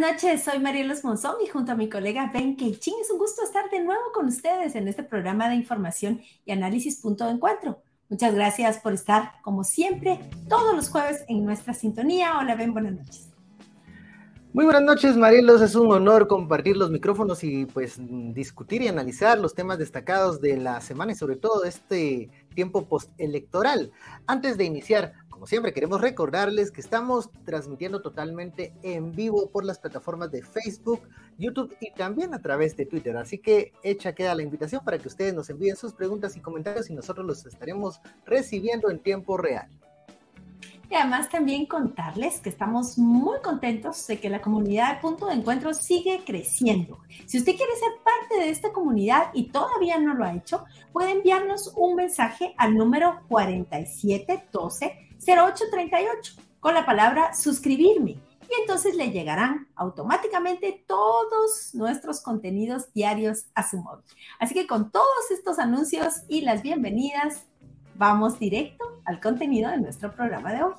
noches, 0.00 0.42
soy 0.42 0.58
Marielos 0.58 1.04
Monzón 1.04 1.34
y 1.44 1.48
junto 1.48 1.72
a 1.72 1.74
mi 1.74 1.90
colega 1.90 2.30
Ben 2.32 2.56
Keiching 2.56 2.94
es 3.02 3.10
un 3.10 3.18
gusto 3.18 3.42
estar 3.44 3.68
de 3.68 3.80
nuevo 3.80 4.00
con 4.14 4.28
ustedes 4.28 4.74
en 4.74 4.88
este 4.88 5.02
programa 5.02 5.50
de 5.50 5.56
información 5.56 6.22
y 6.46 6.52
análisis 6.52 7.02
punto 7.02 7.26
de 7.26 7.32
encuentro. 7.32 7.82
Muchas 8.08 8.34
gracias 8.34 8.78
por 8.78 8.94
estar, 8.94 9.32
como 9.42 9.62
siempre, 9.62 10.18
todos 10.48 10.74
los 10.74 10.88
jueves 10.88 11.22
en 11.28 11.44
nuestra 11.44 11.74
sintonía. 11.74 12.38
Hola 12.38 12.54
Ben, 12.54 12.72
buenas 12.72 12.94
noches. 12.94 13.28
Muy 14.54 14.64
buenas 14.64 14.82
noches, 14.82 15.16
Marielos. 15.16 15.60
Es 15.60 15.74
un 15.74 15.92
honor 15.92 16.26
compartir 16.26 16.76
los 16.76 16.90
micrófonos 16.90 17.44
y 17.44 17.66
pues 17.66 18.00
discutir 18.00 18.82
y 18.82 18.88
analizar 18.88 19.38
los 19.38 19.54
temas 19.54 19.78
destacados 19.78 20.40
de 20.40 20.56
la 20.56 20.80
semana 20.80 21.12
y 21.12 21.14
sobre 21.14 21.36
todo 21.36 21.60
de 21.60 21.68
este 21.68 22.30
tiempo 22.54 22.88
postelectoral. 22.88 23.92
Antes 24.26 24.56
de 24.56 24.64
iniciar, 24.64 25.12
como 25.40 25.46
siempre, 25.46 25.72
queremos 25.72 26.02
recordarles 26.02 26.70
que 26.70 26.82
estamos 26.82 27.30
transmitiendo 27.46 28.02
totalmente 28.02 28.74
en 28.82 29.12
vivo 29.12 29.48
por 29.48 29.64
las 29.64 29.78
plataformas 29.78 30.30
de 30.30 30.42
Facebook, 30.42 31.00
YouTube 31.38 31.74
y 31.80 31.92
también 31.92 32.34
a 32.34 32.42
través 32.42 32.76
de 32.76 32.84
Twitter. 32.84 33.16
Así 33.16 33.38
que 33.38 33.72
hecha 33.82 34.14
queda 34.14 34.34
la 34.34 34.42
invitación 34.42 34.84
para 34.84 34.98
que 34.98 35.08
ustedes 35.08 35.32
nos 35.32 35.48
envíen 35.48 35.76
sus 35.76 35.94
preguntas 35.94 36.36
y 36.36 36.40
comentarios 36.40 36.90
y 36.90 36.94
nosotros 36.94 37.24
los 37.24 37.46
estaremos 37.46 38.02
recibiendo 38.26 38.90
en 38.90 38.98
tiempo 38.98 39.38
real. 39.38 39.66
Y 40.90 40.94
además 40.94 41.30
también 41.30 41.64
contarles 41.64 42.40
que 42.40 42.50
estamos 42.50 42.98
muy 42.98 43.40
contentos 43.40 44.06
de 44.08 44.20
que 44.20 44.28
la 44.28 44.42
comunidad 44.42 44.96
de 44.96 45.00
punto 45.00 45.24
de 45.24 45.36
encuentro 45.36 45.72
sigue 45.72 46.20
creciendo. 46.26 46.98
Si 47.24 47.38
usted 47.38 47.56
quiere 47.56 47.72
ser 47.76 47.92
parte 48.04 48.44
de 48.44 48.50
esta 48.50 48.72
comunidad 48.72 49.30
y 49.32 49.44
todavía 49.44 49.98
no 49.98 50.12
lo 50.12 50.22
ha 50.26 50.34
hecho, 50.34 50.66
puede 50.92 51.12
enviarnos 51.12 51.72
un 51.76 51.96
mensaje 51.96 52.54
al 52.58 52.74
número 52.74 53.22
4712-0838 55.20 56.40
con 56.60 56.74
la 56.74 56.84
palabra 56.84 57.34
suscribirme. 57.34 58.18
Y 58.50 58.60
entonces 58.60 58.96
le 58.96 59.10
llegarán 59.10 59.68
automáticamente 59.76 60.84
todos 60.86 61.70
nuestros 61.72 62.20
contenidos 62.20 62.92
diarios 62.92 63.46
a 63.54 63.68
su 63.68 63.78
móvil. 63.78 64.04
Así 64.40 64.54
que 64.54 64.66
con 64.66 64.90
todos 64.90 65.30
estos 65.30 65.60
anuncios 65.60 66.22
y 66.28 66.40
las 66.40 66.62
bienvenidas, 66.62 67.46
vamos 67.94 68.40
directo 68.40 69.00
al 69.04 69.20
contenido 69.20 69.70
de 69.70 69.78
nuestro 69.78 70.12
programa 70.12 70.52
de 70.52 70.64
hoy. 70.64 70.74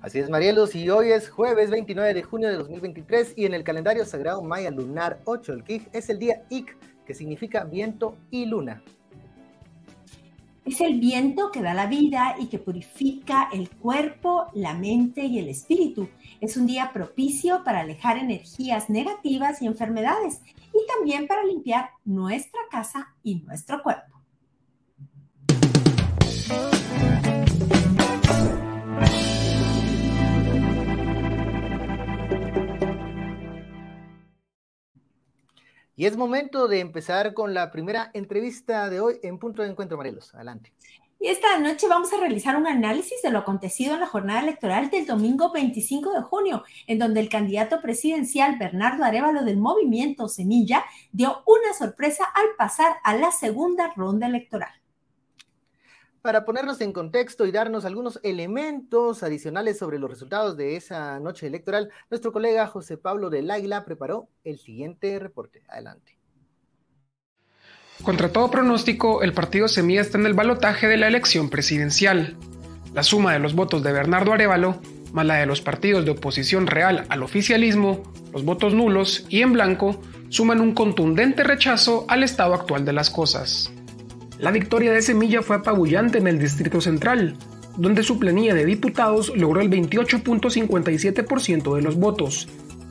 Así 0.00 0.18
es, 0.18 0.30
Marielos, 0.30 0.74
y 0.74 0.88
hoy 0.90 1.10
es 1.10 1.28
jueves 1.28 1.70
29 1.70 2.14
de 2.14 2.22
junio 2.22 2.48
de 2.48 2.56
2023 2.56 3.34
y 3.36 3.46
en 3.46 3.54
el 3.54 3.64
calendario 3.64 4.04
sagrado 4.04 4.42
maya 4.42 4.70
lunar 4.70 5.20
8, 5.24 5.52
el 5.52 5.64
Kij, 5.64 5.88
es 5.92 6.08
el 6.08 6.18
día 6.18 6.42
Ik, 6.50 6.76
que 7.04 7.14
significa 7.14 7.64
viento 7.64 8.16
y 8.30 8.46
luna. 8.46 8.82
Es 10.68 10.82
el 10.82 11.00
viento 11.00 11.50
que 11.50 11.62
da 11.62 11.72
la 11.72 11.86
vida 11.86 12.36
y 12.38 12.48
que 12.48 12.58
purifica 12.58 13.48
el 13.54 13.70
cuerpo, 13.70 14.48
la 14.52 14.74
mente 14.74 15.24
y 15.24 15.38
el 15.38 15.48
espíritu. 15.48 16.10
Es 16.42 16.58
un 16.58 16.66
día 16.66 16.90
propicio 16.92 17.64
para 17.64 17.80
alejar 17.80 18.18
energías 18.18 18.90
negativas 18.90 19.62
y 19.62 19.66
enfermedades 19.66 20.42
y 20.74 20.86
también 20.86 21.26
para 21.26 21.42
limpiar 21.42 21.92
nuestra 22.04 22.60
casa 22.70 23.14
y 23.22 23.36
nuestro 23.36 23.82
cuerpo. 23.82 24.17
Y 35.98 36.06
es 36.06 36.16
momento 36.16 36.68
de 36.68 36.78
empezar 36.78 37.34
con 37.34 37.54
la 37.54 37.72
primera 37.72 38.12
entrevista 38.14 38.88
de 38.88 39.00
hoy 39.00 39.18
en 39.24 39.36
Punto 39.40 39.62
de 39.62 39.70
Encuentro, 39.70 39.96
Morelos. 39.96 40.32
Adelante. 40.32 40.72
Y 41.18 41.26
esta 41.26 41.58
noche 41.58 41.88
vamos 41.88 42.12
a 42.12 42.18
realizar 42.18 42.54
un 42.54 42.68
análisis 42.68 43.20
de 43.20 43.32
lo 43.32 43.40
acontecido 43.40 43.94
en 43.94 44.00
la 44.00 44.06
jornada 44.06 44.40
electoral 44.40 44.90
del 44.90 45.06
domingo 45.06 45.50
25 45.50 46.12
de 46.12 46.22
junio, 46.22 46.62
en 46.86 47.00
donde 47.00 47.18
el 47.18 47.28
candidato 47.28 47.82
presidencial 47.82 48.58
Bernardo 48.58 49.02
Arevalo 49.02 49.42
del 49.42 49.56
movimiento 49.56 50.28
Semilla 50.28 50.84
dio 51.10 51.42
una 51.46 51.74
sorpresa 51.76 52.26
al 52.32 52.46
pasar 52.56 52.98
a 53.02 53.16
la 53.16 53.32
segunda 53.32 53.92
ronda 53.96 54.28
electoral. 54.28 54.77
Para 56.28 56.44
ponernos 56.44 56.82
en 56.82 56.92
contexto 56.92 57.46
y 57.46 57.52
darnos 57.52 57.86
algunos 57.86 58.20
elementos 58.22 59.22
adicionales 59.22 59.78
sobre 59.78 59.98
los 59.98 60.10
resultados 60.10 60.58
de 60.58 60.76
esa 60.76 61.18
noche 61.20 61.46
electoral, 61.46 61.88
nuestro 62.10 62.34
colega 62.34 62.66
José 62.66 62.98
Pablo 62.98 63.30
del 63.30 63.50
Águila 63.50 63.86
preparó 63.86 64.28
el 64.44 64.58
siguiente 64.58 65.18
reporte. 65.18 65.62
Adelante. 65.68 66.18
Contra 68.02 68.30
todo 68.30 68.50
pronóstico, 68.50 69.22
el 69.22 69.32
partido 69.32 69.68
Semilla 69.68 70.02
está 70.02 70.18
en 70.18 70.26
el 70.26 70.34
balotaje 70.34 70.86
de 70.86 70.98
la 70.98 71.08
elección 71.08 71.48
presidencial. 71.48 72.36
La 72.92 73.04
suma 73.04 73.32
de 73.32 73.38
los 73.38 73.54
votos 73.54 73.82
de 73.82 73.92
Bernardo 73.92 74.34
Arevalo, 74.34 74.82
más 75.14 75.24
la 75.24 75.36
de 75.36 75.46
los 75.46 75.62
partidos 75.62 76.04
de 76.04 76.10
oposición 76.10 76.66
real 76.66 77.06
al 77.08 77.22
oficialismo, 77.22 78.02
los 78.34 78.44
votos 78.44 78.74
nulos 78.74 79.24
y 79.30 79.40
en 79.40 79.54
blanco, 79.54 79.98
suman 80.28 80.60
un 80.60 80.74
contundente 80.74 81.42
rechazo 81.42 82.04
al 82.06 82.22
estado 82.22 82.52
actual 82.52 82.84
de 82.84 82.92
las 82.92 83.08
cosas. 83.08 83.72
La 84.38 84.52
victoria 84.52 84.92
de 84.92 85.02
Semilla 85.02 85.42
fue 85.42 85.56
apabullante 85.56 86.18
en 86.18 86.28
el 86.28 86.38
Distrito 86.38 86.80
Central, 86.80 87.36
donde 87.76 88.04
su 88.04 88.20
planilla 88.20 88.54
de 88.54 88.64
diputados 88.64 89.36
logró 89.36 89.60
el 89.60 89.68
28.57% 89.68 91.74
de 91.74 91.82
los 91.82 91.96
votos, 91.96 92.48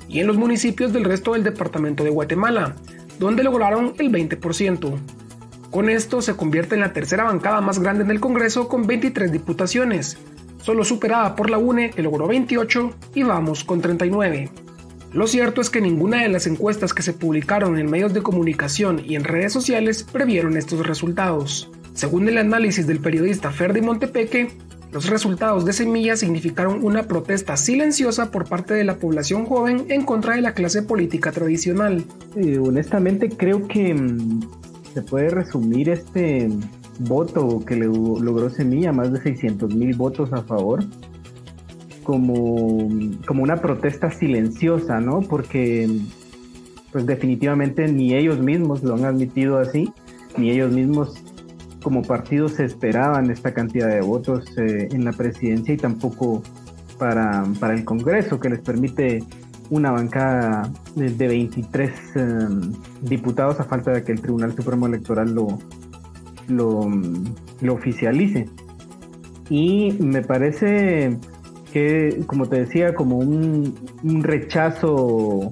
y 0.09 0.19
en 0.19 0.27
los 0.27 0.35
municipios 0.35 0.91
del 0.91 1.05
resto 1.05 1.33
del 1.33 1.45
departamento 1.45 2.03
de 2.03 2.09
Guatemala, 2.09 2.75
donde 3.17 3.43
lograron 3.43 3.93
el 3.97 4.11
20%. 4.11 4.99
Con 5.71 5.89
esto 5.89 6.21
se 6.21 6.35
convierte 6.35 6.75
en 6.75 6.81
la 6.81 6.91
tercera 6.91 7.23
bancada 7.23 7.61
más 7.61 7.79
grande 7.79 8.03
en 8.03 8.11
el 8.11 8.19
Congreso 8.19 8.67
con 8.67 8.85
23 8.85 9.31
diputaciones, 9.31 10.17
solo 10.61 10.83
superada 10.83 11.37
por 11.37 11.49
la 11.49 11.57
UNE 11.57 11.91
que 11.91 12.03
logró 12.03 12.27
28 12.27 12.93
y 13.15 13.23
Vamos 13.23 13.63
con 13.63 13.79
39. 13.79 14.66
Lo 15.17 15.25
cierto 15.25 15.61
es 15.61 15.71
que 15.71 15.81
ninguna 15.81 16.21
de 16.21 16.29
las 16.29 16.45
encuestas 16.45 16.93
que 16.93 17.01
se 17.01 17.11
publicaron 17.11 17.79
en 17.79 17.89
medios 17.89 18.13
de 18.13 18.21
comunicación 18.21 19.01
y 19.03 19.15
en 19.15 19.23
redes 19.23 19.51
sociales 19.51 20.03
previeron 20.03 20.55
estos 20.57 20.85
resultados. 20.85 21.71
Según 21.95 22.29
el 22.29 22.37
análisis 22.37 22.85
del 22.85 22.99
periodista 22.99 23.49
Ferdi 23.49 23.81
Montepeque, 23.81 24.49
los 24.91 25.09
resultados 25.09 25.65
de 25.65 25.73
Semilla 25.73 26.15
significaron 26.17 26.85
una 26.85 27.07
protesta 27.07 27.57
silenciosa 27.57 28.29
por 28.29 28.47
parte 28.47 28.75
de 28.75 28.83
la 28.83 28.97
población 28.97 29.47
joven 29.47 29.85
en 29.89 30.05
contra 30.05 30.35
de 30.35 30.41
la 30.41 30.53
clase 30.53 30.83
política 30.83 31.31
tradicional. 31.31 32.05
honestamente 32.61 33.29
creo 33.29 33.67
que 33.67 33.95
mm, 33.95 34.41
se 34.93 35.01
puede 35.01 35.29
resumir 35.29 35.89
este 35.89 36.47
voto 36.99 37.63
que 37.65 37.75
logró 37.75 38.51
Semilla, 38.51 38.91
más 38.91 39.11
de 39.11 39.19
600 39.19 39.73
mil 39.73 39.95
votos 39.95 40.31
a 40.31 40.43
favor, 40.43 40.83
como, 42.07 42.87
como 43.25 43.43
una 43.43 43.57
protesta 43.57 44.09
silenciosa, 44.09 45.01
¿no? 45.01 45.19
Porque 45.19 45.89
pues 46.93 47.05
definitivamente 47.05 47.85
ni 47.91 48.15
ellos 48.15 48.39
mismos 48.39 48.81
lo 48.81 48.93
han 48.93 49.03
admitido 49.03 49.57
así, 49.57 49.91
ni 50.37 50.51
ellos 50.51 50.71
mismos 50.71 51.21
como 51.83 52.03
partido 52.03 52.47
se 52.47 52.63
esperaban 52.63 53.29
esta 53.29 53.53
cantidad 53.53 53.89
de 53.89 53.99
votos 53.99 54.45
eh, 54.57 54.87
en 54.89 55.03
la 55.03 55.11
presidencia 55.11 55.73
y 55.73 55.77
tampoco 55.77 56.41
para, 56.97 57.43
para, 57.59 57.73
el 57.73 57.83
Congreso, 57.83 58.39
que 58.39 58.51
les 58.51 58.61
permite 58.61 59.21
una 59.69 59.91
bancada 59.91 60.71
de, 60.95 61.27
23 61.27 61.91
em, 62.15 62.71
diputados 63.01 63.59
a 63.59 63.65
falta 63.65 63.91
de 63.91 64.05
que 64.05 64.13
el 64.13 64.21
Tribunal 64.21 64.55
Supremo 64.55 64.87
Electoral 64.87 65.35
lo, 65.35 65.59
lo, 66.47 66.89
lo 67.59 67.73
oficialice. 67.73 68.47
Y 69.49 69.91
me 69.99 70.21
parece 70.21 71.19
que, 71.71 72.21
como 72.25 72.47
te 72.47 72.61
decía, 72.61 72.93
como 72.93 73.17
un, 73.17 73.73
rechazo 74.23 75.51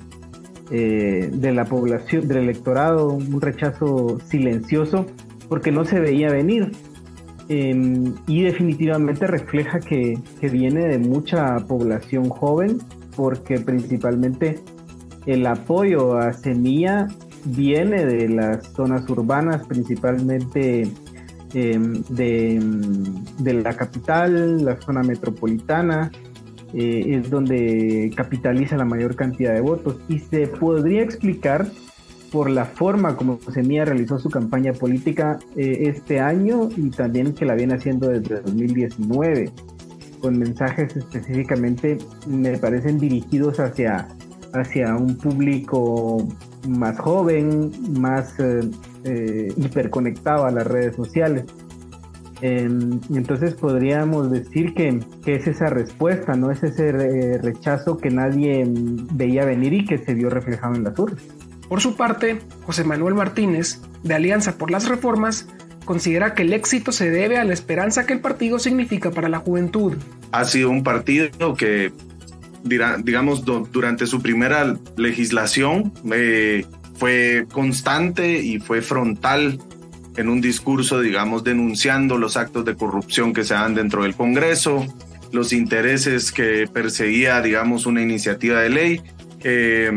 eh, 0.72 1.30
de 1.32 1.52
la 1.52 1.66
población, 1.66 2.28
del 2.28 2.38
electorado, 2.38 3.10
un 3.10 3.42
rechazo 3.42 4.20
silencioso, 4.26 5.06
porque 5.50 5.72
no 5.72 5.86
se 5.86 6.00
veía 6.00 6.30
venir. 6.30 6.72
Em, 7.48 8.16
y 8.26 8.42
definitivamente 8.42 9.28
refleja 9.28 9.80
que, 9.80 10.18
que, 10.42 10.50
viene 10.50 10.88
de 10.88 10.98
mucha 10.98 11.58
población 11.68 12.30
joven, 12.30 12.80
porque 13.16 13.60
principalmente 13.60 14.60
el 15.28 15.46
apoyo 15.46 16.18
a 16.18 16.34
Semilla 16.34 17.08
viene 17.46 18.04
de 18.06 18.30
las 18.30 18.74
zonas 18.74 19.08
urbanas, 19.10 19.66
principalmente 19.68 20.88
Em, 21.54 22.04
de, 22.10 22.60
de, 23.40 23.54
la 23.54 23.76
capital, 23.76 24.64
la 24.66 24.80
zona 24.82 25.04
metropolitana, 25.04 26.12
eh, 26.74 27.18
es 27.18 27.30
donde 27.30 28.12
capitaliza 28.16 28.76
la 28.76 28.86
mayor 28.86 29.16
cantidad 29.16 29.54
de 29.54 29.62
votos. 29.62 29.98
Y 30.10 30.20
se 30.20 30.48
podría 30.48 31.04
explicar 31.04 31.68
por 32.32 32.50
la 32.50 32.66
forma 32.66 33.16
como 33.16 33.40
Semilla 33.54 33.86
realizó 33.86 34.20
su 34.20 34.30
campaña 34.30 34.74
política 34.74 35.40
eh, 35.56 35.84
este 35.88 36.20
año 36.20 36.68
y 36.76 36.90
también 36.90 37.34
que 37.34 37.46
la 37.46 37.56
viene 37.56 37.76
haciendo 37.76 38.10
desde 38.10 38.42
2019, 38.42 39.52
con 40.20 40.38
mensajes 40.38 40.98
específicamente, 40.98 41.98
me 42.28 42.58
parecen 42.58 43.00
dirigidos 43.00 43.60
hacia, 43.62 44.10
hacia 44.54 44.96
un 44.96 45.16
público 45.16 46.28
más 46.68 47.00
joven, 47.00 47.72
más 48.00 48.36
eh, 49.06 49.48
eh, 49.48 49.54
hiperconectado 49.58 50.46
a 50.46 50.52
las 50.52 50.66
redes 50.66 50.96
sociales. 50.96 51.46
Em, 52.42 53.00
entonces 53.14 53.54
podríamos 53.54 54.30
decir 54.30 54.74
que, 54.74 55.00
es 55.26 55.48
esa 55.48 55.68
respuesta, 55.68 56.34
no 56.34 56.52
es 56.52 56.64
ese 56.64 56.90
eh, 56.90 57.38
rechazo 57.42 57.98
que 57.98 58.10
nadie 58.10 58.62
em, 58.62 59.08
veía 59.14 59.46
venir 59.46 59.74
y 59.74 59.86
que 59.86 59.98
se 59.98 60.14
vio 60.14 60.30
reflejado 60.30 60.76
en 60.76 60.84
las 60.84 60.98
urnas. 61.00 61.24
Por 61.70 61.82
su 61.82 61.96
parte, 61.96 62.40
José 62.66 62.84
Manuel 62.84 63.16
Martínez, 63.16 63.82
de 64.04 64.14
Alianza 64.14 64.58
por 64.58 64.70
las 64.70 64.88
Reformas, 64.88 65.48
considera 65.86 66.34
que 66.34 66.42
el 66.42 66.54
éxito 66.54 66.92
se 66.92 67.10
debe 67.10 67.38
a 67.38 67.44
la 67.44 67.54
esperanza 67.54 68.06
que 68.06 68.14
el 68.14 68.20
partido 68.20 68.60
significa 68.60 69.12
para 69.12 69.30
la 69.30 69.40
juventud. 69.40 69.96
Ha 70.32 70.46
sido 70.46 70.70
un 70.70 70.84
partido 70.84 71.56
que, 71.56 71.92
digamos, 72.64 73.46
durante 73.46 74.08
su 74.08 74.22
primera 74.22 74.76
legislación 74.98 75.94
eh, 76.12 76.66
fue 76.96 77.46
constante 77.52 78.40
y 78.40 78.60
fue 78.60 78.82
frontal 78.82 79.60
en 80.18 80.30
un 80.30 80.42
discurso, 80.42 81.02
digamos, 81.02 81.44
denunciando 81.44 82.18
los 82.18 82.38
actos 82.38 82.66
de 82.66 82.76
corrupción 82.76 83.34
que 83.34 83.44
se 83.44 83.54
dan 83.54 83.76
dentro 83.76 84.04
del 84.04 84.16
Congreso, 84.16 84.86
los 85.32 85.52
intereses 85.52 86.32
que 86.32 86.68
perseguía, 86.72 87.42
digamos, 87.42 87.86
una 87.86 88.02
iniciativa 88.02 88.62
de 88.62 88.70
ley. 88.70 89.02
Eh, 89.44 89.92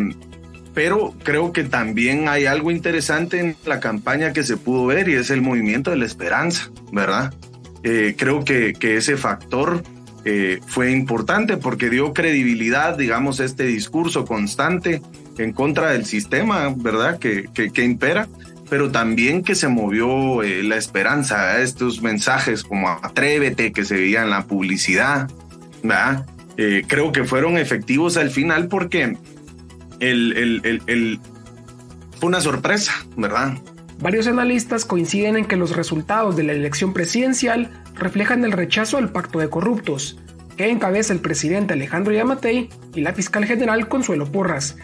pero 0.75 1.15
creo 1.25 1.53
que 1.53 1.65
también 1.65 2.29
hay 2.29 2.47
algo 2.47 2.71
interesante 2.71 3.41
en 3.41 3.57
la 3.67 3.81
campaña 3.81 4.33
que 4.33 4.45
se 4.45 4.57
pudo 4.57 4.87
ver 4.87 5.09
y 5.09 5.15
es 5.15 5.31
el 5.31 5.43
movimiento 5.43 5.91
de 5.91 5.97
la 5.97 6.07
esperanza, 6.07 6.71
¿verdad? 6.93 7.35
Eh, 7.83 8.15
creo 8.17 8.45
que, 8.45 8.77
ese 8.81 9.17
factor 9.17 9.83
eh, 10.25 10.61
fue 10.67 10.93
importante 10.93 11.57
porque 11.57 11.91
dio 11.91 12.13
credibilidad, 12.13 12.97
digamos, 12.97 13.41
a 13.41 13.45
este 13.45 13.65
discurso 13.65 14.25
constante 14.25 15.03
en 15.39 15.53
contra 15.53 15.91
del 15.91 16.05
sistema, 16.05 16.73
¿verdad? 16.77 17.19
Que, 17.19 17.49
que, 17.53 17.85
impera, 17.85 18.29
pero 18.69 18.91
también 18.91 19.43
que 19.43 19.55
se 19.55 19.69
movió 19.69 20.43
eh, 20.43 20.63
la 20.63 20.77
esperanza, 20.77 21.53
a 21.53 21.61
estos 21.61 22.03
mensajes 22.03 22.63
como 22.63 22.89
atrévete 22.89 23.73
que 23.73 23.85
se 23.85 23.95
veía 23.95 24.23
en 24.23 24.31
la 24.31 24.45
publicidad, 24.45 25.31
¿verdad? 25.83 26.27
creo 26.89 27.13
que 27.13 27.23
fueron 27.23 27.57
efectivos 27.57 28.17
al 28.17 28.31
final 28.31 28.67
porque 28.67 29.17
el, 30.01 31.21
fue 32.19 32.29
una 32.29 32.41
sorpresa, 32.41 32.93
¿verdad? 33.17 33.55
Varios 34.01 34.29
analistas 34.29 34.85
coinciden 34.85 35.37
en 35.37 35.45
que 35.45 35.57
los 35.57 35.75
resultados 35.75 36.37
de 36.37 36.45
la 36.45 36.53
elección 36.53 36.93
presidencial 36.93 37.71
reflejan 37.95 38.45
el 38.45 38.53
rechazo 38.53 38.97
al 38.97 39.11
pacto 39.11 39.41
de 39.41 39.51
corruptos, 39.51 40.19
que 40.57 40.71
encabeza 40.71 41.13
el 41.13 41.21
presidente 41.21 41.75
Alejandro 41.75 42.13
Yamatei 42.13 42.69
y 42.95 43.01
la 43.01 43.13
fiscal 43.13 43.45
general 43.45 43.89
Consuelo 43.89 44.31
Porras, 44.31 44.77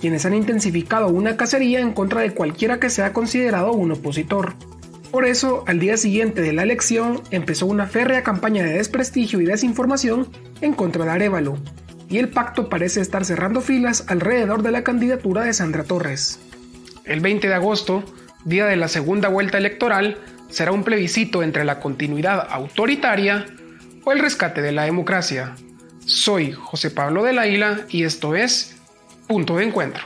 quienes 0.00 0.24
han 0.24 0.34
intensificado 0.34 1.08
una 1.08 1.36
cacería 1.36 1.80
en 1.80 1.92
contra 1.92 2.22
de 2.22 2.32
cualquiera 2.32 2.80
que 2.80 2.90
sea 2.90 3.12
considerado 3.12 3.72
un 3.72 3.92
opositor. 3.92 4.54
Por 5.10 5.26
eso, 5.26 5.64
al 5.66 5.80
día 5.80 5.96
siguiente 5.96 6.40
de 6.40 6.52
la 6.52 6.62
elección, 6.62 7.22
empezó 7.30 7.66
una 7.66 7.86
férrea 7.86 8.22
campaña 8.22 8.64
de 8.64 8.74
desprestigio 8.74 9.40
y 9.40 9.44
desinformación 9.44 10.28
en 10.60 10.72
contra 10.72 11.04
de 11.04 11.10
Arevalo, 11.10 11.58
y 12.08 12.18
el 12.18 12.28
pacto 12.28 12.68
parece 12.68 13.00
estar 13.00 13.24
cerrando 13.24 13.60
filas 13.60 14.04
alrededor 14.08 14.62
de 14.62 14.72
la 14.72 14.82
candidatura 14.82 15.44
de 15.44 15.52
Sandra 15.52 15.84
Torres. 15.84 16.40
El 17.04 17.20
20 17.20 17.48
de 17.48 17.54
agosto, 17.54 18.04
día 18.44 18.66
de 18.66 18.76
la 18.76 18.88
segunda 18.88 19.28
vuelta 19.28 19.58
electoral, 19.58 20.18
será 20.48 20.72
un 20.72 20.84
plebiscito 20.84 21.42
entre 21.42 21.64
la 21.64 21.80
continuidad 21.80 22.46
autoritaria 22.50 23.46
o 24.04 24.12
el 24.12 24.18
rescate 24.18 24.62
de 24.62 24.72
la 24.72 24.84
democracia. 24.84 25.54
Soy 26.04 26.52
José 26.52 26.90
Pablo 26.90 27.22
de 27.22 27.32
la 27.32 27.46
Isla 27.46 27.82
y 27.88 28.02
esto 28.02 28.34
es 28.34 28.79
Punto 29.30 29.54
de 29.54 29.64
Encuentro. 29.64 30.02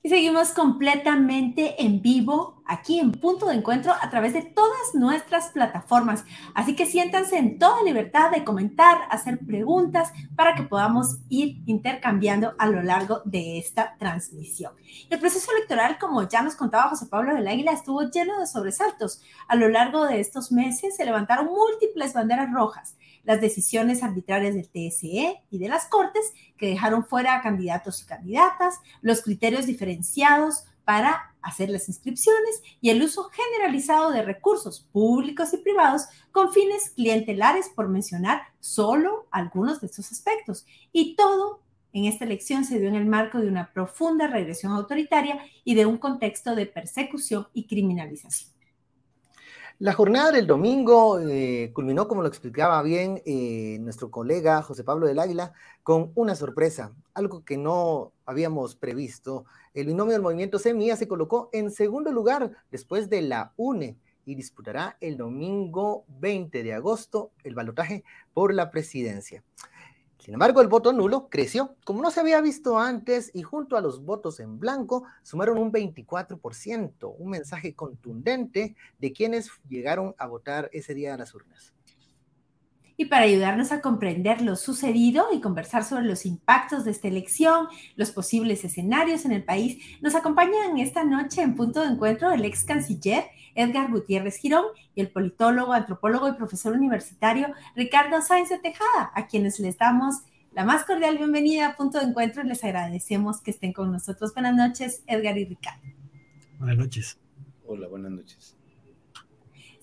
Y 0.00 0.08
seguimos 0.08 0.50
completamente 0.50 1.82
en 1.82 2.00
vivo 2.02 2.62
aquí 2.66 3.00
en 3.00 3.10
Punto 3.10 3.46
de 3.46 3.56
Encuentro 3.56 3.92
a 4.00 4.08
través 4.08 4.32
de 4.32 4.42
todas 4.42 4.94
nuestras 4.94 5.48
plataformas. 5.48 6.24
Así 6.54 6.76
que 6.76 6.86
siéntanse 6.86 7.36
en 7.36 7.58
toda 7.58 7.82
libertad 7.82 8.30
de 8.30 8.44
comentar, 8.44 9.08
hacer 9.10 9.40
preguntas 9.44 10.12
para 10.36 10.54
que 10.54 10.62
podamos 10.62 11.16
ir 11.28 11.62
intercambiando 11.66 12.54
a 12.60 12.68
lo 12.68 12.80
largo 12.80 13.22
de 13.24 13.58
esta 13.58 13.96
transmisión. 13.98 14.74
El 15.10 15.18
proceso 15.18 15.50
electoral, 15.50 15.98
como 15.98 16.28
ya 16.28 16.42
nos 16.42 16.54
contaba 16.54 16.90
José 16.90 17.06
Pablo 17.06 17.34
del 17.34 17.48
Águila, 17.48 17.72
estuvo 17.72 18.08
lleno 18.08 18.38
de 18.38 18.46
sobresaltos. 18.46 19.20
A 19.48 19.56
lo 19.56 19.68
largo 19.68 20.04
de 20.04 20.20
estos 20.20 20.52
meses 20.52 20.94
se 20.94 21.04
levantaron 21.04 21.46
múltiples 21.46 22.14
banderas 22.14 22.52
rojas 22.52 22.94
las 23.28 23.42
decisiones 23.42 24.02
arbitrarias 24.02 24.54
del 24.54 24.70
TSE 24.70 25.42
y 25.50 25.58
de 25.58 25.68
las 25.68 25.84
Cortes 25.84 26.32
que 26.56 26.68
dejaron 26.68 27.04
fuera 27.04 27.36
a 27.36 27.42
candidatos 27.42 28.02
y 28.02 28.06
candidatas, 28.06 28.80
los 29.02 29.20
criterios 29.20 29.66
diferenciados 29.66 30.64
para 30.86 31.34
hacer 31.42 31.68
las 31.68 31.90
inscripciones 31.90 32.62
y 32.80 32.88
el 32.88 33.02
uso 33.02 33.24
generalizado 33.24 34.12
de 34.12 34.22
recursos 34.22 34.80
públicos 34.80 35.52
y 35.52 35.58
privados 35.58 36.06
con 36.32 36.54
fines 36.54 36.88
clientelares, 36.96 37.68
por 37.68 37.90
mencionar 37.90 38.44
solo 38.60 39.26
algunos 39.30 39.82
de 39.82 39.88
estos 39.88 40.10
aspectos. 40.10 40.64
Y 40.90 41.14
todo 41.14 41.60
en 41.92 42.06
esta 42.06 42.24
elección 42.24 42.64
se 42.64 42.78
dio 42.78 42.88
en 42.88 42.94
el 42.94 43.04
marco 43.04 43.40
de 43.40 43.48
una 43.48 43.74
profunda 43.74 44.26
regresión 44.28 44.72
autoritaria 44.72 45.38
y 45.64 45.74
de 45.74 45.84
un 45.84 45.98
contexto 45.98 46.54
de 46.54 46.64
persecución 46.64 47.46
y 47.52 47.66
criminalización. 47.66 48.57
La 49.80 49.92
jornada 49.92 50.32
del 50.32 50.48
domingo 50.48 51.20
eh, 51.20 51.70
culminó, 51.72 52.08
como 52.08 52.22
lo 52.22 52.26
explicaba 52.26 52.82
bien 52.82 53.22
eh, 53.24 53.78
nuestro 53.80 54.10
colega 54.10 54.60
José 54.60 54.82
Pablo 54.82 55.06
del 55.06 55.20
Águila, 55.20 55.52
con 55.84 56.10
una 56.16 56.34
sorpresa, 56.34 56.92
algo 57.14 57.44
que 57.44 57.56
no 57.56 58.10
habíamos 58.26 58.74
previsto. 58.74 59.44
El 59.74 59.86
binomio 59.86 60.14
del 60.14 60.22
movimiento 60.22 60.58
Semilla 60.58 60.96
se 60.96 61.06
colocó 61.06 61.48
en 61.52 61.70
segundo 61.70 62.10
lugar 62.10 62.50
después 62.72 63.08
de 63.08 63.22
la 63.22 63.52
UNE 63.56 63.96
y 64.24 64.34
disputará 64.34 64.96
el 65.00 65.16
domingo 65.16 66.04
20 66.08 66.64
de 66.64 66.74
agosto 66.74 67.30
el 67.44 67.54
balotaje 67.54 68.02
por 68.34 68.52
la 68.52 68.72
presidencia. 68.72 69.44
Sin 70.28 70.34
embargo, 70.34 70.60
el 70.60 70.68
voto 70.68 70.92
nulo 70.92 71.30
creció, 71.30 71.74
como 71.84 72.02
no 72.02 72.10
se 72.10 72.20
había 72.20 72.42
visto 72.42 72.78
antes, 72.78 73.30
y 73.32 73.42
junto 73.42 73.78
a 73.78 73.80
los 73.80 74.04
votos 74.04 74.40
en 74.40 74.58
blanco 74.58 75.04
sumaron 75.22 75.56
un 75.56 75.72
24%, 75.72 77.14
un 77.16 77.30
mensaje 77.30 77.74
contundente 77.74 78.76
de 78.98 79.12
quienes 79.14 79.50
llegaron 79.70 80.14
a 80.18 80.26
votar 80.26 80.68
ese 80.74 80.92
día 80.92 81.14
a 81.14 81.16
las 81.16 81.34
urnas. 81.34 81.72
Y 83.00 83.04
para 83.04 83.26
ayudarnos 83.26 83.70
a 83.70 83.80
comprender 83.80 84.42
lo 84.42 84.56
sucedido 84.56 85.28
y 85.32 85.40
conversar 85.40 85.84
sobre 85.84 86.04
los 86.04 86.26
impactos 86.26 86.84
de 86.84 86.90
esta 86.90 87.06
elección, 87.06 87.68
los 87.94 88.10
posibles 88.10 88.64
escenarios 88.64 89.24
en 89.24 89.30
el 89.30 89.44
país, 89.44 89.78
nos 90.00 90.16
acompañan 90.16 90.78
esta 90.78 91.04
noche 91.04 91.42
en 91.42 91.54
punto 91.54 91.80
de 91.80 91.92
encuentro 91.92 92.32
el 92.32 92.44
ex 92.44 92.64
canciller 92.64 93.26
Edgar 93.54 93.92
Gutiérrez 93.92 94.38
Girón 94.38 94.64
y 94.96 95.00
el 95.00 95.12
politólogo, 95.12 95.74
antropólogo 95.74 96.28
y 96.28 96.32
profesor 96.32 96.74
universitario 96.74 97.54
Ricardo 97.76 98.20
Sáenz 98.20 98.48
de 98.48 98.58
Tejada, 98.58 99.12
a 99.14 99.28
quienes 99.28 99.60
les 99.60 99.78
damos 99.78 100.16
la 100.52 100.64
más 100.64 100.84
cordial 100.84 101.18
bienvenida 101.18 101.68
a 101.68 101.76
Punto 101.76 102.00
de 102.00 102.06
Encuentro 102.06 102.42
y 102.42 102.48
les 102.48 102.64
agradecemos 102.64 103.40
que 103.40 103.52
estén 103.52 103.72
con 103.72 103.92
nosotros. 103.92 104.34
Buenas 104.34 104.56
noches, 104.56 105.04
Edgar 105.06 105.38
y 105.38 105.44
Ricardo. 105.44 105.86
Buenas 106.58 106.78
noches. 106.78 107.16
Hola, 107.64 107.86
buenas 107.86 108.10
noches. 108.10 108.57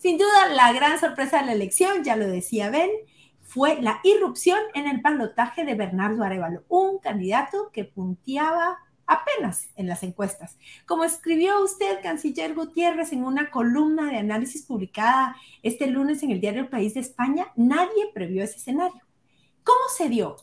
Sin 0.06 0.20
duda, 0.20 0.50
la 0.54 0.72
gran 0.72 1.00
sorpresa 1.00 1.40
de 1.40 1.48
la 1.48 1.54
elección, 1.54 2.04
ya 2.04 2.16
lo 2.16 2.28
decía 2.28 2.70
Ben, 2.70 2.92
fue 3.42 3.82
la 3.82 4.02
irrupción 4.04 4.60
en 4.76 4.88
el 4.88 5.02
balotaje 5.02 5.66
de 5.66 5.74
Bernardo 5.74 6.24
Arevalo, 6.24 6.64
un 6.68 7.00
candidato 7.00 7.72
que 7.74 7.86
punteaba 7.86 8.78
apenas 9.08 9.70
en 9.76 9.88
las 9.88 10.04
encuestas. 10.04 10.60
Como 10.86 11.06
escribió 11.06 11.60
usted, 11.64 12.04
canciller 12.04 12.54
Gutiérrez, 12.54 13.14
en 13.14 13.26
una 13.26 13.50
columna 13.50 14.12
de 14.12 14.18
análisis 14.18 14.62
publicada 14.62 15.36
este 15.64 15.88
lunes 15.88 16.22
en 16.22 16.30
el 16.30 16.40
diario 16.40 16.62
El 16.62 16.70
País 16.70 16.94
de 16.94 17.00
España, 17.00 17.48
nadie 17.56 18.12
previó 18.14 18.44
ese 18.44 18.58
escenario. 18.58 19.02
¿Cómo 19.64 19.90
se 19.98 20.08
dio? 20.08 20.38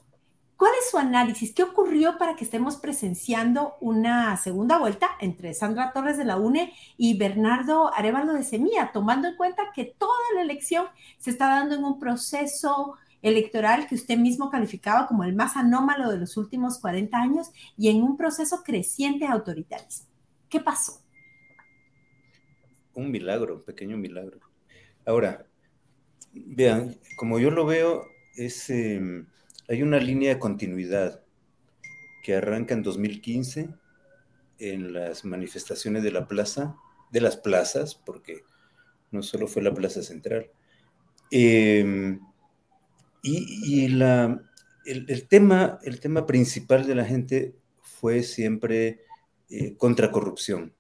¿Cuál 0.63 0.75
es 0.81 0.91
su 0.93 0.97
análisis? 0.97 1.53
¿Qué 1.53 1.65
ocurrió 1.65 2.19
para 2.19 2.37
que 2.37 2.45
estemos 2.45 2.77
presenciando 2.77 3.75
una 3.81 4.37
segunda 4.37 4.79
vuelta 4.79 5.11
entre 5.21 5.55
Sandra 5.55 5.93
Torres 5.93 6.17
de 6.17 6.25
la 6.25 6.37
UNE 6.37 6.73
y 6.97 7.19
Bernardo 7.19 7.93
Arevalo 7.93 8.33
de 8.33 8.45
Semilla, 8.45 8.93
tomando 8.93 9.27
en 9.27 9.35
cuenta 9.35 9.73
que 9.75 9.87
toda 9.87 10.15
la 10.37 10.43
elección 10.43 10.87
se 11.19 11.31
está 11.31 11.49
dando 11.49 11.75
en 11.75 11.83
un 11.83 11.99
proceso 11.99 12.95
electoral 13.23 13.89
que 13.89 13.97
usted 13.97 14.17
mismo 14.17 14.51
calificaba 14.51 15.09
como 15.09 15.25
el 15.25 15.35
más 15.35 15.57
anómalo 15.57 16.09
de 16.09 16.19
los 16.19 16.37
últimos 16.37 16.79
40 16.79 17.19
años 17.19 17.51
y 17.77 17.89
en 17.89 18.01
un 18.01 18.17
proceso 18.17 18.63
creciente 18.65 19.25
de 19.25 19.33
autoritarismo. 19.33 20.07
¿Qué 20.49 20.61
pasó? 20.61 21.03
Un 22.95 23.11
milagro, 23.11 23.57
un 23.57 23.65
pequeño 23.65 23.97
milagro. 23.97 24.39
Ahora, 25.05 25.45
vean, 26.33 27.01
como 27.17 27.41
yo 27.41 27.51
lo 27.51 27.67
veo, 27.67 28.07
es, 28.37 28.71
em, 28.71 29.27
hay 29.73 29.83
una 29.83 29.99
línea 29.99 30.35
de 30.35 30.39
continuidad 30.39 31.23
que 32.23 32.37
arranca 32.37 32.75
en 32.75 32.83
2015 32.83 33.71
en 34.59 34.93
las 34.93 35.25
manifestaciones 35.25 36.03
de 36.03 36.13
la 36.13 36.29
plaza, 36.29 36.77
de 37.11 37.23
las 37.23 37.39
plazas, 37.39 37.95
porque 37.95 38.45
no 39.11 39.23
solo 39.23 39.47
fue 39.47 39.63
la 39.63 39.73
plaza 39.73 40.03
central. 40.03 40.51
Eh, 41.31 42.19
y, 43.23 43.85
el, 43.87 45.27
tema, 45.29 45.79
el 45.83 46.01
tema 46.01 46.27
principal 46.27 46.87
de 46.87 46.95
la 46.95 47.07
gente 47.07 47.57
fue 47.81 48.23
siempre 48.23 49.01
eh, 49.49 49.75
contra 49.79 50.11
corrupción. 50.11 50.75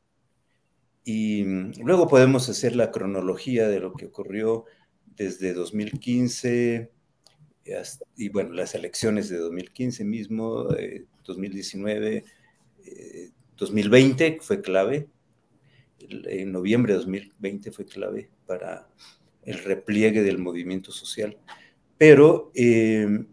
Y 1.02 1.44
mm, 1.44 1.72
luego 1.82 2.08
podemos 2.08 2.50
hacer 2.50 2.76
la 2.76 2.90
cronología 2.90 3.68
de 3.68 3.80
lo 3.80 3.94
que 3.94 4.06
ocurrió 4.06 4.66
desde 5.16 5.54
2015 5.54 6.91
y 8.16 8.28
bueno, 8.28 8.52
las 8.52 8.74
elecciones 8.74 9.28
de 9.28 9.38
2015 9.38 10.04
mismo, 10.04 10.68
2019, 11.24 12.24
eh, 12.84 13.30
2020 13.56 14.26
eh, 14.26 14.38
fue 14.40 14.60
clave, 14.60 15.08
en 15.98 16.52
noviembre 16.52 16.92
de 16.92 16.98
2020 16.98 17.70
fue 17.70 17.84
clave 17.84 18.30
para 18.46 18.88
el 19.44 19.62
repliegue 19.62 20.22
del 20.22 20.38
movimiento 20.38 20.90
social, 20.90 21.38
pero 21.96 22.50
eh, 22.54 23.24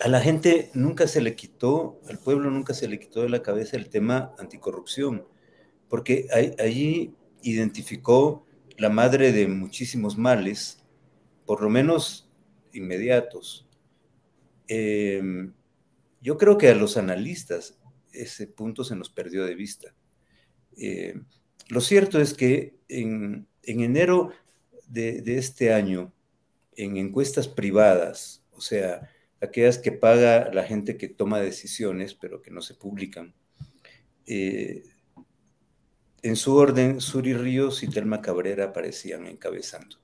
a 0.00 0.08
la 0.08 0.20
gente 0.20 0.70
nunca 0.74 1.06
se 1.06 1.22
le 1.22 1.34
quitó, 1.34 2.00
al 2.08 2.18
pueblo 2.18 2.50
nunca 2.50 2.74
se 2.74 2.88
le 2.88 2.98
quitó 2.98 3.22
de 3.22 3.30
la 3.30 3.42
cabeza 3.42 3.76
el 3.76 3.88
tema 3.88 4.34
anticorrupción, 4.38 5.26
porque 5.88 6.26
allí 6.58 7.14
identificó 7.42 8.46
la 8.76 8.88
madre 8.88 9.32
de 9.32 9.46
muchísimos 9.46 10.18
males, 10.18 10.84
por 11.46 11.62
lo 11.62 11.70
menos 11.70 12.31
inmediatos. 12.72 13.66
Em, 14.68 15.52
yo 16.20 16.38
creo 16.38 16.56
que 16.56 16.68
a 16.68 16.74
los 16.74 16.96
analistas 16.96 17.78
ese 18.12 18.46
punto 18.46 18.84
se 18.84 18.96
nos 18.96 19.10
perdió 19.10 19.44
de 19.44 19.54
vista. 19.54 19.94
Em, 20.76 21.24
lo 21.68 21.80
cierto 21.80 22.20
es 22.20 22.34
que 22.34 22.76
en, 22.88 23.46
enero 23.62 24.30
de, 24.88 25.22
este 25.26 25.72
año, 25.72 26.12
en 26.76 26.96
encuestas 26.96 27.48
privadas, 27.48 28.44
o 28.52 28.60
sea, 28.60 29.08
aquellas 29.40 29.78
que 29.78 29.92
paga 29.92 30.52
la 30.52 30.64
gente 30.64 30.96
que 30.96 31.08
toma 31.08 31.40
decisiones, 31.40 32.14
pero 32.14 32.42
que 32.42 32.50
no 32.50 32.60
se 32.62 32.74
publican, 32.74 33.34
eh, 34.26 34.84
en 36.22 36.36
su 36.36 36.54
orden, 36.54 37.00
Suri 37.00 37.34
Ríos 37.34 37.82
y 37.82 37.88
Telma 37.88 38.22
Cabrera 38.22 38.66
aparecían 38.66 39.26
encabezando. 39.26 39.96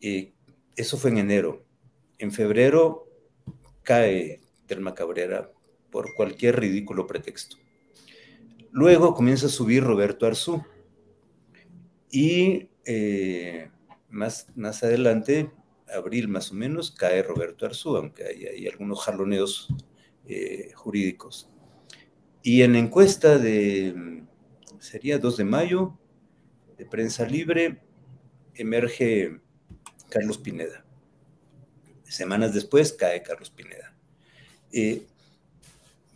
Eh, 0.00 0.32
eso 0.78 0.96
fue 0.96 1.10
en 1.10 1.18
enero. 1.18 1.64
En 2.18 2.32
febrero 2.32 3.08
cae 3.82 4.40
Telma 4.66 4.94
Cabrera 4.94 5.50
por 5.90 6.14
cualquier 6.14 6.60
ridículo 6.60 7.06
pretexto. 7.06 7.56
Luego 8.70 9.14
comienza 9.14 9.46
a 9.46 9.50
subir 9.50 9.82
Roberto 9.82 10.26
Arzú. 10.26 10.62
Y 12.10 12.70
eh, 12.84 13.70
más, 14.08 14.46
más 14.54 14.82
adelante, 14.82 15.50
abril 15.92 16.28
más 16.28 16.52
o 16.52 16.54
menos, 16.54 16.90
cae 16.90 17.22
Roberto 17.22 17.66
Arzú, 17.66 17.96
aunque 17.96 18.24
hay, 18.24 18.66
algunos 18.68 19.00
jaloneos 19.00 19.68
eh, 20.26 20.70
jurídicos. 20.74 21.50
Y 22.42 22.62
en 22.62 22.76
encuesta 22.76 23.36
de, 23.38 24.22
sería 24.78 25.18
2 25.18 25.36
de 25.38 25.44
mayo, 25.44 25.98
de 26.76 26.86
prensa 26.86 27.26
libre, 27.26 27.82
emerge 28.54 29.40
Carlos 30.08 30.38
Pineda. 30.38 30.84
Semanas 32.04 32.54
después 32.54 32.92
cae 32.92 33.22
Carlos 33.22 33.50
Pineda. 33.50 33.94
Eh, 34.72 35.02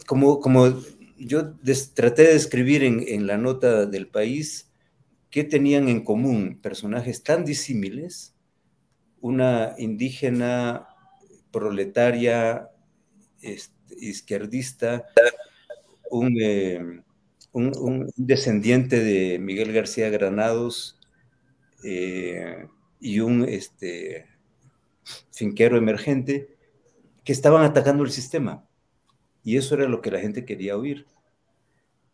como, 0.07 0.41
como 0.41 0.83
yo 1.19 1.55
traté 1.95 2.23
de 2.23 2.33
describir 2.35 2.83
en, 2.83 3.27
la 3.27 3.39
nota 3.39 3.87
del 3.87 4.09
país, 4.09 4.71
¿qué 5.31 5.45
tenían 5.45 5.89
en 5.89 6.05
común 6.05 6.59
personajes 6.61 7.23
tan 7.23 7.45
disímiles? 7.45 8.35
Una 9.21 9.75
indígena 9.79 10.89
proletaria, 11.51 12.69
este, 13.41 13.73
izquierdista, 14.01 15.07
eh, 16.41 17.03
un, 17.53 18.13
descendiente 18.17 19.03
de 19.03 19.39
Miguel 19.39 19.73
García 19.73 20.11
Granados, 20.11 20.99
eh, 21.85 22.67
y 23.03 23.19
un 23.19 23.45
este, 23.49 24.27
finquero 25.33 25.77
emergente 25.77 26.57
que 27.25 27.33
estaban 27.33 27.65
atacando 27.65 28.05
el 28.05 28.13
sistema. 28.13 28.65
Y 29.43 29.57
eso 29.57 29.75
era 29.75 29.89
lo 29.89 30.01
que 30.01 30.13
la 30.13 30.21
gente 30.21 30.45
quería 30.45 30.77
oír. 30.77 31.07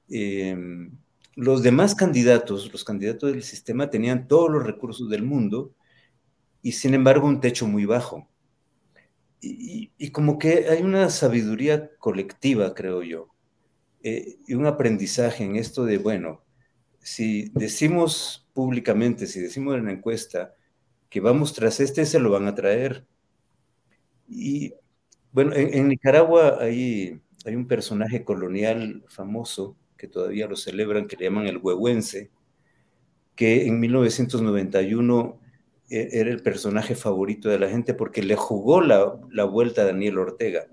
Em, 0.09 0.91
los 1.35 1.63
demás 1.63 1.95
candidatos, 1.95 2.73
los 2.73 2.85
candidatos 2.85 3.31
del 3.31 3.43
sistema, 3.43 3.91
tenían 3.91 4.27
todos 4.27 4.51
los 4.51 4.65
recursos 4.65 5.11
del 5.11 5.23
mundo 5.23 5.75
y 6.63 6.73
sin 6.73 6.95
embargo 6.95 7.29
un 7.29 7.41
techo 7.41 7.67
muy 7.67 7.85
bajo. 7.85 8.27
Y, 9.41 10.11
como 10.11 10.39
que 10.39 10.69
hay 10.69 10.83
una 10.83 11.11
sabiduría 11.11 11.91
colectiva, 11.99 12.75
creo 12.75 13.03
yo, 13.03 13.29
eh, 14.03 14.39
y 14.49 14.55
un 14.55 14.67
aprendizaje 14.67 15.45
en 15.45 15.55
esto 15.55 15.85
de, 15.85 15.99
bueno, 15.99 16.43
si 16.99 17.51
decimos 17.55 18.49
públicamente, 18.53 19.27
si 19.29 19.39
decimos 19.39 19.77
en 19.77 19.85
la 19.85 19.93
encuesta, 19.93 20.55
que 21.09 21.21
vamos 21.21 21.55
tras 21.55 21.81
este, 21.81 22.07
se 22.07 22.19
lo 22.19 22.31
van 22.31 22.47
a 22.47 22.55
traer. 22.55 23.07
Y 24.29 24.75
bueno, 25.33 25.53
en, 25.55 25.89
Nicaragua 25.89 26.59
hay, 26.61 27.21
hay 27.45 27.57
un 27.57 27.67
personaje 27.67 28.25
colonial 28.25 29.05
famoso 29.09 29.77
que 29.97 30.09
todavía 30.09 30.47
lo 30.47 30.57
celebran, 30.57 31.07
que 31.07 31.17
le 31.17 31.25
llaman 31.25 31.47
el 31.47 31.59
huehuense, 31.59 32.31
que 33.35 33.67
en 33.67 33.81
1991 33.81 35.41
e, 35.91 36.09
era 36.13 36.31
el 36.31 36.43
personaje 36.43 36.95
favorito 36.95 37.49
de 37.49 37.59
la 37.59 37.69
gente 37.69 37.95
porque 37.95 38.23
le 38.23 38.37
jugó 38.37 38.81
la, 38.81 39.19
la 39.31 39.45
vuelta 39.45 39.83
a 39.83 39.87
Daniel 39.87 40.19
Ortega. 40.19 40.67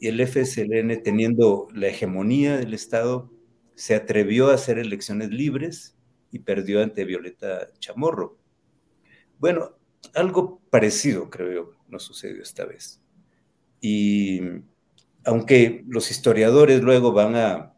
Y 0.00 0.08
el 0.08 0.20
FSLN, 0.26 1.02
teniendo 1.02 1.68
la 1.72 1.88
hegemonía 1.88 2.58
del 2.58 2.74
Estado, 2.74 3.30
se 3.74 3.94
atrevió 3.94 4.50
a 4.50 4.54
hacer 4.54 4.78
elecciones 4.78 5.30
libres 5.30 5.96
y 6.30 6.40
perdió 6.40 6.82
ante 6.82 7.04
Violeta 7.04 7.70
Chamorro. 7.78 8.38
Bueno, 9.38 9.72
algo 10.14 10.60
parecido, 10.70 11.30
creo 11.30 11.52
yo, 11.52 11.70
no 11.88 11.98
sucedió 11.98 12.42
esta 12.42 12.64
vez. 12.64 13.00
Y 13.80 14.40
aunque 15.24 15.84
los 15.88 16.10
historiadores 16.10 16.82
luego 16.82 17.12
van 17.12 17.36
a, 17.36 17.74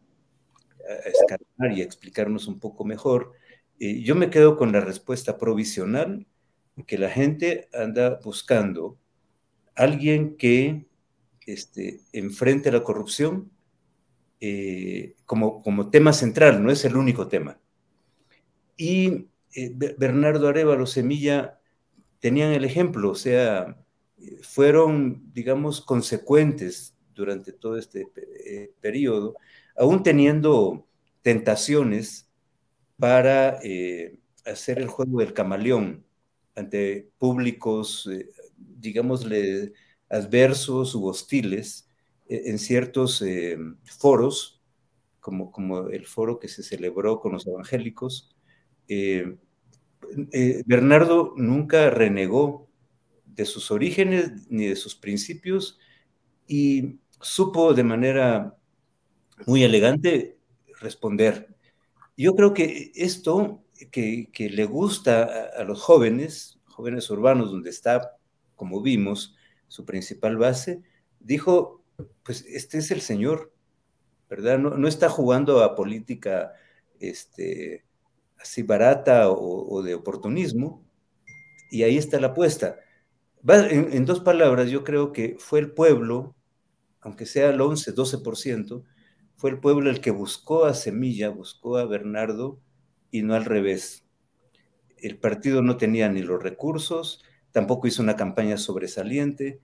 escalar 1.05 1.77
y 1.77 1.81
a 1.81 1.83
explicarnos 1.83 2.47
un 2.47 2.59
poco 2.59 2.85
mejor, 2.85 3.33
eh, 3.79 4.01
yo 4.01 4.15
me 4.15 4.29
quedo 4.29 4.57
con 4.57 4.71
la 4.71 4.79
respuesta 4.79 5.37
provisional 5.37 6.25
que 6.85 6.97
la 6.97 7.09
gente 7.09 7.67
anda 7.73 8.19
buscando 8.23 8.97
alguien 9.75 10.37
que 10.37 10.87
este, 11.45 12.01
enfrente 12.13 12.71
la 12.71 12.83
corrupción 12.83 13.51
eh, 14.39 15.15
como, 15.25 15.61
como 15.63 15.89
tema 15.89 16.13
central, 16.13 16.63
no 16.63 16.71
es 16.71 16.85
el 16.85 16.95
único 16.95 17.27
tema. 17.27 17.59
Y 18.77 19.27
eh, 19.53 19.73
Bernardo 19.97 20.47
Arevalo 20.47 20.85
Semilla 20.85 21.59
tenían 22.19 22.51
el 22.51 22.65
ejemplo, 22.65 23.11
o 23.11 23.15
sea, 23.15 23.77
fueron, 24.41 25.31
digamos, 25.33 25.81
consecuentes 25.81 26.95
durante 27.13 27.53
todo 27.53 27.77
este 27.77 28.07
eh, 28.45 28.73
periodo, 28.81 29.35
aún 29.77 30.03
teniendo 30.03 30.87
tentaciones 31.21 32.29
para 32.97 33.59
eh, 33.63 34.19
hacer 34.45 34.79
el 34.79 34.87
juego 34.87 35.19
del 35.19 35.33
camaleón 35.33 36.05
ante 36.55 37.11
públicos, 37.17 38.09
digámosle, 38.57 39.73
adversos 40.09 40.95
u 40.95 41.05
hostiles 41.05 41.89
en 42.27 42.57
ciertos 42.57 43.23
foros, 43.99 44.61
como, 45.19 45.51
como 45.51 45.89
el 45.89 46.05
foro 46.07 46.39
que 46.39 46.47
se 46.47 46.63
celebró 46.63 47.19
con 47.19 47.33
los 47.33 47.45
evangélicos, 47.45 48.36
eh, 48.87 49.37
Bernardo 50.65 51.33
nunca 51.37 51.89
renegó 51.89 52.69
de 53.25 53.45
sus 53.45 53.71
orígenes 53.71 54.49
ni 54.49 54.65
de 54.65 54.75
sus 54.75 54.95
principios 54.95 55.79
y 56.47 56.99
supo 57.21 57.73
de 57.73 57.83
manera 57.83 58.57
muy 59.45 59.63
elegante 59.63 60.39
responder. 60.79 61.55
Yo 62.15 62.35
creo 62.35 62.53
que 62.53 62.91
esto 62.95 63.63
que, 63.91 64.49
le 64.51 64.65
gusta 64.65 65.49
a, 65.55 65.63
los 65.63 65.81
jóvenes, 65.81 66.59
jóvenes 66.65 67.09
urbanos, 67.09 67.51
donde 67.51 67.69
está, 67.69 68.17
como 68.55 68.81
vimos, 68.81 69.35
su 69.67 69.85
principal 69.85 70.37
base, 70.37 70.81
dijo, 71.19 71.83
pues 72.23 72.43
este 72.47 72.79
es 72.79 72.89
el 72.89 73.01
señor, 73.01 73.53
¿verdad? 74.29 74.57
No, 74.57 74.71
no 74.71 74.87
está 74.87 75.09
jugando 75.09 75.63
a 75.63 75.75
política 75.75 76.53
este, 76.99 77.85
así 78.47 78.63
barata 78.63 79.29
o, 79.29 79.81
de 79.83 79.93
oportunismo, 79.95 80.85
y 81.71 81.83
ahí 81.83 81.97
está 81.97 82.19
la 82.19 82.27
apuesta. 82.27 82.77
En, 83.45 84.05
dos 84.05 84.21
palabras, 84.21 84.69
yo 84.69 84.83
creo 84.83 85.11
que 85.11 85.35
fue 85.39 85.59
el 85.59 85.71
pueblo, 85.71 86.35
aunque 87.01 87.25
sea 87.25 87.49
el 87.49 87.61
11, 87.61 87.93
12%, 87.93 88.83
fue 89.35 89.51
el 89.51 89.59
pueblo 89.59 89.89
el 89.89 90.01
que 90.01 90.11
buscó 90.11 90.65
a 90.65 90.73
Semilla, 90.73 91.29
buscó 91.29 91.77
a 91.77 91.85
Bernardo 91.85 92.59
y 93.11 93.21
no 93.21 93.35
al 93.35 93.45
revés. 93.45 94.05
El 94.97 95.19
partido 95.19 95.61
no 95.61 95.77
tenía 95.77 96.09
ni 96.09 96.21
los 96.21 96.41
recursos, 96.41 97.23
tampoco 97.51 97.87
hizo 97.87 98.01
una 98.01 98.15
campaña 98.15 98.57
sobresaliente. 98.57 99.59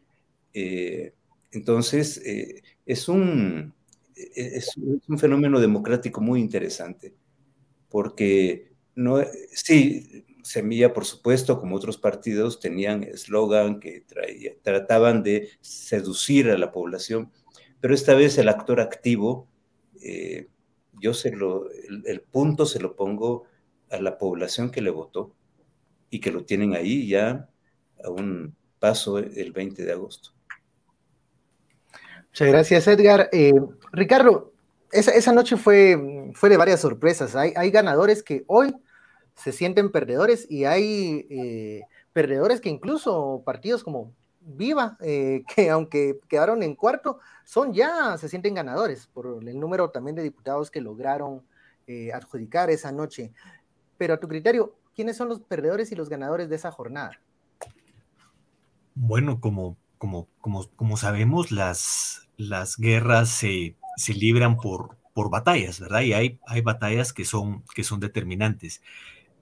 Eh, 0.53 1.13
entonces, 1.51 2.21
eh, 2.25 2.61
es, 2.85 3.07
un, 3.09 3.73
es 4.15 4.75
un 4.77 5.17
fenómeno 5.17 5.59
democrático 5.59 6.21
muy 6.21 6.39
interesante 6.39 7.15
porque 7.93 8.72
no, 8.95 9.21
sí, 9.51 10.25
Semilla, 10.43 10.93
por 10.93 11.05
supuesto, 11.05 11.59
como 11.59 11.75
otros 11.75 11.97
partidos, 11.97 12.59
tenían 12.59 13.03
eslogan 13.03 13.79
que 13.79 14.05
trataban 14.62 15.23
de 15.23 15.50
seducir 15.62 16.50
a 16.50 16.57
la 16.57 16.71
población, 16.71 17.31
pero 17.79 17.93
esta 17.93 18.13
vez 18.13 18.38
el 18.38 18.50
actor 18.50 18.81
activo, 18.81 19.47
eh, 20.01 20.47
yo 21.01 21.13
se 21.13 21.31
lo, 21.31 21.69
el, 21.71 22.21
punto 22.21 22.65
se 22.65 22.79
lo 22.79 22.95
pongo 22.95 23.45
a 23.89 24.00
la 24.00 24.17
población 24.17 24.69
que 24.69 24.81
le 24.81 24.89
votó 24.89 25.33
y 26.09 26.19
que 26.19 26.31
lo 26.31 26.43
tienen 26.43 26.75
ahí 26.75 27.07
ya 27.07 27.50
a 28.03 28.09
un 28.09 28.53
paso 28.79 29.17
el 29.17 29.51
20 29.53 29.85
de 29.85 29.91
agosto. 29.93 30.31
Muchas 32.27 32.47
gracias, 32.47 32.88
Edgar. 32.88 33.29
Eh, 33.31 33.53
Ricardo, 33.93 34.51
esa, 34.91 35.31
noche 35.31 35.55
fue, 35.55 36.31
fue 36.33 36.50
de 36.50 36.57
varias 36.57 36.81
sorpresas. 36.81 37.35
Hay 37.35 37.71
ganadores 37.71 38.23
que 38.23 38.43
hoy 38.47 38.73
se 39.35 39.51
sienten 39.51 39.91
perdedores 39.91 40.49
y 40.49 40.65
hay 40.65 41.27
eh, 41.29 41.81
perdedores 42.13 42.61
que 42.61 42.69
incluso 42.69 43.41
partidos 43.45 43.83
como 43.83 44.13
Viva, 44.45 44.97
eh, 45.01 45.43
que 45.55 45.69
aunque 45.69 46.19
quedaron 46.27 46.63
en 46.63 46.75
cuarto, 46.75 47.19
son 47.45 47.73
ya, 47.73 48.17
se 48.17 48.29
sienten 48.29 48.53
ganadores 48.53 49.07
por 49.07 49.41
el 49.41 49.59
número 49.59 49.89
también 49.89 50.15
de 50.15 50.23
diputados 50.23 50.69
que 50.69 50.81
lograron 50.81 51.43
eh, 51.87 52.11
adjudicar 52.13 52.69
esa 52.69 52.91
noche. 52.91 53.31
Pero 53.97 54.15
a 54.15 54.19
tu 54.19 54.27
criterio, 54.27 54.75
¿quiénes 54.95 55.17
son 55.17 55.29
los 55.29 55.39
perdedores 55.39 55.91
y 55.91 55.95
los 55.95 56.09
ganadores 56.09 56.49
de 56.49 56.55
esa 56.55 56.71
jornada? 56.71 57.19
Bueno, 58.95 59.39
como, 59.39 59.77
como, 59.97 60.27
como, 60.39 60.67
como 60.75 60.97
sabemos, 60.97 61.51
las, 61.51 62.27
las 62.37 62.77
guerras 62.77 63.29
se, 63.29 63.75
se 63.95 64.13
libran 64.13 64.57
por, 64.57 64.97
por 65.13 65.29
batallas, 65.29 65.79
¿verdad? 65.79 66.01
Y 66.01 66.13
hay, 66.13 66.39
hay 66.45 66.61
batallas 66.61 67.13
que 67.13 67.25
son, 67.25 67.63
que 67.75 67.83
son 67.83 67.99
determinantes. 67.99 68.81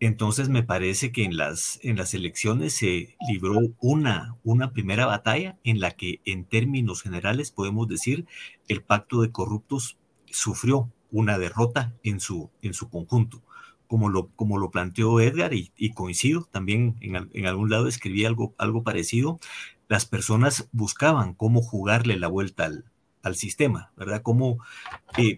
Entonces 0.02 0.50
me 0.50 0.64
parece 0.64 1.12
que 1.12 1.24
en 1.24 1.38
las, 1.38 1.80
en 1.84 1.96
las 1.96 2.16
elecciones 2.16 2.74
se 2.74 3.16
libró 3.30 3.60
una, 3.80 4.36
una 4.44 4.74
primera 4.74 5.06
batalla 5.06 5.60
en 5.64 5.80
la 5.80 5.92
que 5.92 6.22
en 6.26 6.46
términos 6.46 7.04
generales 7.04 7.52
podemos 7.52 7.88
decir 7.88 8.26
el 8.68 8.82
pacto 8.82 9.22
de 9.22 9.32
corruptos 9.32 10.00
sufrió 10.26 10.92
una 11.12 11.38
derrota 11.38 11.94
en 12.02 12.20
su, 12.20 12.50
en 12.64 12.74
su 12.74 12.90
conjunto. 12.90 13.44
Como 13.86 14.10
lo, 14.10 14.30
como 14.30 14.58
lo 14.58 14.72
planteó 14.72 15.20
Edgar 15.20 15.54
y, 15.54 15.92
coincido, 15.92 16.48
también 16.50 16.98
en, 17.02 17.46
algún 17.46 17.70
lado 17.70 17.88
escribí 17.88 18.26
algo, 18.26 18.56
algo 18.58 18.84
parecido, 18.84 19.40
las 19.88 20.08
personas 20.08 20.68
buscaban 20.72 21.36
cómo 21.36 21.62
jugarle 21.62 22.18
la 22.18 22.28
vuelta 22.28 22.66
al, 22.66 22.91
al 23.24 23.36
sistema, 23.36 23.92
¿verdad? 23.96 24.22
Cómo 24.22 24.60
eh, 25.18 25.36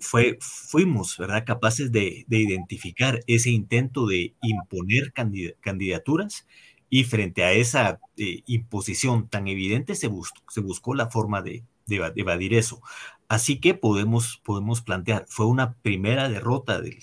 fue, 0.00 0.38
fuimos, 0.40 1.16
¿verdad? 1.18 1.44
Capaces 1.46 1.92
de, 1.92 2.24
identificar 2.28 3.20
ese 3.26 3.50
intento 3.50 4.06
de 4.06 4.34
imponer 4.42 5.12
candidaturas 5.60 6.46
y 6.90 7.04
frente 7.04 7.44
a 7.44 7.52
esa 7.52 8.00
eh, 8.16 8.42
imposición 8.46 9.28
tan 9.28 9.48
evidente 9.48 9.94
se, 9.94 10.10
se 10.48 10.60
buscó 10.60 10.94
la 10.94 11.10
forma 11.10 11.42
de, 11.42 11.64
evadir 11.86 12.52
eso. 12.54 12.82
Así 13.28 13.60
que 13.60 13.74
podemos, 13.74 14.42
podemos 14.44 14.82
plantear, 14.82 15.24
fue 15.28 15.46
una 15.46 15.74
primera 15.74 16.28
derrota 16.28 16.80
de, 16.80 16.98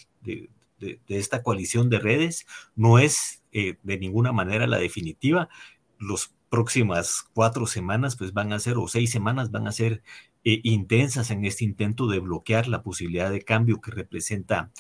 esta 1.08 1.42
coalición 1.42 1.90
de 1.90 2.00
redes, 2.00 2.46
no 2.76 3.00
es 3.00 3.42
eh, 3.52 3.78
de 3.82 3.98
ninguna 3.98 4.32
manera 4.32 4.68
la 4.68 4.78
definitiva. 4.78 5.50
Los 5.98 6.35
próximas 6.56 7.26
cuatro 7.34 7.68
semanas, 7.68 8.16
pues 8.16 8.32
van 8.32 8.54
a 8.54 8.60
ser, 8.60 8.78
o 8.78 8.88
seis 8.88 9.12
semanas, 9.12 9.52
van 9.52 9.68
a 9.68 9.74
ser 9.74 10.02
eh, 10.46 10.62
intensas 10.64 11.30
en 11.30 11.44
este 11.44 11.66
intento 11.66 12.08
de 12.08 12.20
bloquear 12.20 12.70
la 12.70 12.82
posibilidad 12.82 13.30
de 13.30 13.42
cambio 13.42 13.82
que 13.82 13.92
representa 13.92 14.72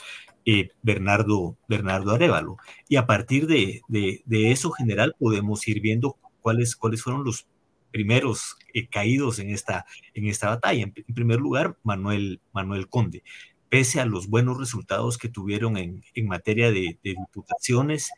eh, 0.46 0.70
Bernardo, 0.84 1.58
Bernardo 1.68 2.14
Arevalo. 2.14 2.56
Y 2.88 2.96
a 2.96 3.06
partir 3.06 3.46
de, 3.46 3.82
eso 4.30 4.72
general 4.72 5.18
podemos 5.20 5.68
ir 5.68 5.82
viendo 5.82 6.18
cuáles, 6.40 6.78
cuáles 6.78 7.02
fueron 7.04 7.26
los 7.26 7.46
primeros 7.92 8.56
eh, 8.74 8.88
caídos 8.88 9.40
en 9.40 9.50
esta, 9.50 9.86
en 10.14 10.28
esta 10.28 10.48
batalla. 10.48 10.82
En, 10.82 10.94
primer 11.14 11.42
lugar, 11.42 11.78
Manuel, 11.84 12.40
Manuel 12.54 12.88
Conde. 12.88 13.22
Pese 13.68 14.00
a 14.00 14.06
los 14.06 14.30
buenos 14.30 14.58
resultados 14.58 15.18
que 15.18 15.28
tuvieron 15.28 15.76
en, 15.76 16.02
materia 16.26 16.72
de, 16.72 16.98
diputaciones, 17.04 18.12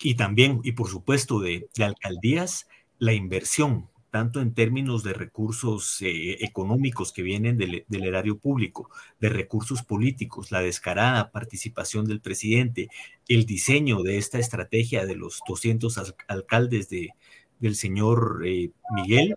y 0.00 0.14
también, 0.14 0.60
y 0.62 0.72
por 0.72 0.88
supuesto, 0.88 1.40
de, 1.40 1.68
alcaldías, 1.80 2.68
la 2.98 3.12
inversión, 3.12 3.88
tanto 4.10 4.40
en 4.40 4.54
términos 4.54 5.02
de 5.02 5.12
recursos 5.12 6.00
eh, 6.00 6.44
económicos 6.44 7.12
que 7.12 7.22
vienen 7.22 7.56
del, 7.56 7.84
erario 7.90 8.38
público, 8.38 8.90
de 9.20 9.28
recursos 9.28 9.82
políticos, 9.82 10.50
la 10.50 10.60
descarada 10.60 11.30
participación 11.30 12.06
del 12.06 12.20
presidente, 12.20 12.88
el 13.28 13.44
diseño 13.44 14.02
de 14.02 14.18
esta 14.18 14.38
estrategia 14.38 15.04
de 15.04 15.16
los 15.16 15.40
200 15.46 16.14
alcaldes 16.28 16.88
de, 16.88 17.10
del 17.58 17.74
señor 17.74 18.42
eh, 18.46 18.70
Miguel, 18.94 19.36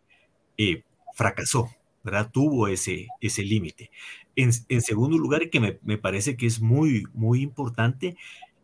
eh, 0.57 0.83
fracasó, 1.15 1.69
¿verdad? 2.03 2.31
Tuvo 2.31 2.67
ese, 2.67 3.07
ese 3.19 3.43
límite. 3.43 3.91
En, 4.35 4.53
segundo 4.53 5.17
lugar, 5.17 5.49
que 5.49 5.59
me, 5.59 5.79
me, 5.83 5.97
parece 5.97 6.37
que 6.37 6.45
es 6.45 6.61
muy, 6.61 7.03
muy 7.13 7.41
importante, 7.41 8.15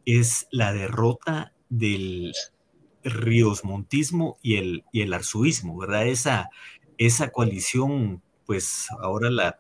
es 0.06 0.48
la 0.52 0.72
derrota 0.72 1.54
del 1.70 2.34
riosmontismo 3.04 4.38
y 4.42 4.56
el, 4.56 4.84
y 4.92 5.02
el 5.02 5.14
arzuismo, 5.14 5.78
¿verdad? 5.78 6.08
Esa, 6.08 6.50
esa 6.98 7.30
coalición, 7.30 8.22
pues 8.46 8.88
ahora 9.02 9.30
la, 9.30 9.60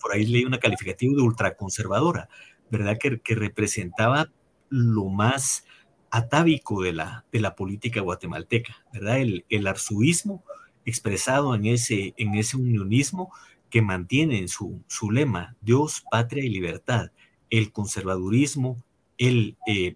por 0.00 0.12
ahí 0.12 0.26
leí 0.26 0.44
una 0.44 0.58
calificativa 0.58 1.14
de 1.14 1.22
ultraconservadora, 1.22 2.28
¿verdad? 2.70 2.98
Que, 2.98 3.20
que 3.20 3.34
representaba 3.34 4.30
lo 4.68 5.06
más 5.06 5.64
atávico 6.10 6.82
de 6.82 6.92
la, 6.92 7.24
de 7.32 7.40
la 7.40 7.54
política 7.54 8.00
guatemalteca, 8.00 8.84
¿verdad? 8.92 9.20
El, 9.20 9.44
el 9.48 9.66
arzuismo 9.66 10.44
expresado 10.84 11.54
en 11.54 11.66
ese, 11.66 12.14
en 12.16 12.34
ese 12.34 12.56
unionismo 12.56 13.32
que 13.68 13.82
mantiene 13.82 14.38
en 14.38 14.48
su, 14.48 14.82
su 14.88 15.10
lema 15.10 15.56
Dios, 15.60 16.04
patria 16.10 16.44
y 16.44 16.48
libertad, 16.48 17.12
el 17.50 17.72
conservadurismo, 17.72 18.82
el 19.18 19.56
eh, 19.66 19.94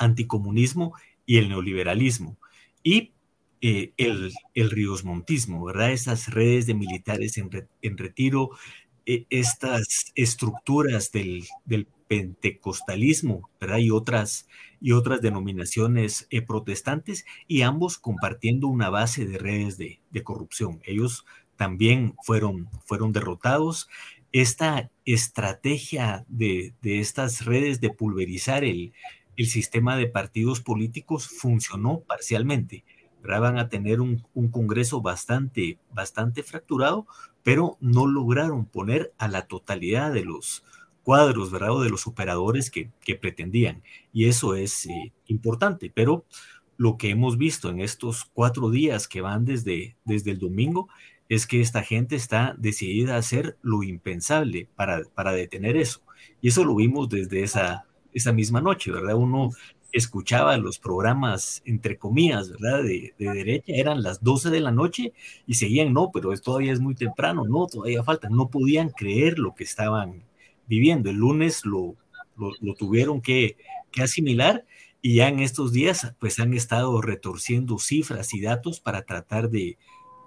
anticomunismo 0.00 0.94
y 1.26 1.38
el 1.38 1.48
neoliberalismo. 1.48 2.38
Y 2.82 3.12
eh, 3.62 3.92
el, 3.98 4.32
el 4.54 4.70
riosmontismo, 4.70 5.62
¿verdad? 5.64 5.92
Esas 5.92 6.28
redes 6.28 6.66
de 6.66 6.74
militares 6.74 7.36
en, 7.36 7.98
retiro, 7.98 8.50
eh, 9.04 9.26
estas 9.28 10.12
estructuras 10.14 11.12
del, 11.12 11.46
pentecostalismo, 12.08 13.48
¿verdad? 13.60 13.78
Y 13.78 13.90
otras, 13.90 14.48
y 14.80 14.92
otras 14.92 15.20
denominaciones 15.20 16.26
eh, 16.30 16.42
protestantes, 16.42 17.24
y 17.46 17.62
ambos 17.62 17.98
compartiendo 17.98 18.66
una 18.66 18.90
base 18.90 19.26
de 19.26 19.38
redes 19.38 19.78
de, 19.78 20.00
corrupción. 20.24 20.80
Ellos 20.84 21.24
también 21.56 22.16
fueron, 22.24 22.68
fueron 22.84 23.12
derrotados. 23.12 23.88
Esta 24.32 24.90
estrategia 25.04 26.24
de, 26.28 26.74
de 26.82 26.98
estas 26.98 27.44
redes 27.44 27.80
de 27.80 27.90
pulverizar 27.90 28.64
el, 28.64 28.92
el 29.40 29.46
sistema 29.46 29.96
de 29.96 30.06
partidos 30.06 30.60
políticos 30.60 31.26
funcionó 31.26 32.00
parcialmente. 32.00 32.84
Van 33.22 33.58
a 33.58 33.68
tener 33.68 34.00
un, 34.02 34.22
Congreso 34.50 35.00
bastante, 35.00 35.78
bastante 35.94 36.42
fracturado, 36.42 37.06
pero 37.42 37.78
no 37.80 38.06
lograron 38.06 38.66
poner 38.66 39.14
a 39.16 39.28
la 39.28 39.46
totalidad 39.46 40.12
de 40.12 40.24
los 40.24 40.62
cuadros, 41.02 41.50
¿verdad? 41.50 41.72
O 41.72 41.80
de 41.80 41.88
los 41.88 42.06
operadores 42.06 42.70
que, 42.70 42.90
pretendían. 43.16 43.82
Y 44.12 44.26
eso 44.26 44.54
es 44.54 44.86
eh, 44.86 45.12
importante, 45.26 45.90
pero 45.94 46.26
lo 46.76 46.98
que 46.98 47.08
hemos 47.08 47.38
visto 47.38 47.70
en 47.70 47.80
estos 47.80 48.26
cuatro 48.34 48.70
días 48.70 49.08
que 49.08 49.22
van 49.22 49.46
desde, 49.46 49.96
desde 50.04 50.32
el 50.32 50.38
domingo 50.38 50.88
es 51.30 51.46
que 51.46 51.62
esta 51.62 51.82
gente 51.82 52.14
está 52.14 52.54
decidida 52.58 53.14
a 53.14 53.18
hacer 53.18 53.56
lo 53.62 53.82
impensable 53.82 54.68
para, 54.76 55.02
para 55.14 55.32
detener 55.32 55.78
eso. 55.78 56.02
Y 56.42 56.48
eso 56.48 56.64
lo 56.64 56.74
vimos 56.74 57.08
desde 57.08 57.42
esa 57.42 57.86
esa 58.12 58.32
misma 58.32 58.60
noche, 58.60 58.90
¿verdad? 58.90 59.14
Uno 59.14 59.50
escuchaba 59.92 60.56
los 60.56 60.78
programas, 60.78 61.62
entre 61.64 61.98
comillas, 61.98 62.50
¿verdad? 62.50 62.82
De, 62.82 63.14
derecha, 63.18 63.72
eran 63.72 64.02
las 64.02 64.22
12 64.22 64.50
de 64.50 64.60
la 64.60 64.70
noche 64.70 65.12
y 65.46 65.54
seguían, 65.54 65.92
no, 65.92 66.10
pero 66.12 66.36
todavía 66.38 66.72
es 66.72 66.80
muy 66.80 66.94
temprano, 66.94 67.44
no, 67.46 67.66
todavía 67.66 68.02
falta, 68.02 68.28
no 68.28 68.48
podían 68.48 68.90
creer 68.90 69.38
lo 69.38 69.54
que 69.54 69.64
estaban 69.64 70.22
viviendo. 70.66 71.10
El 71.10 71.16
lunes 71.16 71.64
lo, 71.64 71.96
lo, 72.36 72.74
tuvieron 72.74 73.20
que, 73.20 73.56
asimilar 74.00 74.64
y 75.02 75.16
ya 75.16 75.28
en 75.28 75.40
estos 75.40 75.72
días 75.72 76.14
pues 76.18 76.38
han 76.38 76.54
estado 76.54 77.00
retorciendo 77.02 77.78
cifras 77.78 78.32
y 78.34 78.40
datos 78.40 78.80
para 78.80 79.02
tratar 79.02 79.50
de, 79.50 79.78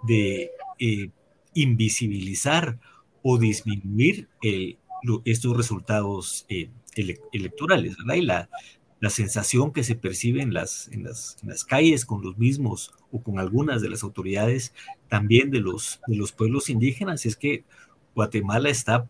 de 0.03 0.51
eh, 0.79 1.09
invisibilizar 1.53 2.79
o 3.21 3.37
disminuir 3.37 4.27
estos 5.23 5.55
resultados 5.55 6.45
eh, 6.49 6.69
electorales, 6.95 7.97
¿verdad? 7.97 8.15
Y 8.15 8.21
la, 8.21 8.49
la 9.03 9.09
sensación 9.09 9.73
que 9.73 9.83
se 9.83 9.95
percibe 9.95 10.41
en 10.41 10.53
las, 10.53 10.87
en 10.87 11.03
las, 11.03 11.37
en, 11.43 11.49
las, 11.49 11.65
calles 11.65 12.05
con 12.05 12.21
los 12.21 12.37
mismos 12.37 12.93
o 13.11 13.21
con 13.21 13.37
algunas 13.37 13.81
de 13.81 13.89
las 13.89 14.01
autoridades 14.01 14.73
también 15.09 15.51
de 15.51 15.59
los, 15.59 15.99
de 16.07 16.15
los 16.15 16.31
pueblos 16.31 16.69
indígenas 16.69 17.25
es 17.25 17.35
que 17.35 17.65
Guatemala 18.15 18.69
está 18.69 19.09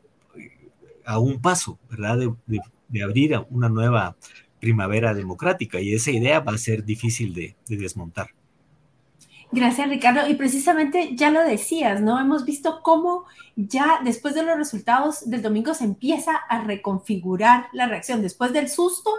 a 1.06 1.20
un 1.20 1.42
paso, 1.42 1.78
¿verdad? 1.92 2.18
De, 2.18 2.60
de, 2.88 3.04
abrir 3.04 3.40
una 3.52 3.70
nueva 3.70 4.16
primavera 4.60 5.14
democrática 5.14 5.80
y 5.80 5.94
esa 5.94 6.10
idea 6.10 6.40
va 6.40 6.54
a 6.54 6.58
ser 6.58 6.84
difícil 6.86 7.34
de, 7.36 7.56
de 7.68 7.78
desmontar. 7.78 8.30
Gracias, 9.56 9.88
Ricardo. 9.88 10.28
Y 10.28 10.34
precisamente 10.34 11.16
ya 11.16 11.30
lo 11.30 11.44
decías, 11.44 12.02
¿no? 12.02 12.20
Hemos 12.20 12.44
visto 12.44 12.82
cómo 12.82 13.26
ya 13.56 14.00
después 14.04 14.34
de 14.34 14.42
los 14.42 14.58
resultados 14.58 15.30
del 15.30 15.44
domingo 15.44 15.76
se 15.76 15.84
empieza 15.84 16.36
a 16.36 16.64
reconfigurar 16.64 17.68
la 17.72 17.86
reacción. 17.86 18.24
Después 18.24 18.52
del 18.52 18.68
susto, 18.68 19.12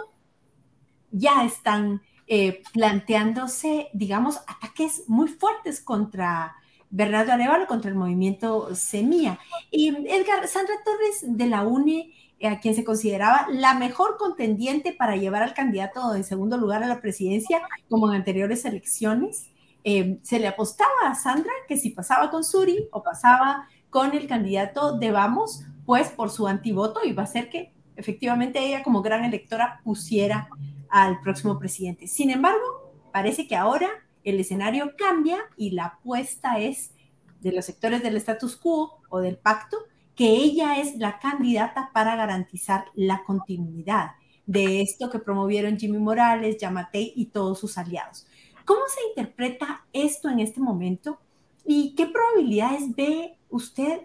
ya 1.09 1.45
están 1.45 2.01
eh, 2.27 2.63
planteándose, 2.73 3.87
digamos, 3.93 4.39
ataques 4.45 5.03
muy 5.07 5.29
fuertes 5.29 5.79
contra 5.79 6.53
Bernardo 6.89 7.31
Arevalo, 7.31 7.65
contra 7.65 7.89
el 7.89 7.95
movimiento 7.95 8.75
Semilla. 8.75 9.39
Y 9.71 9.87
Edgar, 9.87 10.49
Sandra 10.49 10.75
Torres 10.83 11.23
de 11.23 11.47
la 11.47 11.63
UNE, 11.63 12.11
eh, 12.39 12.47
a 12.49 12.59
quien 12.59 12.75
se 12.75 12.83
consideraba 12.83 13.47
la 13.51 13.73
mejor 13.75 14.17
contendiente 14.17 14.91
para 14.91 15.15
llevar 15.15 15.43
al 15.43 15.53
candidato 15.53 16.13
en 16.13 16.25
segundo 16.25 16.57
lugar 16.57 16.83
a 16.83 16.87
la 16.87 16.99
presidencia, 16.99 17.61
como 17.87 18.09
en 18.09 18.15
anteriores 18.15 18.65
elecciones, 18.65 19.47
eh, 19.87 20.17
se 20.23 20.39
le 20.39 20.47
apostaba 20.47 20.89
a 21.05 21.13
Sandra 21.13 21.51
que 21.67 21.77
si 21.77 21.91
pasaba 21.91 22.31
con 22.31 22.43
Suri 22.43 22.89
o 22.91 23.03
pasaba 23.03 23.67
con 23.91 24.15
el 24.15 24.25
candidato 24.25 24.97
de 24.97 25.11
Vamos, 25.11 25.63
pues 25.85 26.09
por 26.09 26.31
su 26.31 26.47
antivoto 26.47 27.01
iba 27.05 27.21
a 27.21 27.27
ser 27.27 27.51
que 27.51 27.71
efectivamente 27.95 28.57
ella 28.57 28.81
como 28.81 29.03
gran 29.03 29.23
electora 29.23 29.81
pusiera 29.83 30.49
al 30.89 31.21
próximo 31.21 31.59
presidente. 31.59 32.07
Sin 32.07 32.31
embargo, 32.31 32.95
parece 33.13 33.47
que 33.47 33.55
ahora 33.55 33.87
el 34.23 34.39
escenario 34.39 34.93
cambia 34.97 35.37
y 35.55 35.69
la 35.69 35.85
apuesta 35.85 36.57
es 36.57 36.95
de 37.41 37.51
los 37.51 37.65
sectores 37.65 38.01
del 38.01 38.17
status 38.17 38.55
quo 38.55 39.01
o 39.09 39.19
del 39.19 39.37
pacto, 39.37 39.77
que 40.15 40.29
ella 40.29 40.79
es 40.79 40.95
la 40.97 41.19
candidata 41.19 41.91
para 41.93 42.15
garantizar 42.15 42.85
la 42.95 43.23
continuidad 43.23 44.13
de 44.47 44.81
esto 44.81 45.11
que 45.11 45.19
promovieron 45.19 45.77
Jimmy 45.77 45.99
Morales, 45.99 46.57
Yamatei 46.57 47.13
y 47.15 47.27
todos 47.27 47.59
sus 47.59 47.77
aliados. 47.77 48.25
¿Cómo 48.65 48.81
se 48.87 49.07
interpreta 49.09 49.85
esto 49.93 50.29
en 50.29 50.39
este 50.39 50.59
momento 50.59 51.19
y 51.63 51.95
qué 51.95 52.07
probabilidades 52.07 52.95
ve 52.95 53.37
usted 53.49 54.01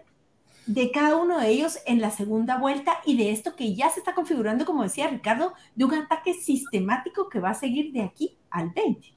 de 0.67 0.91
cada 0.91 1.17
uno 1.17 1.39
de 1.39 1.49
ellos 1.49 1.79
en 1.85 1.99
la 1.99 2.11
segunda 2.11 2.57
vuelta 2.57 3.01
y 3.05 3.17
de 3.17 3.31
esto 3.31 3.55
que 3.55 3.75
ya 3.75 3.89
se 3.89 3.99
está 3.99 4.13
configurando, 4.13 4.65
como 4.65 4.83
decía 4.83 5.09
Ricardo, 5.09 5.53
de 5.75 5.85
un 5.85 5.93
ataque 5.95 6.33
sistemático 6.33 7.27
que 7.29 7.39
va 7.39 7.49
a 7.49 7.55
seguir 7.55 7.91
de 7.91 8.03
aquí 8.03 8.37
al 8.49 8.69
20? 8.69 9.07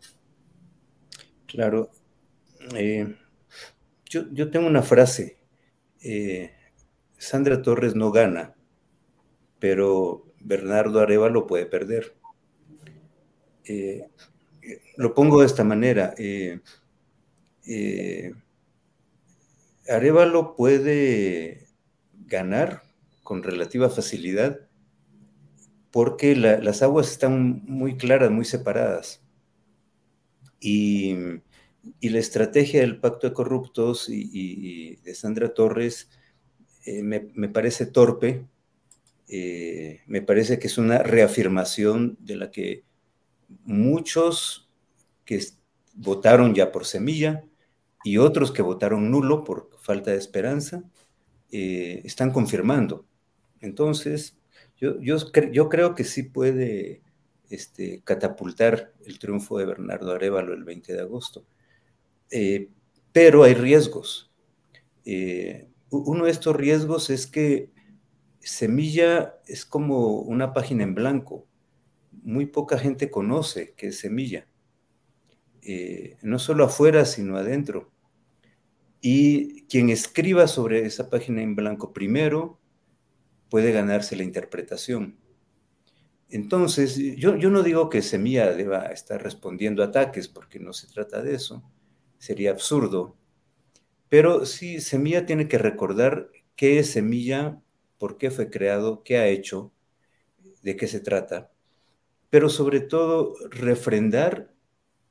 Claro. 1.47 1.91
Eh, 2.75 3.15
yo, 4.09 4.51
tengo 4.51 4.67
una 4.67 4.83
frase. 4.83 5.39
Eh, 6.01 6.53
Sandra 7.17 7.63
Torres 7.63 7.95
no 7.95 8.11
gana, 8.11 8.55
pero 9.59 10.33
Bernardo 10.41 11.01
Arevalo 11.01 11.47
puede 11.47 11.67
perder. 11.67 12.15
Eh, 13.65 14.09
lo 14.97 15.15
pongo 15.15 15.41
de 15.41 15.47
esta 15.47 15.65
manera. 15.65 16.15
Eh, 16.19 16.61
eh, 17.67 18.33
Arevalo 19.89 20.57
puede 20.57 21.69
ganar 22.27 22.83
con 23.23 23.43
relativa 23.43 23.91
facilidad 23.91 24.61
porque 25.91 26.35
las 26.35 26.83
aguas 26.83 27.11
están 27.11 27.63
muy 27.67 27.97
claras, 27.97 28.31
muy 28.31 28.45
separadas. 28.45 29.23
Y, 30.61 31.15
la 32.01 32.19
estrategia 32.19 32.81
del 32.81 32.99
pacto 32.99 33.29
de 33.29 33.35
corruptos 33.35 34.09
y, 34.09 34.97
de 34.97 35.15
Sandra 35.15 35.53
Torres 35.53 36.09
eh, 36.87 37.03
me, 37.03 37.49
parece 37.49 37.87
torpe, 37.87 38.47
me 39.29 40.23
parece 40.23 40.59
que 40.59 40.67
es 40.67 40.79
una 40.79 40.99
reafirmación 40.99 42.17
de 42.21 42.37
la 42.37 42.51
que 42.51 42.85
muchos 43.65 44.69
que 45.25 45.41
votaron 45.95 46.55
ya 46.55 46.73
por 46.73 46.85
semilla 46.85 47.45
y 48.05 48.19
otros 48.19 48.53
que 48.53 48.63
votaron 48.63 49.11
nulo 49.11 49.45
por 49.45 49.71
falta 49.81 50.11
de 50.11 50.19
esperanza, 50.19 50.85
eh, 51.51 52.03
están 52.05 52.31
confirmando. 52.33 53.07
Entonces, 53.61 54.37
yo, 54.77 55.01
yo, 55.01 55.17
yo, 55.53 55.69
creo 55.69 55.95
que 55.95 56.05
sí 56.05 56.25
puede 56.25 57.01
este, 57.49 58.03
catapultar 58.05 58.93
el 59.07 59.19
triunfo 59.19 59.59
de 59.59 59.67
Bernardo 59.67 60.13
Arevalo 60.13 60.53
el 60.53 60.65
20 60.65 60.93
de 60.93 61.01
agosto. 61.01 61.47
Eh, 62.31 62.69
pero 63.13 63.45
hay 63.45 63.55
riesgos. 63.55 64.31
Eh, 65.05 65.69
uno 65.91 66.25
de 66.25 66.31
estos 66.31 66.57
riesgos 66.57 67.09
es 67.11 67.27
que 67.27 67.71
Semilla 68.41 69.37
es 69.47 69.65
como 69.65 70.19
una 70.19 70.53
página 70.53 70.83
en 70.83 70.95
blanco 70.95 71.47
muy 72.25 72.47
poca 72.47 72.79
gente 72.79 73.11
conoce 73.11 73.75
que 73.77 73.89
es 73.89 73.99
semilla, 73.99 74.49
eh, 75.63 76.17
no 76.23 76.39
solo 76.39 76.65
afuera, 76.65 77.05
sino 77.05 77.37
adentro. 77.37 77.93
Y 79.01 79.65
quien 79.67 79.91
escriba 79.91 80.49
sobre 80.49 80.87
esa 80.87 81.11
página 81.11 81.43
en 81.43 81.55
blanco 81.55 81.93
primero 81.93 82.59
puede 83.51 83.73
ganarse 83.73 84.17
la 84.17 84.25
interpretación. 84.25 85.19
Entonces, 86.31 86.97
yo, 86.97 87.37
yo 87.37 87.51
no 87.51 87.63
digo 87.63 87.91
que 87.91 88.03
Semilla 88.03 88.53
deba 88.55 88.87
estar 88.87 89.23
respondiendo 89.23 89.85
ataques, 89.85 90.27
porque 90.27 90.59
no 90.59 90.73
se 90.73 90.89
trata 90.89 91.23
de 91.23 91.35
eso, 91.35 91.63
sería 92.19 92.51
absurdo. 92.51 93.17
Pero 94.09 94.47
sí, 94.47 94.81
Semilla 94.81 95.27
tiene 95.27 95.47
que 95.47 95.59
recordar 95.59 96.31
qué 96.57 96.79
es 96.79 96.91
Semilla, 96.91 97.61
por 97.99 98.17
qué 98.17 98.31
fue 98.31 98.51
creado, 98.51 99.05
qué 99.05 99.19
ha 99.19 99.29
hecho, 99.29 99.73
de 100.63 100.77
qué 100.77 100.89
se 100.89 101.01
trata 101.01 101.54
pero 102.35 102.49
sobre 102.49 102.81
todo 102.81 103.37
refrendar 103.49 104.53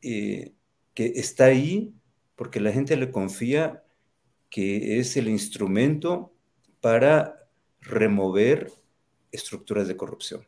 eh, 0.02 0.52
que 0.94 1.06
está 1.16 1.46
ahí 1.46 1.96
porque 2.36 2.60
la 2.60 2.74
gente 2.74 2.98
le 2.98 3.12
confía 3.12 3.86
que 4.50 5.00
es 5.00 5.16
el 5.16 5.30
instrumento 5.30 6.34
para 6.82 7.48
remover 7.80 8.74
estructuras 9.32 9.88
de 9.88 9.96
corrupción. 9.96 10.46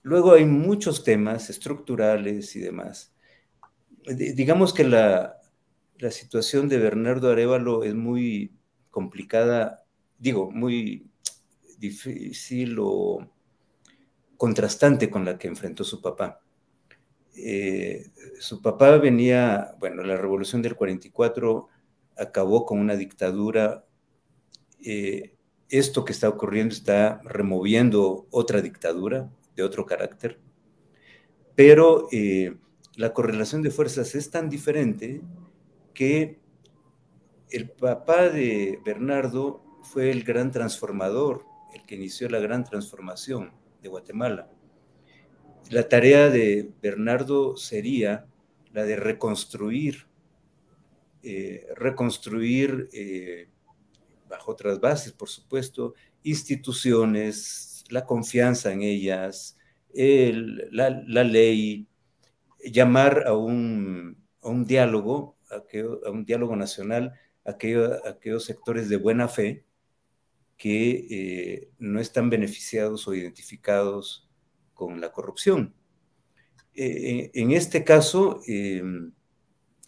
Luego 0.00 0.32
hay 0.32 0.46
muchos 0.46 1.04
temas 1.04 1.50
estructurales 1.50 2.56
y 2.56 2.60
demás. 2.60 3.14
digamos 4.06 4.72
que 4.72 4.84
la, 4.84 5.42
la 5.98 6.10
situación 6.10 6.70
de 6.70 6.78
Bernardo 6.78 7.30
Arevalo 7.30 7.84
es 7.84 7.94
muy 7.94 8.50
complicada, 8.90 9.84
digo, 10.18 10.50
muy 10.50 11.10
difícil 11.76 12.78
o 12.80 13.33
contrastante 14.36 15.10
con 15.10 15.24
la 15.24 15.38
que 15.38 15.48
enfrentó 15.48 15.84
su 15.84 16.00
papá. 16.00 16.40
Eh, 17.36 18.06
su 18.38 18.62
papá 18.62 18.96
venía, 18.98 19.74
bueno, 19.78 20.02
la 20.02 20.16
revolución 20.16 20.62
del 20.62 20.76
44 20.76 21.68
acabó 22.16 22.64
con 22.64 22.78
una 22.78 22.96
dictadura. 22.96 23.84
Eh, 24.84 25.34
esto 25.68 26.04
que 26.04 26.12
está 26.12 26.28
ocurriendo 26.28 26.74
está 26.74 27.20
removiendo 27.24 28.26
otra 28.30 28.60
dictadura 28.60 29.30
de 29.56 29.62
otro 29.62 29.86
carácter, 29.86 30.38
pero 31.54 32.08
eh, 32.12 32.56
la 32.96 33.12
correlación 33.12 33.62
de 33.62 33.70
fuerzas 33.70 34.14
es 34.14 34.30
tan 34.30 34.48
diferente 34.48 35.22
que 35.94 36.38
el 37.50 37.70
papá 37.70 38.28
de 38.28 38.78
Bernardo 38.84 39.64
fue 39.82 40.10
el 40.10 40.22
gran 40.22 40.50
transformador, 40.50 41.44
el 41.74 41.84
que 41.86 41.94
inició 41.94 42.28
la 42.28 42.40
gran 42.40 42.64
transformación 42.64 43.52
de 43.84 43.90
Guatemala. 43.90 44.48
La 45.70 45.88
tarea 45.88 46.30
de 46.30 46.70
Bernardo 46.82 47.56
sería 47.56 48.26
la 48.72 48.84
de 48.84 48.96
reconstruir, 48.96 50.06
eh, 51.22 51.66
reconstruir 51.76 52.88
eh, 52.92 53.48
bajo 54.28 54.52
otras 54.52 54.80
bases, 54.80 55.12
por 55.12 55.28
supuesto, 55.28 55.94
instituciones, 56.22 57.84
la 57.90 58.04
confianza 58.04 58.72
en 58.72 58.82
ellas, 58.82 59.58
la, 59.92 61.24
ley, 61.24 61.86
llamar 62.64 63.24
a 63.26 63.34
un, 63.34 64.16
diálogo, 64.66 65.36
a, 65.50 66.10
un 66.10 66.24
diálogo 66.24 66.56
nacional, 66.56 67.12
a 67.44 67.50
aquellos 67.50 68.44
sectores 68.44 68.88
de 68.88 68.96
buena 68.96 69.28
fe 69.28 69.64
que 70.56 71.06
eh, 71.10 71.68
no 71.78 72.00
están 72.00 72.30
beneficiados 72.30 73.06
o 73.08 73.14
identificados 73.14 74.28
con 74.72 75.00
la 75.00 75.12
corrupción. 75.12 75.74
Eh, 76.74 77.30
en 77.34 77.52
este 77.52 77.84
caso, 77.84 78.40
em, 78.46 79.12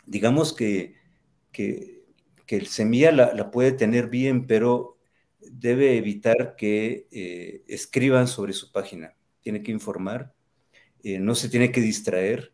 digamos 0.07 0.53
que, 0.53 0.95
que, 1.53 1.97
el 2.49 2.67
semilla 2.69 3.11
la, 3.11 3.51
puede 3.51 3.73
tener 3.73 4.09
bien, 4.09 4.47
pero 4.47 4.99
debe 5.41 5.97
evitar 5.97 6.55
que 6.57 7.09
eh, 7.11 7.65
escriban 7.67 8.29
sobre 8.29 8.53
su 8.53 8.71
página. 8.71 9.17
Tiene 9.41 9.63
que 9.63 9.73
informar, 9.73 10.35
no 11.03 11.37
se 11.37 11.49
tiene 11.49 11.71
que 11.71 11.81
distraer, 11.81 12.53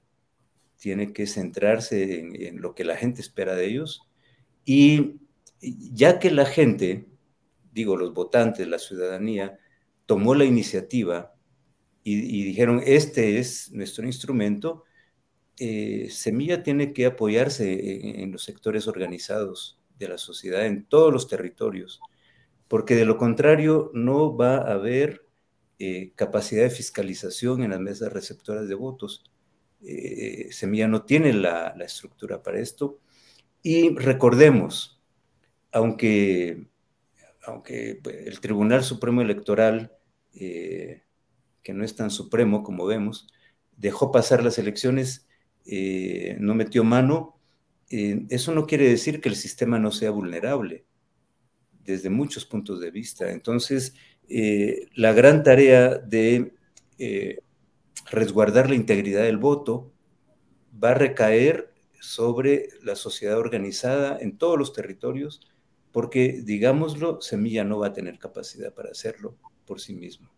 tiene 0.76 1.12
que 1.14 1.26
centrarse 1.26 2.20
en 2.20 2.60
lo 2.60 2.74
que 2.74 2.84
la 2.84 2.96
gente 2.96 3.22
espera 3.22 3.54
de 3.54 3.66
ellos. 3.66 4.10
Y 4.64 5.20
ya 5.60 6.18
que 6.18 6.30
la 6.30 6.44
gente 6.44 7.06
digo, 7.72 7.96
los 7.96 8.12
votantes, 8.14 8.68
la 8.68 8.78
ciudadanía, 8.78 9.58
tomó 10.06 10.34
la 10.34 10.44
iniciativa 10.44 11.34
y, 12.04 12.44
dijeron, 12.44 12.82
este 12.84 13.38
es 13.38 13.70
nuestro 13.72 14.04
instrumento, 14.06 14.84
eh, 15.58 16.08
Semilla 16.10 16.62
tiene 16.62 16.92
que 16.92 17.06
apoyarse 17.06 18.20
en, 18.22 18.32
los 18.32 18.42
sectores 18.42 18.88
organizados 18.88 19.78
de 19.98 20.08
la 20.08 20.18
sociedad, 20.18 20.66
en 20.66 20.84
todos 20.84 21.12
los 21.12 21.28
territorios, 21.28 22.00
porque 22.66 22.96
de 22.96 23.04
lo 23.04 23.18
contrario 23.18 23.90
no 23.94 24.36
va 24.36 24.56
a 24.56 24.72
haber 24.72 25.26
eh, 25.78 26.12
capacidad 26.16 26.62
de 26.62 26.70
fiscalización 26.70 27.62
en 27.62 27.70
las 27.70 27.80
mesas 27.80 28.12
receptoras 28.12 28.68
de 28.68 28.74
votos. 28.74 29.24
Eh, 29.84 30.48
Semilla 30.50 30.88
no 30.88 31.04
tiene 31.04 31.32
la, 31.32 31.74
la, 31.76 31.84
estructura 31.84 32.42
para 32.42 32.58
esto. 32.58 32.98
Y 33.62 33.94
recordemos, 33.96 35.00
aunque, 35.70 36.66
aunque 37.44 37.98
pues, 38.02 38.26
el 38.26 38.40
Tribunal 38.40 38.84
Supremo 38.84 39.22
Electoral 39.22 39.92
que 41.62 41.72
no 41.72 41.84
es 41.84 41.94
tan 41.94 42.10
supremo 42.10 42.62
como 42.62 42.86
vemos, 42.86 43.28
dejó 43.76 44.10
pasar 44.10 44.42
las 44.42 44.58
elecciones, 44.58 45.26
eh, 45.64 46.36
no 46.40 46.54
metió 46.54 46.84
mano, 46.84 47.38
eh, 47.90 48.26
eso 48.30 48.52
no 48.52 48.66
quiere 48.66 48.88
decir 48.88 49.20
que 49.20 49.28
el 49.28 49.36
sistema 49.36 49.78
no 49.78 49.92
sea 49.92 50.10
vulnerable 50.10 50.84
desde 51.84 52.10
muchos 52.10 52.44
puntos 52.44 52.80
de 52.80 52.90
vista. 52.90 53.30
Entonces, 53.30 53.94
eh, 54.28 54.88
la 54.94 55.12
gran 55.12 55.42
tarea 55.42 55.98
de 55.98 56.54
resguardar 58.10 58.68
la 58.68 58.76
integridad 58.76 59.22
del 59.22 59.38
voto 59.38 59.92
va 60.82 60.90
a 60.90 60.94
recaer 60.94 61.72
sobre 62.00 62.68
la 62.82 62.94
sociedad 62.94 63.38
organizada 63.38 64.18
en 64.20 64.38
todos 64.38 64.56
los 64.56 64.72
territorios, 64.72 65.40
porque, 65.92 66.40
digámoslo, 66.42 67.20
Semilla 67.20 67.64
no 67.64 67.78
va 67.78 67.88
a 67.88 67.92
tener 67.92 68.18
capacidad 68.18 68.72
para 68.72 68.90
hacerlo 68.90 69.36
por 69.66 69.80
sí 69.80 69.94
mismo. 69.94 70.28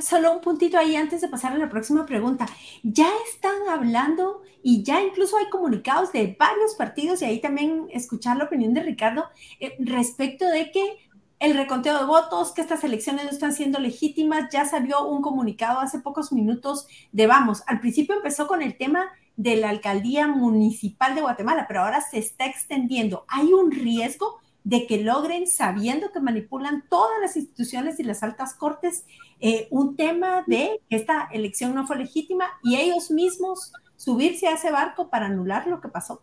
Solo 0.00 0.32
un 0.32 0.40
puntito 0.40 0.78
ahí 0.78 0.96
antes 0.96 1.20
de 1.20 1.28
pasar 1.28 1.52
a 1.52 1.58
la 1.58 1.68
próxima 1.68 2.06
pregunta. 2.06 2.46
Ya 2.82 3.08
están 3.30 3.68
hablando 3.68 4.42
y 4.62 4.82
ya 4.82 5.02
incluso 5.02 5.36
hay 5.36 5.48
comunicados 5.50 6.12
de 6.12 6.36
varios 6.38 6.74
partidos 6.74 7.22
y 7.22 7.26
ahí 7.26 7.40
también 7.40 7.86
escuchar 7.92 8.36
la 8.36 8.44
opinión 8.44 8.74
de 8.74 8.82
Ricardo 8.82 9.26
eh, 9.60 9.76
respecto 9.78 10.46
de 10.46 10.70
que 10.70 10.98
el 11.38 11.54
reconteo 11.54 11.98
de 11.98 12.04
votos, 12.04 12.52
que 12.52 12.62
estas 12.62 12.82
elecciones 12.82 13.24
no 13.24 13.30
están 13.30 13.52
siendo 13.52 13.78
legítimas. 13.78 14.48
Ya 14.50 14.64
salió 14.64 15.06
un 15.06 15.22
comunicado 15.22 15.80
hace 15.80 16.00
pocos 16.00 16.32
minutos 16.32 16.86
de 17.12 17.26
vamos. 17.26 17.62
Al 17.66 17.80
principio 17.80 18.16
empezó 18.16 18.46
con 18.46 18.62
el 18.62 18.76
tema 18.76 19.10
de 19.36 19.56
la 19.56 19.70
alcaldía 19.70 20.26
municipal 20.26 21.14
de 21.14 21.20
Guatemala, 21.20 21.66
pero 21.68 21.82
ahora 21.82 22.00
se 22.00 22.18
está 22.18 22.46
extendiendo. 22.46 23.24
Hay 23.28 23.52
un 23.52 23.70
riesgo 23.70 24.40
de 24.64 24.86
que 24.86 24.98
logren, 24.98 25.46
sabiendo 25.46 26.10
que 26.10 26.20
manipulan 26.20 26.84
todas 26.88 27.20
las 27.20 27.36
instituciones 27.36 28.00
y 28.00 28.02
las 28.02 28.22
altas 28.22 28.54
cortes, 28.54 29.04
eh, 29.38 29.68
un 29.70 29.94
tema 29.94 30.42
de 30.46 30.80
que 30.88 30.96
esta 30.96 31.28
elección 31.32 31.74
no 31.74 31.86
fue 31.86 31.98
legítima 31.98 32.46
y 32.64 32.76
ellos 32.76 33.10
mismos 33.10 33.72
subirse 33.96 34.48
a 34.48 34.54
ese 34.54 34.70
barco 34.70 35.10
para 35.10 35.26
anular 35.26 35.66
lo 35.66 35.80
que 35.80 35.88
pasó? 35.88 36.22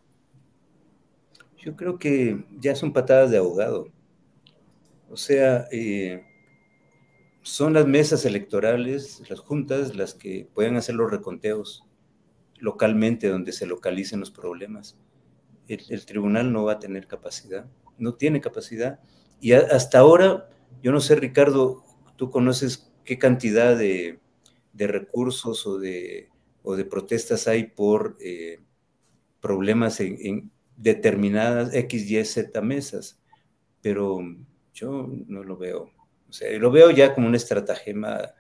Yo 1.58 1.76
creo 1.76 1.98
que 1.98 2.46
ya 2.60 2.76
son 2.76 2.92
patadas 2.92 3.32
de 3.32 3.38
ahogado. 3.38 3.88
O 5.10 5.16
sea, 5.16 5.68
eh, 5.72 6.26
son 7.42 7.74
las 7.74 7.86
mesas 7.86 8.26
electorales, 8.26 9.22
las 9.30 9.40
juntas, 9.40 9.96
las 9.96 10.14
que 10.14 10.50
pueden 10.54 10.76
hacer 10.76 10.96
los 10.96 11.10
reconteos 11.10 11.86
localmente 12.64 13.28
donde 13.28 13.52
se 13.52 13.66
localicen 13.66 14.20
los 14.20 14.32
problemas. 14.32 14.98
el 15.68 16.06
tribunal 16.06 16.52
no 16.52 16.64
va 16.66 16.74
a 16.74 16.80
tener 16.80 17.08
capacidad 17.08 17.66
no 17.98 18.16
tiene 18.16 18.42
capacidad. 18.42 19.00
Y 19.40 19.54
hasta 19.54 20.00
ahora, 20.00 20.50
yo 20.82 20.92
no 20.92 21.00
sé, 21.00 21.16
Ricardo, 21.16 21.84
tú 22.16 22.30
conoces 22.30 22.92
qué 23.04 23.18
cantidad 23.18 23.78
de, 23.78 24.20
recursos 24.74 25.66
o 25.68 25.80
de, 25.80 26.30
o 26.64 26.76
de, 26.76 26.86
protestas 26.86 27.48
hay 27.48 27.66
por 27.66 28.18
eh, 28.20 28.62
problemas 29.42 30.00
en, 30.00 30.52
determinadas 30.78 31.74
X, 31.74 32.10
Y, 32.10 32.24
Z 32.26 32.62
mesas, 32.62 33.22
pero 33.82 34.20
yo 34.74 35.10
no 35.28 35.44
lo 35.44 35.58
veo. 35.58 35.92
O 36.30 36.34
sea, 36.34 36.58
lo 36.58 36.72
veo 36.72 36.90
ya 36.90 37.14
como 37.14 37.28
una 37.28 37.38
estratagema, 37.38 38.34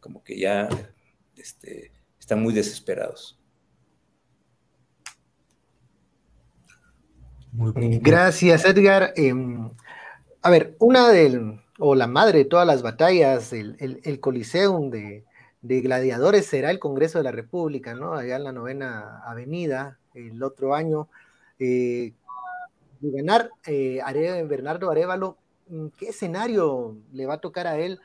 como 0.00 0.22
que 0.22 0.38
ya 0.38 0.68
este, 1.36 1.92
están 2.18 2.42
muy 2.42 2.54
desesperados. 2.54 3.38
Gracias, 7.58 8.64
Edgar. 8.64 9.12
Em, 9.16 9.70
a 10.42 10.50
ver, 10.50 10.76
una 10.78 11.08
del, 11.08 11.60
o 11.78 11.94
la 11.94 12.06
madre 12.06 12.38
de 12.38 12.44
todas 12.44 12.66
las 12.66 12.82
batallas, 12.82 13.52
el, 13.52 13.76
el, 13.78 14.20
Coliseum 14.20 14.90
de, 14.90 15.24
gladiadores 15.62 16.46
será 16.46 16.70
el 16.70 16.78
Congreso 16.78 17.18
de 17.18 17.24
la 17.24 17.32
República, 17.32 17.94
¿no? 17.94 18.14
Allá 18.14 18.36
en 18.36 18.44
la 18.44 18.52
novena 18.52 19.22
avenida, 19.24 19.98
el 20.14 20.42
otro 20.42 20.74
año. 20.74 21.08
Eh, 21.58 22.12
de 23.00 23.10
ganar 23.10 23.50
eh, 23.66 24.00
Bernardo 24.48 24.90
Arevalo, 24.90 25.38
mm, 25.68 25.86
¿qué 25.96 26.08
escenario 26.08 26.96
le 27.12 27.26
va 27.26 27.34
a 27.34 27.40
tocar 27.40 27.66
a 27.66 27.78
él 27.78 28.00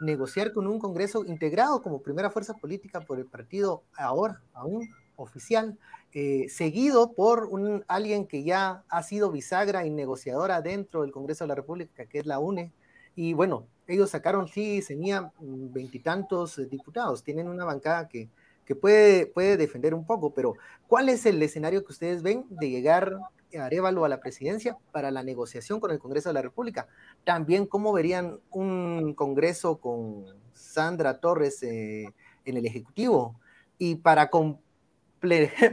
negociar 0.00 0.52
con 0.52 0.66
un 0.66 0.78
Congreso 0.78 1.24
integrado 1.24 1.82
como 1.82 2.02
primera 2.02 2.30
fuerza 2.30 2.54
política 2.54 3.00
por 3.00 3.18
el 3.18 3.26
partido 3.26 3.82
ahora, 3.96 4.40
aún 4.52 4.88
oficial? 5.16 5.78
Eh, 6.12 6.46
seguido 6.48 7.12
por 7.12 7.46
un, 7.46 7.84
alguien 7.88 8.26
que 8.26 8.44
ya 8.44 8.84
ha 8.88 9.02
sido 9.02 9.32
bisagra 9.32 9.84
y 9.84 9.90
negociadora 9.90 10.62
dentro 10.62 11.02
del 11.02 11.10
Congreso 11.10 11.44
de 11.44 11.48
la 11.48 11.56
República, 11.56 12.06
que 12.06 12.20
es 12.20 12.26
la 12.26 12.38
UNE. 12.38 12.72
Y 13.16 13.32
bueno, 13.32 13.66
ellos 13.86 14.10
sacaron, 14.10 14.48
sí, 14.48 14.82
tenía 14.86 15.32
veintitantos 15.40 16.58
eh, 16.58 16.66
diputados, 16.66 17.22
tienen 17.22 17.48
una 17.48 17.64
bancada 17.64 18.08
que, 18.08 18.28
que 18.64 18.74
puede, 18.74 19.26
puede 19.26 19.56
defender 19.56 19.94
un 19.94 20.06
poco, 20.06 20.32
pero 20.32 20.54
¿cuál 20.86 21.08
es 21.08 21.26
el 21.26 21.42
escenario 21.42 21.84
que 21.84 21.92
ustedes 21.92 22.22
ven 22.22 22.46
de 22.48 22.70
llegar 22.70 23.16
a 23.58 23.64
Arevalo 23.64 24.04
a 24.04 24.08
la 24.08 24.20
presidencia 24.20 24.76
para 24.90 25.10
la 25.10 25.22
negociación 25.22 25.80
con 25.80 25.90
el 25.90 25.98
Congreso 25.98 26.30
de 26.30 26.34
la 26.34 26.42
República? 26.42 26.88
También, 27.24 27.66
¿cómo 27.66 27.92
verían 27.92 28.38
un 28.50 29.14
Congreso 29.14 29.78
con 29.78 30.24
Sandra 30.52 31.20
Torres 31.20 31.62
eh, 31.62 32.12
en 32.44 32.56
el 32.56 32.66
Ejecutivo? 32.66 33.38
Y 33.78 33.96
para, 33.96 34.30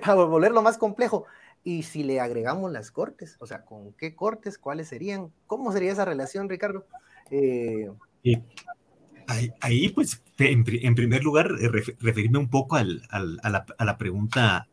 para 0.01 0.13
volverlo 0.25 0.61
más 0.61 0.77
complejo. 0.77 1.25
Y 1.63 1.83
si 1.83 2.03
le 2.03 2.19
agregamos 2.19 2.71
las 2.71 2.91
cortes, 2.91 3.37
o 3.39 3.45
sea, 3.45 3.63
¿con 3.65 3.93
qué 3.93 4.15
cortes? 4.15 4.57
¿Cuáles 4.57 4.87
serían? 4.87 5.31
¿Cómo 5.45 5.71
sería 5.71 5.91
esa 5.91 6.05
relación, 6.05 6.49
Ricardo? 6.49 6.87
Eh, 7.29 7.87
ahí, 9.59 9.89
pues, 9.89 10.23
en, 10.39 10.63
primer 10.95 11.23
lugar, 11.23 11.51
eh, 11.61 11.69
referirme 11.99 12.39
un 12.39 12.49
poco 12.49 12.77
a, 12.77 12.83
la, 12.83 13.97
pregunta 13.99 14.67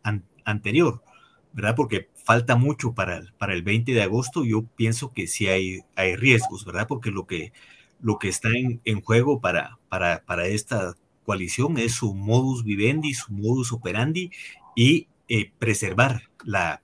anterior, 0.44 1.02
¿verdad? 1.52 1.74
Porque 1.76 2.08
falta 2.24 2.56
mucho 2.56 2.94
para, 2.94 3.22
para 3.36 3.52
el 3.52 3.62
20 3.62 3.92
de 3.92 4.02
agosto. 4.02 4.44
Yo 4.46 4.64
pienso 4.64 5.12
que 5.12 5.26
sí 5.26 5.46
hay, 5.48 5.80
hay 5.94 6.16
riesgos, 6.16 6.64
¿verdad? 6.64 6.86
Porque 6.88 7.10
lo 7.10 7.26
que, 7.26 7.52
lo 8.00 8.18
que 8.18 8.28
está 8.28 8.48
en, 8.48 8.80
en 8.86 9.02
juego 9.02 9.42
para, 9.42 9.78
para, 9.90 10.24
para 10.24 10.46
esta 10.46 10.94
coalición 11.28 11.76
es 11.76 11.92
su 11.92 12.14
modus 12.14 12.64
vivendi, 12.64 13.12
su 13.12 13.34
modus 13.34 13.72
operandi 13.72 14.30
y 14.78 15.08
eh, 15.26 15.50
preservar 15.58 16.22
la, 16.44 16.80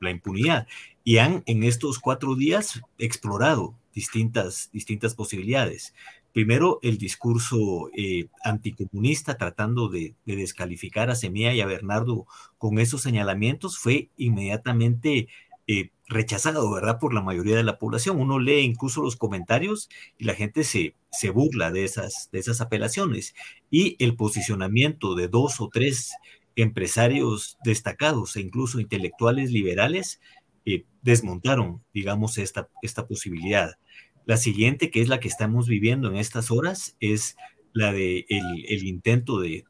impunidad. 0.00 0.66
Y 1.04 1.18
han 1.18 1.44
en 1.46 1.62
estos 1.62 2.00
cuatro 2.00 2.34
días 2.34 2.82
explorado 2.98 3.78
distintas, 3.94 4.68
distintas 4.72 5.14
posibilidades. 5.14 5.94
Primero, 6.32 6.80
el 6.82 6.98
discurso 6.98 7.88
eh, 7.96 8.26
anticomunista 8.42 9.38
tratando 9.38 9.88
de, 9.88 10.16
descalificar 10.24 11.08
a 11.08 11.14
Semilla 11.14 11.54
y 11.54 11.60
a 11.60 11.66
Bernardo 11.66 12.26
con 12.58 12.80
esos 12.80 13.02
señalamientos 13.02 13.78
fue 13.78 14.10
inmediatamente 14.16 15.28
eh, 15.68 15.90
rechazado, 16.08 16.68
¿verdad? 16.72 16.98
Por 16.98 17.14
la 17.14 17.22
mayoría 17.22 17.54
de 17.54 17.62
la 17.62 17.78
población. 17.78 18.18
Uno 18.18 18.40
lee 18.40 18.62
incluso 18.62 19.02
los 19.02 19.14
comentarios 19.14 19.88
y 20.18 20.24
la 20.24 20.34
gente 20.34 20.64
se, 20.64 20.96
se 21.12 21.30
burla 21.30 21.70
de 21.70 21.84
esas, 21.84 22.28
de 22.32 22.40
esas 22.40 22.60
apelaciones. 22.60 23.36
Y 23.70 23.94
el 24.04 24.16
posicionamiento 24.16 25.14
de 25.14 25.28
dos 25.28 25.60
o 25.60 25.68
tres 25.68 26.12
empresarios 26.56 27.58
destacados 27.62 28.36
e 28.36 28.40
incluso 28.40 28.80
intelectuales 28.80 29.52
liberales 29.52 30.20
eh, 30.64 30.84
desmontaron, 31.02 31.84
digamos, 31.94 32.38
esta, 32.38 32.68
esta 32.82 33.06
posibilidad. 33.06 33.78
La 34.24 34.38
siguiente, 34.38 34.90
que 34.90 35.02
es 35.02 35.08
la 35.08 35.20
que 35.20 35.28
estamos 35.28 35.68
viviendo 35.68 36.08
en 36.08 36.16
estas 36.16 36.50
horas, 36.50 36.96
es 36.98 37.36
la 37.72 37.92
de 37.92 38.26
el, 38.28 38.86
intento 38.86 39.38
de, 39.38 39.64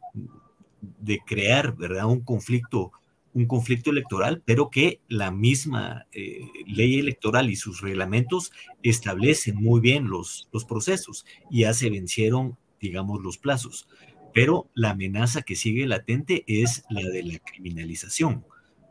de, 0.81 1.19
crear, 1.27 1.77
¿verdad? 1.77 2.07
Un 2.07 2.21
conflicto, 2.21 2.93
un 3.35 3.47
conflicto 3.47 3.91
electoral, 3.91 4.43
pero 4.47 4.71
que 4.71 5.01
la 5.09 5.31
misma 5.31 6.07
eh, 6.13 6.41
ley 6.67 6.99
electoral 6.99 7.51
y 7.51 7.57
sus 7.57 7.81
reglamentos 7.83 8.53
establecen 8.83 9.57
muy 9.57 9.81
bien 9.81 10.09
los, 10.09 10.49
los 10.53 10.65
procesos 10.65 11.27
y 11.51 11.63
ya 11.63 11.75
se 11.75 11.91
vencieron, 11.91 12.57
digamos, 12.81 13.21
los 13.21 13.37
plazos 13.37 13.89
pero 14.37 14.69
la 14.75 14.91
amenaza 14.91 15.41
que 15.41 15.57
sigue 15.57 15.87
latente 15.87 16.45
es 16.47 16.85
la 16.91 17.09
de 17.09 17.23
la 17.23 17.39
criminalización, 17.39 18.45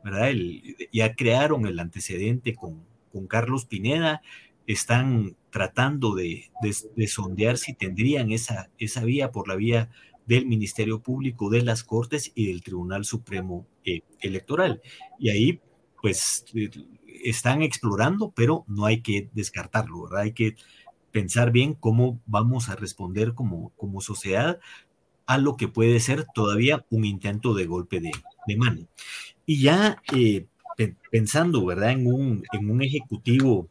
¿verdad? 0.04 0.32
ya 0.92 1.16
crearon 1.16 1.68
el 1.68 1.78
antecedente 1.78 2.56
con, 2.56 2.84
con 3.14 3.28
Carlos 3.28 3.66
Pineda, 3.66 4.24
están 4.66 5.36
tratando 5.52 6.16
de, 6.16 6.50
sondear 7.06 7.60
si 7.60 7.76
tendrían 7.76 8.32
esa, 8.32 8.72
esa 8.80 9.06
vía 9.06 9.32
por 9.32 9.48
la 9.48 9.56
vía 9.56 9.92
del 10.26 10.48
Ministerio 10.48 11.02
Público, 11.02 11.52
de 11.52 11.62
las 11.62 11.84
Cortes 11.84 12.32
y 12.34 12.48
del 12.48 12.64
Tribunal 12.64 13.06
Supremo 13.06 13.68
eh, 13.86 14.02
Electoral. 14.22 14.82
Y 15.20 15.30
ahí, 15.30 15.62
pues, 16.02 16.46
eh, 16.56 16.72
están 17.24 17.62
explorando, 17.62 18.34
pero 18.36 18.66
no 18.68 18.88
hay 18.88 19.02
que 19.02 19.30
descartarlo, 19.36 20.06
¿verdad? 20.06 20.22
Hay 20.22 20.34
que 20.34 20.56
pensar 21.12 21.52
bien 21.52 21.76
cómo 21.76 22.20
vamos 22.26 22.68
a 22.68 22.76
responder 22.76 23.36
como, 23.36 23.70
como 23.78 24.02
sociedad 24.02 24.60
a 25.26 25.38
lo 25.38 25.58
que 25.58 25.68
puede 25.68 26.00
ser 26.00 26.26
todavía 26.34 26.86
un 26.90 27.06
intento 27.06 27.54
de 27.54 27.66
golpe 27.66 28.00
de, 28.00 28.12
mano. 28.58 28.88
Y 29.46 29.62
ya 29.62 30.02
eh, 30.14 30.46
pensando, 31.12 31.66
¿verdad? 31.66 31.92
En 31.92 32.08
un, 32.08 32.44
en 32.52 32.70
un 32.70 32.82
ejecutivo, 32.82 33.70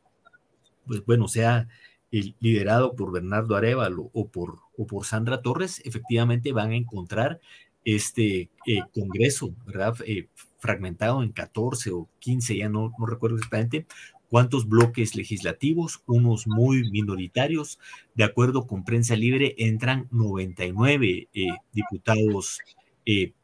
pues 0.87 1.05
bueno, 1.05 1.29
sea 1.29 1.69
liderado 2.11 2.95
por 2.95 3.13
Bernardo 3.13 3.57
Arevalo 3.57 4.11
o 4.13 4.29
por, 4.29 4.61
o 4.79 4.87
por 4.87 5.05
Sandra 5.05 5.43
Torres, 5.43 5.83
efectivamente 5.85 6.53
van 6.53 6.71
a 6.71 6.77
encontrar 6.77 7.41
este 7.85 8.51
eh, 8.67 8.81
Congreso, 8.93 9.55
¿verdad? 9.67 9.97
Eh, 10.07 10.29
fragmentado 10.59 11.23
en 11.23 11.33
14 11.33 11.91
o 11.91 12.09
15, 12.21 12.57
ya 12.57 12.69
no, 12.69 12.93
no 12.99 13.07
recuerdo 13.07 13.37
exactamente, 13.37 13.87
cuántos 14.35 14.69
bloques 14.69 15.15
legislativos, 15.15 16.03
unos 16.07 16.49
muy 16.49 16.91
minoritarios. 16.91 17.79
De 18.17 18.25
acuerdo 18.25 18.67
con 18.67 18.85
Prensa 18.85 19.15
Libre, 19.15 19.55
entran 19.59 20.09
99 20.11 21.29
eh, 21.33 21.47
diputados 21.73 22.59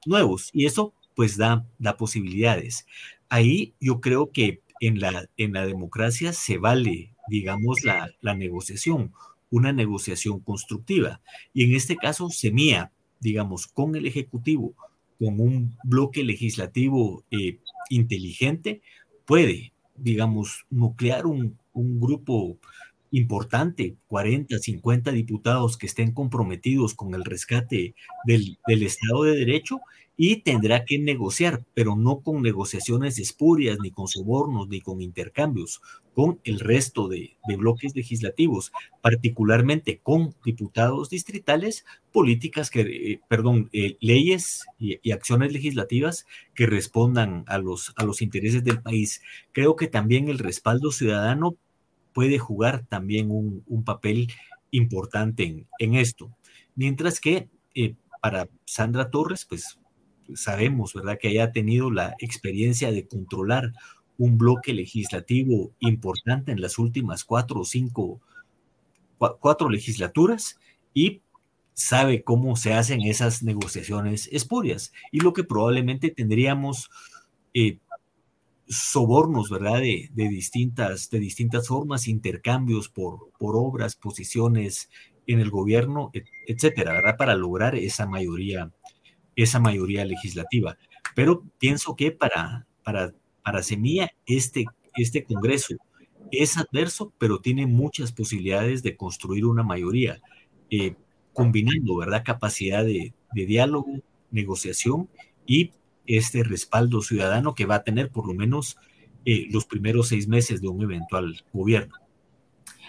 nuevos 0.04 0.50
y 0.52 0.66
eso 0.66 0.92
pues 1.14 1.36
da, 1.36 1.64
da 1.78 1.96
posibilidades. 1.96 2.86
Ahí 3.28 3.72
yo 3.78 4.00
creo 4.00 4.32
que 4.32 4.62
en 4.80 4.98
la, 4.98 5.28
democracia 5.36 6.32
se 6.32 6.58
vale, 6.58 7.14
digamos, 7.28 7.84
la, 7.84 8.10
la 8.20 8.34
negociación, 8.34 9.12
una 9.48 9.72
negociación 9.72 10.40
constructiva. 10.40 11.20
Y 11.54 11.62
en 11.66 11.76
este 11.76 11.94
caso, 11.94 12.30
Semía, 12.30 12.90
digamos, 13.20 13.68
con 13.68 13.94
el 13.94 14.08
Ejecutivo, 14.08 14.74
con 15.20 15.38
un 15.38 15.76
bloque 15.84 16.24
legislativo 16.24 17.22
eh, 17.30 17.60
inteligente, 17.90 18.82
puede, 19.24 19.72
digamos, 20.02 20.66
nuclear 20.70 21.26
un, 21.26 21.58
un 21.72 22.00
grupo 22.00 22.58
importante, 23.10 23.96
40, 24.08 24.58
50 24.58 25.12
diputados 25.12 25.76
que 25.76 25.86
estén 25.86 26.12
comprometidos 26.12 26.94
con 26.94 27.14
el 27.14 27.24
rescate 27.24 27.94
del, 28.24 28.58
del 28.66 28.82
Estado 28.82 29.24
de 29.24 29.36
Derecho 29.36 29.80
y 30.22 30.42
tendrá 30.42 30.84
que 30.84 30.98
negociar, 30.98 31.64
pero 31.72 31.96
no 31.96 32.20
con 32.20 32.42
negociaciones 32.42 33.18
espurias, 33.18 33.78
ni 33.82 33.90
con 33.90 34.06
sobornos, 34.06 34.68
ni 34.68 34.82
con 34.82 35.00
intercambios, 35.00 35.80
con 36.14 36.40
el 36.44 36.60
resto 36.60 37.08
de, 37.08 37.38
bloques 37.56 37.96
legislativos, 37.96 38.70
particularmente 39.00 39.98
con 40.02 40.34
diputados 40.44 41.08
distritales, 41.08 41.86
políticas 42.12 42.68
que, 42.68 42.82
eh, 42.82 43.20
perdón, 43.28 43.70
eh, 43.72 43.96
leyes 44.00 44.66
y, 44.78 45.10
acciones 45.10 45.54
legislativas 45.54 46.26
que 46.54 46.66
respondan 46.66 47.44
a 47.46 47.56
los, 47.56 47.94
a 47.96 48.04
los 48.04 48.20
intereses 48.20 48.62
del 48.62 48.82
país. 48.82 49.22
Creo 49.52 49.74
que 49.74 49.86
también 49.86 50.28
el 50.28 50.38
respaldo 50.38 50.92
ciudadano 50.92 51.56
puede 52.12 52.38
jugar 52.38 52.84
también 52.86 53.30
un, 53.30 53.84
papel 53.84 54.28
importante 54.70 55.66
en, 55.78 55.94
esto. 55.94 56.30
Mientras 56.74 57.20
que 57.20 57.48
eh, 57.74 57.94
para 58.20 58.48
Sandra 58.64 59.10
Torres, 59.10 59.44
pues 59.44 59.78
sabemos, 60.34 60.94
¿verdad?, 60.94 61.18
que 61.20 61.28
haya 61.28 61.52
tenido 61.52 61.90
la 61.90 62.14
experiencia 62.18 62.92
de 62.92 63.06
controlar 63.06 63.72
un 64.18 64.36
bloque 64.36 64.74
legislativo 64.74 65.72
importante 65.80 66.52
en 66.52 66.60
las 66.60 66.78
últimas 66.78 67.24
cuatro 67.24 67.60
o 67.60 67.64
cinco, 67.64 68.20
cuatro 69.16 69.70
legislaturas 69.70 70.58
y 70.92 71.22
sabe 71.72 72.22
cómo 72.22 72.56
se 72.56 72.74
hacen 72.74 73.00
esas 73.00 73.42
negociaciones 73.42 74.28
espurias 74.30 74.92
y 75.10 75.20
lo 75.20 75.32
que 75.32 75.44
probablemente 75.44 76.10
tendríamos 76.10 76.90
eh, 77.54 77.78
sobornos, 78.70 79.50
¿verdad? 79.50 79.80
De, 79.80 80.08
distintas, 80.14 81.10
de 81.10 81.18
distintas 81.18 81.68
formas, 81.68 82.08
intercambios 82.08 82.88
por, 82.88 83.30
por 83.38 83.56
obras, 83.56 83.96
posiciones 83.96 84.88
en 85.26 85.40
el 85.40 85.50
gobierno, 85.50 86.10
etcétera, 86.46 86.92
¿verdad? 86.92 87.16
Para 87.18 87.34
lograr 87.34 87.74
esa 87.74 88.06
mayoría 88.06 88.72
esa 89.42 89.60
mayoría 89.60 90.04
legislativa. 90.04 90.76
Pero 91.14 91.44
pienso 91.58 91.96
que 91.96 92.12
para, 92.12 92.66
para, 92.82 93.14
para 93.42 93.62
Semilla 93.62 94.10
este, 94.26 94.64
este 94.96 95.24
Congreso 95.24 95.74
es 96.30 96.56
adverso, 96.56 97.12
pero 97.18 97.40
tiene 97.40 97.66
muchas 97.66 98.12
posibilidades 98.12 98.82
de 98.82 98.96
construir 98.96 99.44
una 99.46 99.62
mayoría, 99.62 100.20
eh, 100.70 100.94
combinando, 101.32 101.96
¿verdad?, 101.96 102.22
capacidad 102.24 102.84
de, 102.84 103.14
diálogo, 103.32 104.00
negociación 104.30 105.08
y 105.46 105.72
este 106.16 106.42
respaldo 106.44 107.02
ciudadano 107.02 107.54
que 107.54 107.66
va 107.66 107.76
a 107.76 107.82
tener 107.82 108.10
por 108.10 108.26
lo 108.26 108.34
menos 108.34 108.76
eh, 109.24 109.46
los 109.50 109.66
primeros 109.66 110.08
seis 110.08 110.28
meses 110.28 110.60
de 110.60 110.68
un 110.68 110.82
eventual 110.82 111.44
gobierno. 111.52 111.94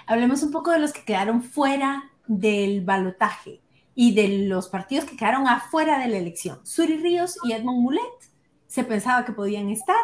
Hablemos 0.07 0.43
un 0.43 0.51
poco 0.51 0.71
de 0.71 0.79
los 0.79 0.93
que 0.93 1.03
quedaron 1.03 1.43
fuera 1.43 2.11
del 2.27 2.83
balotaje 2.83 3.61
y 3.93 4.13
de 4.13 4.47
los 4.47 4.69
partidos 4.69 5.05
que 5.05 5.17
quedaron 5.17 5.47
afuera 5.47 5.99
de 5.99 6.07
la 6.07 6.17
elección. 6.17 6.59
Suri 6.63 6.97
Ríos 6.97 7.37
y 7.43 7.51
Edmond 7.51 7.81
Mulet 7.81 8.31
se 8.67 8.83
pensaba 8.85 9.25
que 9.25 9.33
podían 9.33 9.69
estar, 9.69 10.01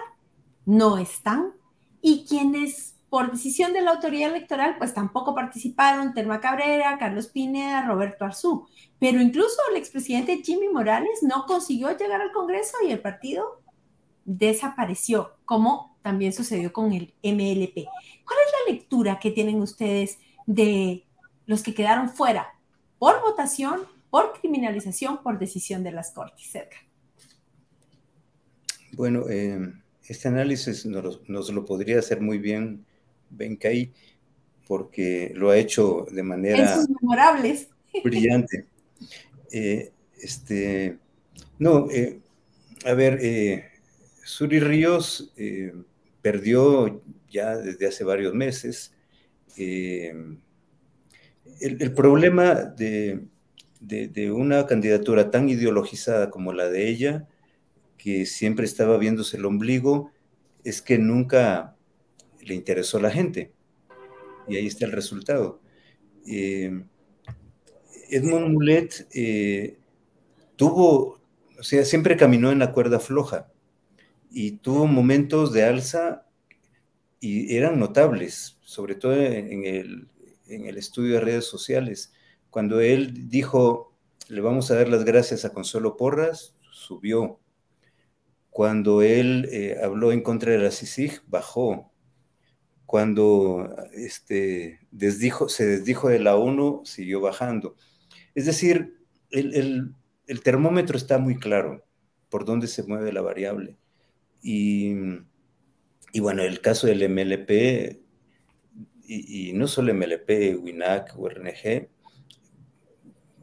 no 0.66 0.98
están, 0.98 1.54
y 2.02 2.26
quienes 2.28 2.97
por 3.10 3.32
decisión 3.32 3.74
de 3.74 3.82
la 3.82 3.92
autoridad 3.92 4.30
electoral 4.30 4.76
pues 4.78 4.94
tampoco 4.94 5.34
participaron, 5.34 6.14
Telma 6.14 6.42
Cabrera, 6.42 6.98
Carlos 6.98 7.28
Pineda, 7.28 7.86
Roberto 7.86 8.26
Arzú, 8.26 8.68
pero 9.00 9.22
incluso 9.22 9.58
el 9.72 9.78
expresidente 9.78 10.42
Jimmy 10.44 10.70
Morales 10.70 11.20
no 11.22 11.46
consiguió 11.46 11.96
llegar 11.98 12.22
al 12.22 12.32
Congreso 12.32 12.78
y 12.86 12.92
el 12.92 13.00
partido 13.00 13.62
desapareció, 14.26 15.38
como 15.46 15.98
también 16.02 16.34
sucedió 16.34 16.74
con 16.74 16.92
el 16.92 17.14
MLP. 17.24 17.86
¿Cuál 18.26 18.40
es 18.46 18.54
la 18.68 18.74
lectura 18.74 19.20
que 19.20 19.32
tienen 19.32 19.62
ustedes 19.62 20.20
de 20.46 21.06
los 21.46 21.64
que 21.64 21.74
quedaron 21.74 22.10
fuera 22.10 22.54
por 23.00 23.22
votación, 23.22 23.82
por 24.10 24.40
criminalización, 24.40 25.22
por 25.22 25.38
decisión 25.38 25.84
de 25.84 25.92
las 25.92 26.12
Cortes. 26.12 26.48
Cerca. 26.48 26.78
Bueno, 28.94 29.30
eh, 29.30 29.74
este 30.08 30.28
análisis 30.28 30.86
nos, 30.86 31.20
lo 31.28 31.66
podría 31.66 32.00
hacer 32.00 32.22
muy 32.22 32.38
bien 32.38 32.86
Bencay, 33.30 33.92
porque 34.68 35.32
lo 35.36 35.50
ha 35.50 35.58
hecho 35.58 36.06
de 36.12 36.24
manera 36.24 36.78
memorables. 37.02 37.70
brillante. 38.04 38.66
Eh, 39.52 39.92
este, 40.22 40.98
no, 41.60 41.90
eh, 41.90 42.20
a 42.86 42.94
ver, 42.94 43.70
Suri 44.24 44.60
Ríos 44.60 45.34
perdió 46.22 47.02
ya 47.30 47.56
desde 47.58 47.88
hace 47.88 48.04
varios 48.04 48.34
meses 48.34 48.94
el, 51.60 51.94
problema 51.94 52.56
de, 52.56 53.28
una 54.32 54.66
candidatura 54.66 55.32
tan 55.32 55.50
ideologizada 55.50 56.30
como 56.30 56.54
la 56.54 56.70
de 56.70 56.88
ella, 56.90 57.28
que 57.98 58.26
siempre 58.26 58.66
estaba 58.66 58.98
viéndose 58.98 59.38
el 59.38 59.46
ombligo, 59.46 60.12
es 60.64 60.82
que 60.82 60.98
nunca 60.98 61.76
le 62.48 62.56
interesó 62.56 62.98
a 62.98 63.02
la 63.02 63.12
gente. 63.12 63.54
Y 64.48 64.56
ahí 64.56 64.68
está 64.68 64.86
el 64.86 64.92
resultado. 64.92 65.62
Eh, 66.26 66.84
Edmond 68.10 68.54
Mulet 68.54 69.08
eh, 69.14 69.78
tuvo, 70.56 71.20
o 71.60 71.64
sea, 71.64 71.84
siempre 71.86 72.18
caminó 72.18 72.52
en 72.52 72.60
la 72.60 72.72
cuerda 72.72 73.00
floja 73.00 73.52
y 74.30 74.52
tuvo 74.52 74.88
momentos 74.88 75.54
de 75.54 75.64
alza 75.64 76.26
y 77.20 77.56
eran 77.56 77.80
notables, 77.80 78.58
sobre 78.62 78.96
todo 78.96 79.16
en 79.16 79.66
el, 79.66 80.08
en 80.48 80.66
el 80.66 80.78
estudio 80.78 81.16
de 81.16 81.22
redes 81.22 81.46
sociales. 81.46 82.14
Cuando 82.50 82.80
él 82.80 83.30
dijo, 83.30 83.94
le 84.30 84.42
vamos 84.42 84.70
a 84.72 84.76
dar 84.76 84.90
las 84.90 85.04
gracias 85.04 85.46
a 85.46 85.54
Consuelo 85.54 85.98
Porras, 85.98 86.56
subió. 86.72 87.40
Cuando 88.50 89.02
él 89.02 89.48
eh, 89.52 89.78
habló 89.84 90.12
en 90.12 90.22
contra 90.22 90.52
de 90.52 90.60
la 90.60 90.72
CICIG, 90.72 91.22
bajó. 91.28 91.92
Cuando 92.88 93.76
este, 93.94 94.80
desdijo, 94.90 95.48
se 95.50 95.68
desdijo 95.68 96.10
de 96.10 96.20
la 96.20 96.36
ONU, 96.36 96.82
siguió 96.86 97.22
bajando. 97.22 97.76
Es 98.34 98.48
decir, 98.48 98.98
el, 99.30 99.94
el 100.26 100.42
termómetro 100.42 100.98
está 100.98 101.20
muy 101.20 101.38
claro 101.38 101.86
por 102.30 102.46
dónde 102.46 102.68
se 102.68 102.84
mueve 102.84 103.14
la 103.14 103.22
variable. 103.22 103.78
Y, 104.42 104.96
y 106.12 106.20
bueno, 106.20 106.42
el 106.42 106.62
caso 106.62 106.88
del 106.88 107.08
MLP 107.08 108.02
y, 109.08 109.54
no 109.54 109.68
solo 109.68 109.94
MLP, 109.94 110.58
WINAC 110.62 111.18
o 111.18 111.30
RNG, 111.30 111.88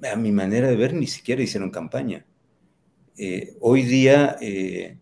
a 0.03 0.17
mi 0.17 0.33
manera 0.33 0.69
de 0.69 0.77
ver, 0.77 0.93
ni 0.93 1.07
siquiera 1.07 1.43
hicieron 1.43 1.71
campaña. 1.71 2.27
Eh, 3.17 3.57
hoy 3.61 3.83
día, 3.83 4.37
eh, 4.41 4.99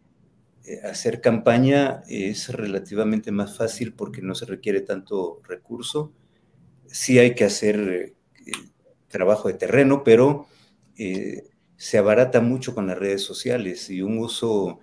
hacer 0.85 1.21
campaña 1.21 2.03
es 2.09 2.49
relativamente 2.49 3.33
más 3.33 3.57
fácil 3.57 3.95
porque 3.95 4.23
no 4.23 4.35
se 4.35 4.47
requiere 4.47 4.81
tanto 4.81 5.41
recurso. 5.47 6.13
Sí 6.87 7.19
hay 7.19 7.35
que 7.35 7.45
hacer 7.45 8.15
trabajo 9.09 9.49
de 9.49 9.55
terreno, 9.55 10.05
pero 10.05 10.47
se 11.77 11.99
abarata 11.99 12.41
mucho 12.41 12.75
con 12.75 12.87
las 12.87 12.99
redes 12.99 13.23
sociales 13.23 13.91
y 13.91 14.03
un 14.03 14.19
uso 14.19 14.81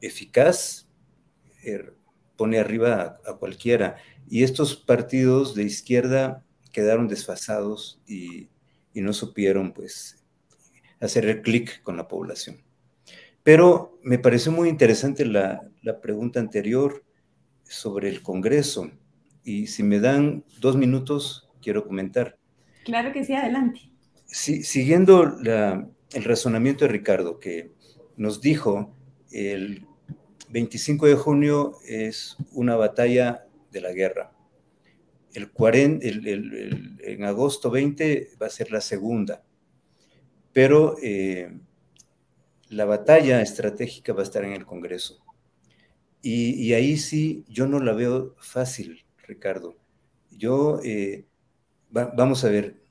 eficaz 0.00 0.86
pone 2.36 2.58
arriba 2.58 3.18
a, 3.26 3.34
cualquiera. 3.34 3.96
Y 4.28 4.42
estos 4.42 4.76
partidos 4.76 5.54
de 5.54 5.64
izquierda 5.64 6.44
quedaron 6.72 7.08
desfasados 7.08 8.00
y, 8.06 8.50
no 8.94 9.12
supieron 9.12 9.74
pues 9.74 10.24
hacer 11.00 11.26
el 11.26 11.42
clic 11.42 11.82
con 11.82 11.98
la 11.98 12.08
población. 12.08 12.65
Pero 13.46 14.00
me 14.02 14.18
pareció 14.18 14.50
muy 14.50 14.68
interesante 14.68 15.24
la, 15.24 15.62
pregunta 16.02 16.40
anterior 16.40 17.04
sobre 17.62 18.08
el 18.08 18.20
Congreso. 18.20 18.90
Y 19.44 19.68
si 19.68 19.84
me 19.84 20.00
dan 20.00 20.44
dos 20.58 20.76
minutos, 20.76 21.48
quiero 21.62 21.86
comentar. 21.86 22.36
Claro 22.84 23.12
que 23.12 23.24
sí, 23.24 23.34
adelante. 23.34 23.82
siguiendo 24.26 25.38
el 25.44 26.24
razonamiento 26.24 26.86
de 26.86 26.90
Ricardo, 26.90 27.38
que 27.38 27.70
nos 28.16 28.40
dijo 28.40 28.92
el 29.30 29.86
25 30.48 31.06
de 31.06 31.14
junio 31.14 31.78
es 31.86 32.36
una 32.50 32.74
batalla 32.74 33.46
de 33.70 33.80
la 33.80 33.92
guerra. 33.92 34.32
El, 35.34 35.52
40, 35.52 36.04
en 36.04 37.22
agosto 37.22 37.70
20 37.70 38.30
va 38.42 38.46
a 38.48 38.50
ser 38.50 38.72
la 38.72 38.80
segunda. 38.80 39.44
Pero 40.52 40.96
eh, 41.00 41.60
la 42.68 42.84
batalla 42.84 43.40
estratégica 43.42 44.12
va 44.12 44.20
a 44.20 44.24
estar 44.24 44.44
en 44.44 44.52
el 44.52 44.66
Congreso. 44.66 45.24
Y, 46.22 46.72
ahí 46.72 46.96
sí, 46.96 47.44
yo 47.48 47.68
no 47.68 47.78
la 47.78 47.92
veo 47.92 48.34
fácil, 48.38 49.06
Ricardo. 49.18 49.76
Yo, 50.30 50.80
eh, 50.82 51.26
vamos 51.90 52.44
a 52.44 52.48
ver, 52.48 52.82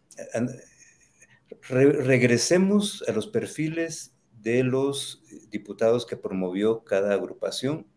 regresemos 1.61 3.03
a 3.09 3.11
los 3.11 3.27
perfiles 3.27 4.15
de 4.39 4.63
los 4.63 5.21
diputados 5.49 6.05
que 6.05 6.15
promovió 6.15 6.85
cada 6.85 7.13
agrupación, 7.13 7.87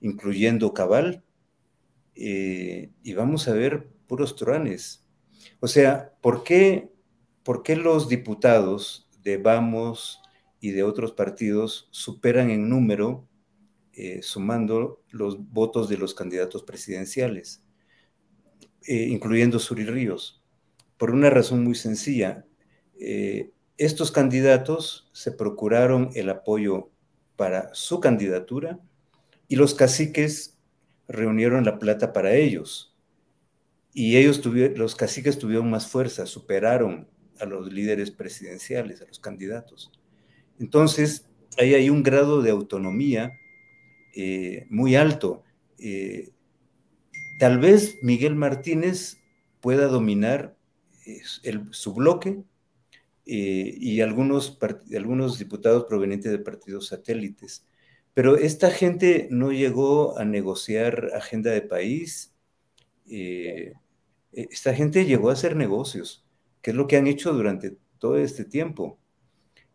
incluyendo 0.00 0.74
Cabal, 0.74 1.22
eh, 2.16 2.90
y 3.04 3.12
vamos 3.12 3.46
a 3.46 3.52
ver 3.52 3.88
puros 4.08 4.34
truanes. 4.34 5.06
O 5.60 5.68
sea, 5.68 6.12
¿por 6.22 6.42
qué, 6.42 6.90
¿por 7.44 7.62
qué 7.62 7.76
los 7.76 8.08
diputados 8.08 9.08
de 9.22 9.36
Vamos 9.36 10.22
y 10.68 10.72
de 10.72 10.82
otros 10.82 11.12
partidos 11.12 11.88
superan 11.90 12.50
en 12.50 12.68
número, 12.68 13.28
eh, 13.92 14.20
sumando 14.22 15.02
los 15.10 15.50
votos 15.52 15.88
de 15.88 15.98
los 15.98 16.14
candidatos 16.14 16.62
presidenciales, 16.62 17.62
eh, 18.86 19.06
incluyendo 19.08 19.58
Suri 19.58 19.84
Ríos? 19.84 20.42
Por 20.96 21.10
una 21.10 21.30
razón 21.30 21.62
muy 21.62 21.74
sencilla. 21.74 22.46
Estos 23.76 24.10
candidatos 24.10 25.10
se 25.12 25.32
procuraron 25.32 26.10
el 26.14 26.30
apoyo 26.30 26.90
para 27.36 27.74
su 27.74 28.00
candidatura 28.00 28.80
y 29.48 29.56
los 29.56 29.74
caciques 29.74 30.56
reunieron 31.08 31.64
la 31.64 31.78
plata 31.78 32.12
para 32.12 32.34
ellos. 32.34 32.96
Y 33.92 34.16
ellos 34.16 34.40
tuvieron, 34.40 34.78
los 34.78 34.94
caciques 34.94 35.38
tuvieron 35.38 35.70
más 35.70 35.86
fuerza, 35.86 36.26
superaron 36.26 37.08
a 37.38 37.44
los 37.44 37.72
líderes 37.72 38.10
presidenciales, 38.10 39.00
a 39.00 39.06
los 39.06 39.18
candidatos. 39.18 39.90
Entonces, 40.58 41.26
ahí 41.58 41.74
hay 41.74 41.90
un 41.90 42.02
grado 42.02 42.42
de 42.42 42.50
autonomía 42.50 43.38
eh, 44.14 44.66
muy 44.70 44.96
alto. 44.96 45.42
Eh, 45.78 46.30
tal 47.38 47.58
vez 47.58 47.98
Miguel 48.02 48.34
Martínez 48.34 49.18
pueda 49.60 49.88
dominar 49.88 50.56
eh, 51.04 51.20
su 51.70 51.94
bloque, 51.94 52.42
y 53.28 54.02
algunos, 54.02 54.56
algunos 54.96 55.36
diputados 55.36 55.86
provenientes 55.88 56.30
de 56.30 56.38
partidos 56.38 56.86
satélites. 56.86 57.66
Pero 58.14 58.36
esta 58.36 58.70
gente 58.70 59.26
no 59.32 59.50
llegó 59.50 60.16
a 60.16 60.24
negociar 60.24 61.10
agenda 61.12 61.50
de 61.50 61.62
país. 61.62 62.32
Esta 64.30 64.74
gente 64.74 65.06
llegó 65.06 65.30
a 65.30 65.32
hacer 65.32 65.56
negocios, 65.56 66.24
que 66.62 66.70
es 66.70 66.76
lo 66.76 66.86
que 66.86 66.98
han 66.98 67.08
hecho 67.08 67.32
durante 67.32 67.76
todo 67.98 68.16
este 68.16 68.44
tiempo. 68.44 68.96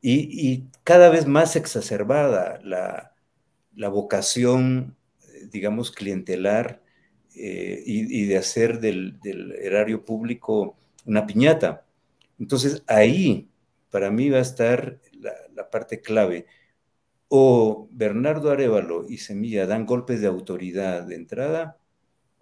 Y, 0.01 0.67
cada 0.83 1.09
vez 1.09 1.27
más 1.27 1.55
exacerbada 1.55 2.59
la, 2.63 3.89
vocación, 3.89 4.95
digamos, 5.51 5.91
clientelar 5.91 6.81
eh, 7.35 7.83
y, 7.85 8.25
de 8.25 8.37
hacer 8.37 8.79
del, 8.79 9.19
erario 9.61 10.03
público 10.03 10.77
una 11.05 11.25
piñata. 11.25 11.85
Entonces 12.39 12.83
ahí, 12.87 13.49
para 13.91 14.11
mí 14.11 14.29
va 14.29 14.39
a 14.39 14.41
estar 14.41 14.99
la, 15.19 15.69
parte 15.69 16.01
clave. 16.01 16.47
O 17.29 17.87
Bernardo 17.91 18.51
Arevalo 18.51 19.05
y 19.07 19.17
Semilla 19.19 19.65
dan 19.67 19.85
golpes 19.85 20.19
de 20.21 20.27
autoridad 20.27 21.03
de 21.03 21.15
entrada, 21.15 21.77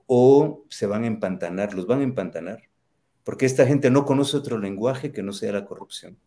o 0.08 0.66
se 0.70 0.88
van 0.88 1.04
a 1.04 1.08
empantanar, 1.08 1.74
los 1.76 1.86
van 1.86 2.00
a 2.00 2.04
empantanar, 2.04 2.64
porque 3.24 3.46
esta 3.46 3.68
gente 3.68 3.92
no 3.92 4.06
conoce 4.06 4.38
otro 4.38 4.58
lenguaje 4.58 5.12
que 5.12 5.22
no 5.22 5.34
sea 5.34 5.52
la 5.52 5.66
corrupción. 5.66 6.18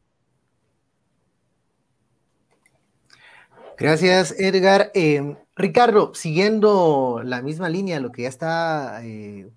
Gracias, 3.79 4.35
Edgar. 4.39 4.91
Eh, 4.95 5.37
Ricardo, 5.57 6.15
siguiendo 6.15 7.23
la 7.25 7.43
misma 7.43 7.69
línea, 7.69 8.01
lo 8.01 8.13
que 8.13 8.23
ya 8.23 8.29
está 8.29 9.05
eh, 9.05 9.51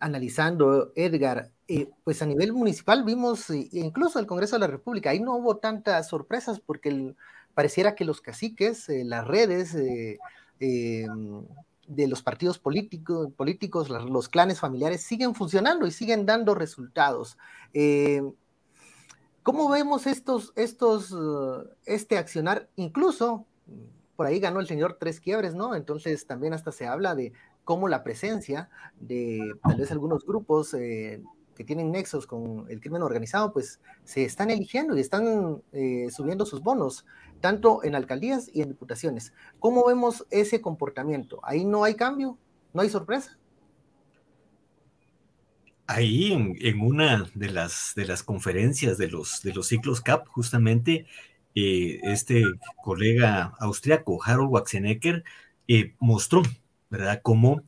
analizando 0.00 0.92
Edgar, 0.96 1.50
eh, 1.68 1.88
pues 2.04 2.20
a 2.22 2.26
nivel 2.26 2.52
municipal 2.52 3.04
vimos, 3.04 3.48
incluso 3.50 4.18
el 4.18 4.26
Congreso 4.26 4.56
de 4.56 4.60
la 4.60 4.66
República, 4.66 5.10
ahí 5.10 5.20
no 5.20 5.36
hubo 5.36 5.56
tantas 5.56 6.08
sorpresas 6.08 6.60
porque 6.60 7.14
pareciera 7.54 7.94
que 7.94 8.04
los 8.04 8.20
caciques, 8.20 8.86
las 8.88 9.26
redes 9.26 9.72
de 9.72 10.18
los 12.08 12.22
partidos 12.22 12.58
políticos, 12.58 13.32
políticos 13.36 13.88
los 13.88 14.28
clanes 14.28 14.60
familiares 14.60 15.02
siguen 15.02 15.34
funcionando 15.34 15.86
y 15.86 15.90
siguen 15.90 16.26
dando 16.26 16.54
resultados. 16.54 17.38
¿Cómo 19.44 19.68
vemos 19.68 20.06
estos, 20.06 20.54
estos, 20.56 21.14
este 21.84 22.16
accionar? 22.16 22.70
Incluso 22.76 23.44
por 24.16 24.26
ahí 24.26 24.40
ganó 24.40 24.58
el 24.58 24.66
señor 24.66 24.96
Tres 24.98 25.20
Quiebres, 25.20 25.54
¿no? 25.54 25.74
Entonces 25.74 26.26
también 26.26 26.54
hasta 26.54 26.72
se 26.72 26.86
habla 26.86 27.14
de 27.14 27.34
cómo 27.62 27.86
la 27.88 28.02
presencia 28.02 28.70
de 28.98 29.52
tal 29.62 29.76
vez 29.76 29.92
algunos 29.92 30.24
grupos 30.24 30.70
que 30.70 31.64
tienen 31.66 31.92
nexos 31.92 32.26
con 32.26 32.64
el 32.70 32.80
crimen 32.80 33.02
organizado, 33.02 33.52
pues 33.52 33.80
se 34.04 34.24
están 34.24 34.48
eligiendo 34.50 34.96
y 34.96 35.00
están 35.00 35.62
eh, 35.72 36.08
subiendo 36.10 36.46
sus 36.46 36.62
bonos, 36.62 37.04
tanto 37.42 37.84
en 37.84 37.94
alcaldías 37.94 38.50
y 38.50 38.62
en 38.62 38.68
diputaciones. 38.70 39.34
¿Cómo 39.58 39.84
vemos 39.84 40.26
ese 40.30 40.62
comportamiento? 40.62 41.40
¿Ahí 41.42 41.66
no 41.66 41.84
hay 41.84 41.96
cambio? 41.96 42.38
¿No 42.72 42.80
hay 42.80 42.88
sorpresa? 42.88 43.38
Ahí 45.86 46.32
en, 46.32 46.80
una 46.80 47.30
de 47.34 47.50
las, 47.50 47.92
de 47.94 48.06
las 48.06 48.22
conferencias 48.22 48.96
de 48.96 49.08
los, 49.08 49.42
de 49.42 49.52
los 49.52 49.66
ciclos 49.66 50.00
CAP, 50.00 50.26
justamente, 50.28 51.06
eh, 51.54 52.00
este 52.04 52.42
colega 52.82 53.54
austriaco, 53.60 54.22
Harold 54.24 54.50
Waxenecker, 54.50 55.24
eh, 55.68 55.94
mostró, 55.98 56.42
¿verdad?, 56.90 57.20
cómo 57.22 57.62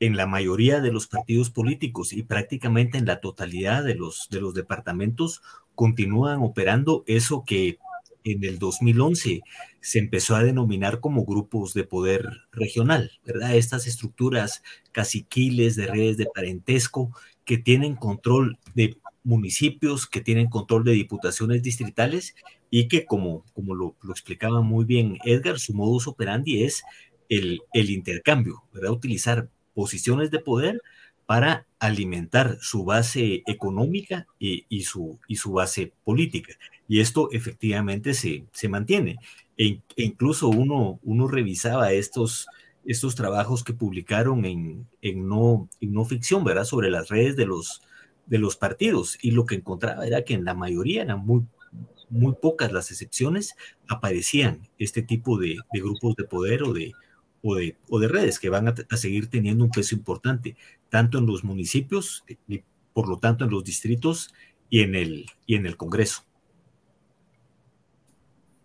en 0.00 0.16
la 0.16 0.26
mayoría 0.26 0.80
de 0.80 0.92
los 0.92 1.06
partidos 1.06 1.50
políticos 1.50 2.12
y 2.12 2.24
prácticamente 2.24 2.98
en 2.98 3.06
la 3.06 3.20
totalidad 3.20 3.84
de 3.84 3.94
los, 3.94 4.28
de 4.30 4.40
los 4.40 4.52
departamentos 4.52 5.42
continúan 5.74 6.42
operando 6.42 7.04
eso 7.06 7.44
que 7.46 7.78
en 8.24 8.44
el 8.44 8.58
2011 8.58 9.42
se 9.80 9.98
empezó 9.98 10.36
a 10.36 10.42
denominar 10.42 11.00
como 11.00 11.24
grupos 11.24 11.74
de 11.74 11.84
poder 11.84 12.26
regional, 12.52 13.12
¿verdad? 13.24 13.54
Estas 13.54 13.86
estructuras 13.86 14.62
caciquiles 14.92 15.76
de 15.76 15.86
redes 15.86 16.16
de 16.16 16.28
parentesco 16.32 17.12
que 17.44 17.58
tienen 17.58 17.96
control 17.96 18.58
de 18.74 18.96
municipios, 19.24 20.06
que 20.06 20.20
tienen 20.20 20.48
control 20.48 20.84
de 20.84 20.92
diputaciones 20.92 21.62
distritales 21.62 22.34
y 22.70 22.88
que, 22.88 23.04
como, 23.04 23.44
como 23.54 23.74
lo, 23.74 23.96
explicaba 24.10 24.62
muy 24.62 24.84
bien 24.84 25.18
Edgar, 25.24 25.58
su 25.58 25.74
modus 25.74 26.08
operandi 26.08 26.64
es 26.64 26.82
el, 27.28 27.60
el 27.72 27.90
intercambio, 27.90 28.64
¿verdad? 28.72 28.92
Utilizar 28.92 29.48
posiciones 29.74 30.30
de 30.30 30.38
poder 30.38 30.80
para 31.26 31.66
alimentar 31.78 32.58
su 32.60 32.84
base 32.84 33.42
económica 33.46 34.26
y, 34.38 34.82
su, 34.82 35.18
y 35.28 35.36
su 35.36 35.52
base 35.52 35.92
política. 36.04 36.54
Y 36.88 37.00
esto 37.00 37.30
efectivamente 37.32 38.12
se, 38.14 38.44
se 38.52 38.68
mantiene. 38.68 39.16
E, 39.56 39.80
e, 39.96 40.04
incluso 40.04 40.48
uno, 40.48 41.00
uno 41.02 41.28
revisaba 41.28 41.92
estos, 41.92 42.48
estos 42.84 43.14
trabajos 43.14 43.64
que 43.64 43.74
publicaron 43.74 44.44
en, 44.44 44.88
en, 45.00 45.28
no, 45.28 45.68
en 45.80 45.92
no 45.92 46.04
ficción, 46.04 46.44
¿verdad? 46.44 46.64
Sobre 46.64 46.90
las 46.90 47.08
redes 47.08 47.36
de 47.36 47.46
los, 47.46 47.82
de 48.26 48.38
los 48.38 48.56
partidos. 48.56 49.18
Y 49.22 49.30
lo 49.32 49.46
que 49.46 49.56
encontraba 49.56 50.06
era 50.06 50.24
que 50.24 50.34
en 50.34 50.44
la 50.44 50.54
mayoría 50.54 51.02
eran 51.02 51.24
muy, 51.24 51.46
muy 52.10 52.34
pocas 52.40 52.72
las 52.72 52.90
excepciones, 52.90 53.54
aparecían 53.88 54.68
este 54.78 55.02
tipo 55.02 55.38
de, 55.38 55.56
grupos 55.72 56.14
de 56.16 56.24
poder 56.24 56.62
o 56.62 56.72
de, 56.72 56.92
o 57.42 57.54
de, 57.54 57.76
o 57.88 57.98
de 57.98 58.08
redes 58.08 58.38
que 58.38 58.50
van 58.50 58.68
a, 58.68 58.74
a, 58.90 58.96
seguir 58.96 59.28
teniendo 59.28 59.64
un 59.64 59.70
peso 59.70 59.94
importante, 59.94 60.56
tanto 60.90 61.18
en 61.18 61.26
los 61.26 61.42
municipios 61.44 62.24
y 62.48 62.62
por 62.92 63.08
lo 63.08 63.18
tanto 63.18 63.44
en 63.44 63.50
los 63.50 63.64
distritos 63.64 64.34
y 64.68 64.80
en 64.80 64.94
el, 64.94 65.26
y 65.46 65.54
en 65.54 65.66
el 65.66 65.76
Congreso. 65.76 66.24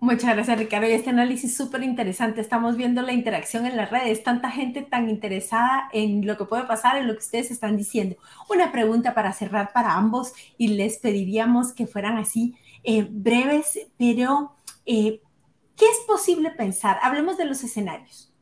Muchas 0.07 0.35
gracias, 0.35 0.57
Ricardo. 0.57 0.87
Y 0.87 0.93
este 0.93 1.09
análisis 1.09 1.57
súper 1.57 1.83
interesante. 1.83 2.39
Estamos 2.39 2.77
viendo 2.77 3.01
la 3.01 3.11
interacción 3.11 3.65
en 3.65 3.75
las 3.75 3.91
redes, 3.91 4.23
tanta 4.23 4.49
gente 4.49 4.81
tan 4.81 5.09
interesada 5.09 5.89
en 5.91 6.25
lo 6.25 6.37
que 6.37 6.45
puede 6.45 6.63
pasar, 6.63 6.95
en 6.95 7.07
lo 7.07 7.13
que 7.13 7.19
ustedes 7.19 7.51
están 7.51 7.75
diciendo. 7.75 8.15
Una 8.49 8.71
pregunta 8.71 9.13
para 9.13 9.33
cerrar 9.33 9.73
para 9.73 9.95
ambos 9.95 10.31
y 10.57 10.69
les 10.69 10.99
pediríamos 10.99 11.73
que 11.73 11.87
fueran 11.87 12.17
así 12.17 12.55
eh, 12.85 13.05
breves, 13.11 13.79
pero 13.97 14.55
eh, 14.85 15.19
¿qué 15.75 15.85
es 15.85 15.97
posible 16.07 16.51
pensar? 16.51 16.99
Hablemos 17.03 17.37
de 17.37 17.43
los 17.43 17.61
escenarios. 17.65 18.33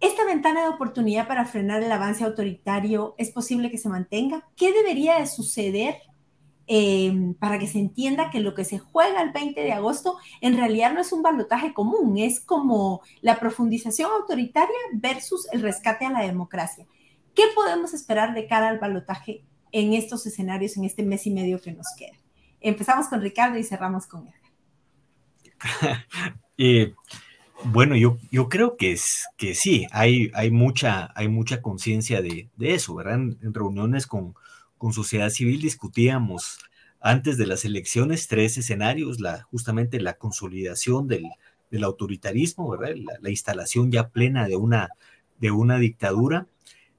¿Esta 0.00 0.24
ventana 0.24 0.62
de 0.62 0.70
oportunidad 0.70 1.28
para 1.28 1.44
frenar 1.44 1.84
el 1.84 1.92
avance 1.92 2.24
autoritario 2.24 3.14
es 3.16 3.30
posible 3.30 3.70
que 3.70 3.78
se 3.78 3.88
mantenga? 3.88 4.48
¿Qué 4.56 4.72
debería 4.72 5.20
de 5.20 5.28
suceder 5.28 5.98
Em, 6.68 7.34
para 7.34 7.60
que 7.60 7.68
se 7.68 7.78
entienda 7.78 8.28
que 8.30 8.40
lo 8.40 8.52
que 8.54 8.64
se 8.64 8.80
juega 8.80 9.22
el 9.22 9.30
20 9.30 9.60
de 9.60 9.72
agosto 9.72 10.18
en 10.40 10.56
realidad 10.56 10.92
no 10.92 11.00
es 11.00 11.12
un 11.12 11.22
balotaje 11.22 11.72
común, 11.72 12.18
es 12.18 12.40
como 12.40 13.02
la 13.20 13.38
profundización 13.38 14.10
autoritaria 14.10 14.76
versus 14.92 15.46
el 15.52 15.62
rescate 15.62 16.06
a 16.06 16.10
la 16.10 16.22
democracia. 16.22 16.84
¿Qué 17.36 17.44
podemos 17.54 17.94
esperar 17.94 18.34
de 18.34 18.48
cara 18.48 18.68
al 18.68 18.80
balotaje 18.80 19.44
en 19.70 19.92
estos 19.92 20.26
escenarios, 20.26 20.76
en 20.76 20.84
este 20.84 21.04
mes 21.04 21.24
y 21.28 21.30
medio 21.30 21.60
que 21.60 21.70
nos 21.70 21.86
queda? 21.96 22.16
Empezamos 22.60 23.06
con 23.06 23.20
Ricardo 23.20 23.58
y 23.58 23.62
cerramos 23.62 24.08
con 24.08 24.26
Edgar. 24.26 26.04
eh, 26.58 26.94
bueno, 27.62 27.94
yo, 27.94 28.18
yo 28.32 28.48
creo 28.48 28.76
que, 28.76 28.90
es, 28.90 29.26
que 29.36 29.54
sí, 29.54 29.86
hay, 29.92 30.32
hay 30.34 30.50
mucha, 30.50 31.12
hay 31.14 31.28
mucha 31.28 31.62
conciencia 31.62 32.22
de, 32.22 32.48
de, 32.56 32.74
eso, 32.74 32.96
¿verdad? 32.96 33.14
en 33.14 33.54
reuniones 33.54 34.08
con, 34.08 34.34
con 34.78 34.92
sociedad 34.92 35.30
civil 35.30 35.60
discutíamos 35.60 36.58
antes 37.00 37.36
de 37.36 37.46
las 37.46 37.64
elecciones 37.64 38.26
tres 38.26 38.58
escenarios, 38.58 39.18
justamente 39.50 40.00
la 40.00 40.14
consolidación 40.14 41.06
del, 41.06 41.30
autoritarismo, 41.82 42.74
La, 42.76 43.30
instalación 43.30 43.92
ya 43.92 44.08
plena 44.08 44.48
de 44.48 44.56
una, 44.56 45.78
dictadura, 45.78 46.46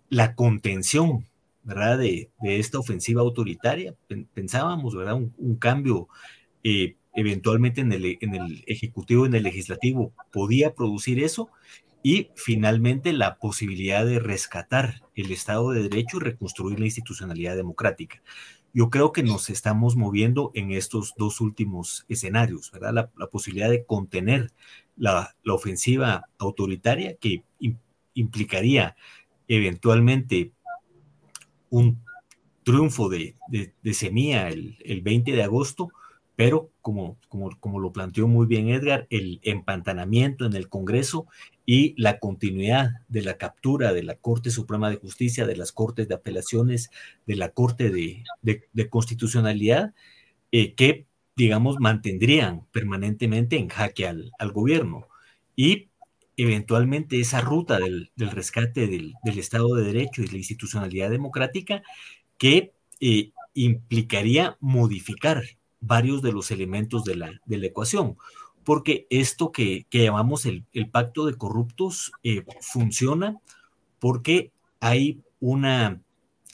la 0.09 0.35
contención. 0.35 1.27
De, 1.65 2.29
esta 2.41 2.79
ofensiva 2.79 3.19
autoritaria. 3.19 3.93
Pensábamos 4.33 4.95
¿verdad? 4.95 5.15
Un, 5.15 5.55
cambio 5.57 6.07
eh, 6.63 6.95
eventualmente 7.13 7.81
en 7.81 7.91
el, 7.91 8.17
en 8.21 8.35
el 8.35 8.63
Ejecutivo, 8.67 9.25
en 9.25 9.35
el 9.35 9.43
Legislativo, 9.43 10.13
podía 10.31 10.73
producir 10.73 11.21
eso 11.21 11.49
y 12.03 12.29
finalmente 12.35 13.13
la 13.13 13.37
posibilidad 13.37 14.05
de 14.05 14.19
rescatar 14.19 15.01
el 15.15 15.31
Estado 15.31 15.71
de 15.71 15.83
Derecho 15.83 16.17
y 16.17 16.21
reconstruir 16.21 16.79
la 16.79 16.85
institucionalidad 16.85 17.55
democrática. 17.55 18.21
Yo 18.73 18.89
creo 18.89 19.11
que 19.11 19.23
nos 19.23 19.49
estamos 19.49 19.95
moviendo 19.95 20.51
en 20.53 20.71
estos 20.71 21.13
dos 21.17 21.41
últimos 21.41 22.05
escenarios, 22.09 22.71
¿verdad? 22.71 23.11
La, 23.15 23.27
posibilidad 23.27 23.69
de 23.69 23.85
contener 23.85 24.51
la, 24.95 25.35
ofensiva 25.47 26.29
autoritaria 26.37 27.15
que 27.17 27.43
implicaría 28.13 28.95
eventualmente 29.47 30.51
un 31.69 32.03
triunfo 32.63 33.09
de, 33.09 33.35
de, 33.49 33.93
Semilla 33.93 34.49
el, 34.49 34.77
el 34.83 35.01
20 35.01 35.31
de 35.31 35.43
agosto, 35.43 35.89
pero 36.37 36.71
como, 36.83 37.17
como, 37.29 37.49
como, 37.59 37.79
lo 37.79 37.91
planteó 37.91 38.27
muy 38.27 38.45
bien 38.45 38.69
Edgar, 38.69 39.07
el 39.09 39.39
empantanamiento 39.41 40.45
en 40.45 40.55
el 40.55 40.69
Congreso 40.69 41.25
y 41.65 41.99
la 41.99 42.19
continuidad 42.19 42.91
de 43.07 43.23
la 43.23 43.39
captura 43.39 43.91
de 43.91 44.03
la 44.03 44.15
Corte 44.17 44.51
Suprema 44.51 44.91
de 44.91 44.97
Justicia, 44.97 45.47
de 45.47 45.57
las 45.57 45.71
Cortes 45.71 46.07
de 46.07 46.13
Apelaciones, 46.13 46.91
de 47.25 47.37
la 47.37 47.49
Corte 47.49 47.89
de, 47.89 48.23
de, 48.43 48.89
Constitucionalidad, 48.89 49.95
eh, 50.51 50.75
que, 50.75 51.07
digamos, 51.35 51.77
mantendrían 51.79 52.67
permanentemente 52.71 53.57
en 53.57 53.69
jaque 53.69 54.05
al, 54.05 54.31
al 54.37 54.51
gobierno. 54.51 55.07
Y 55.55 55.89
eventualmente 56.37 57.19
esa 57.19 57.41
ruta 57.41 57.79
del, 57.79 58.11
del 58.15 58.29
rescate 58.29 58.85
del, 58.85 59.15
del, 59.23 59.39
Estado 59.39 59.73
de 59.73 59.85
Derecho 59.85 60.21
y 60.21 60.27
la 60.27 60.37
institucionalidad 60.37 61.09
democrática 61.09 61.81
que 62.37 62.73
eh, 62.99 63.31
implicaría 63.55 64.55
modificar 64.59 65.41
varios 65.79 66.21
de 66.21 66.31
los 66.31 66.51
elementos 66.51 67.03
de 67.03 67.15
la, 67.15 67.41
de 67.45 67.57
la 67.57 67.67
ecuación, 67.67 68.17
porque 68.63 69.07
esto 69.09 69.51
que, 69.51 69.85
llamamos 69.91 70.45
el, 70.45 70.65
pacto 70.91 71.25
de 71.25 71.35
corruptos 71.35 72.11
eh, 72.23 72.43
funciona 72.59 73.37
porque 73.99 74.51
hay 74.79 75.21
una, 75.39 76.01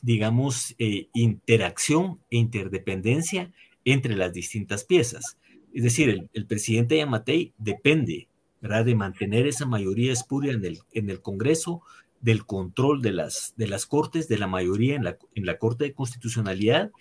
digamos, 0.02 0.76
eh, 0.78 1.08
interacción 1.14 2.20
e 2.30 2.38
interdependencia 2.38 3.52
entre 3.86 4.16
las 4.16 4.32
distintas 4.32 4.84
piezas. 4.84 5.38
Es 5.74 5.84
decir, 5.84 6.30
el, 6.32 6.46
presidente 6.46 6.98
Yamatei 6.98 7.52
depende 7.58 8.28
¿verdad? 8.62 8.86
de 8.86 8.96
mantener 8.96 9.48
esa 9.48 9.66
mayoría 9.66 10.14
espuria 10.14 10.54
en 10.54 10.64
el, 10.66 10.80
en 10.94 11.10
el 11.10 11.22
Congreso, 11.22 11.82
del 12.22 12.46
control 12.46 13.02
de 13.02 13.12
las, 13.12 13.54
de 13.58 13.68
las 13.68 13.86
cortes, 13.86 14.30
de 14.30 14.38
la 14.38 14.48
mayoría 14.48 14.96
en 14.96 15.04
la, 15.04 15.18
en 15.36 15.46
la 15.46 15.58
Corte 15.58 15.84
de 15.84 15.94
Constitucionalidad 15.94 16.92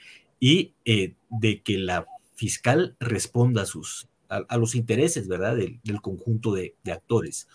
y 0.41 0.73
eh, 0.85 1.15
de 1.33 1.63
que 1.63 1.79
la 1.79 2.07
fiscal 2.35 2.97
responda 3.01 3.63
a, 3.63 3.67
sus, 3.67 4.09
a, 4.29 4.57
los 4.57 4.75
intereses, 4.75 5.29
¿verdad?, 5.29 5.57
del, 5.57 5.81
conjunto 6.01 6.53
de, 6.53 6.77
actores. 6.91 7.49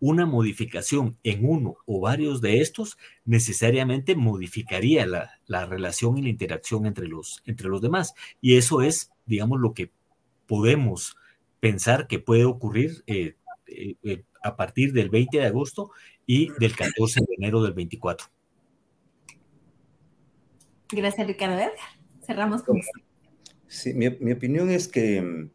Una 0.00 0.26
modificación 0.26 1.16
en 1.22 1.48
uno 1.48 1.76
o 1.86 2.00
varios 2.00 2.40
de 2.40 2.60
estos 2.60 2.98
necesariamente 3.24 4.16
modificaría 4.16 5.06
la, 5.06 5.66
relación 5.66 6.18
y 6.18 6.22
la 6.22 6.28
interacción 6.28 6.86
entre 6.86 7.08
los, 7.08 7.42
entre 7.46 7.68
los 7.68 7.80
demás. 7.80 8.14
Y 8.40 8.56
eso 8.56 8.82
es, 8.82 9.10
digamos, 9.26 9.60
lo 9.60 9.72
que 9.72 9.90
podemos 10.46 11.16
pensar 11.60 12.06
que 12.06 12.18
puede 12.18 12.44
ocurrir 12.44 13.02
eh, 13.06 13.36
eh, 13.66 13.96
eh, 14.02 14.24
a 14.42 14.56
partir 14.56 14.92
del 14.92 15.08
20 15.08 15.38
de 15.38 15.46
agosto 15.46 15.90
y 16.26 16.50
del 16.58 16.76
14 16.76 17.20
de 17.20 17.34
enero 17.38 17.62
del 17.62 17.72
24. 17.72 18.26
Gracias, 20.90 21.26
Ricardo 21.26 21.56
Edgar. 21.56 21.72
Cerramos 22.26 22.62
con 22.62 22.76
esto. 22.76 23.03
Sí, 23.74 23.92
mi, 23.92 24.06
opinión 24.06 24.70
es 24.70 24.86
que 24.86 25.20
mm, 25.20 25.50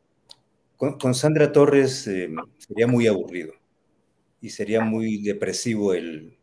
con, 0.75 1.15
Sandra 1.15 1.53
Torres 1.53 2.05
eh, 2.05 2.29
sería 2.57 2.85
muy 2.85 3.07
aburrido 3.07 3.53
y 4.41 4.49
sería 4.49 4.81
muy 4.81 5.21
depresivo 5.21 5.93
el, 5.93 6.37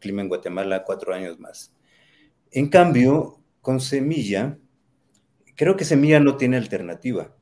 clima 0.00 0.20
en 0.20 0.28
Guatemala 0.28 0.84
cuatro 0.84 1.14
años 1.14 1.40
más. 1.40 1.74
En 2.50 2.68
cambio, 2.68 3.42
con 3.62 3.80
Semilla, 3.80 4.58
creo 5.56 5.76
que 5.76 5.86
Semilla 5.86 6.20
no 6.20 6.36
tiene 6.36 6.58
alternativa. 6.58 7.34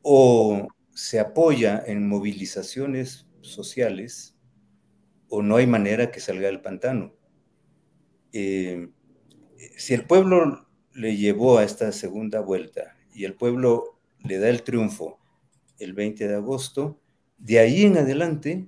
O 0.00 0.68
se 0.94 1.20
apoya 1.20 1.82
en 1.86 2.08
movilizaciones 2.08 3.28
sociales 3.42 4.38
o 5.28 5.42
no 5.42 5.56
hay 5.56 5.66
manera 5.66 6.10
que 6.10 6.20
salga 6.20 6.46
del 6.46 6.62
pantano. 6.62 7.14
Eh, 8.32 8.88
si 9.76 9.92
el 9.92 10.06
pueblo 10.06 10.67
le 10.98 11.16
llevó 11.16 11.58
a 11.58 11.64
esta 11.64 11.92
segunda 11.92 12.40
vuelta 12.40 12.96
y 13.14 13.24
el 13.24 13.34
pueblo 13.34 13.98
le 14.24 14.38
da 14.38 14.48
el 14.48 14.62
triunfo 14.62 15.18
el 15.78 15.92
20 15.92 16.26
de 16.26 16.34
agosto, 16.34 17.00
de 17.38 17.60
ahí 17.60 17.84
en 17.84 17.96
adelante, 17.96 18.66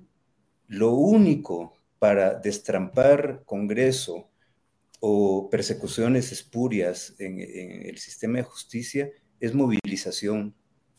lo 0.67 0.91
único 0.91 1.73
para 1.99 2.35
destrampar 2.35 3.43
Congreso 3.45 4.29
o 5.01 5.49
persecuciones 5.49 6.31
espurias 6.31 7.15
en, 7.19 7.39
el 7.41 7.97
sistema 7.97 8.37
de 8.37 8.43
justicia 8.43 9.09
es 9.41 9.53
movilización 9.53 10.55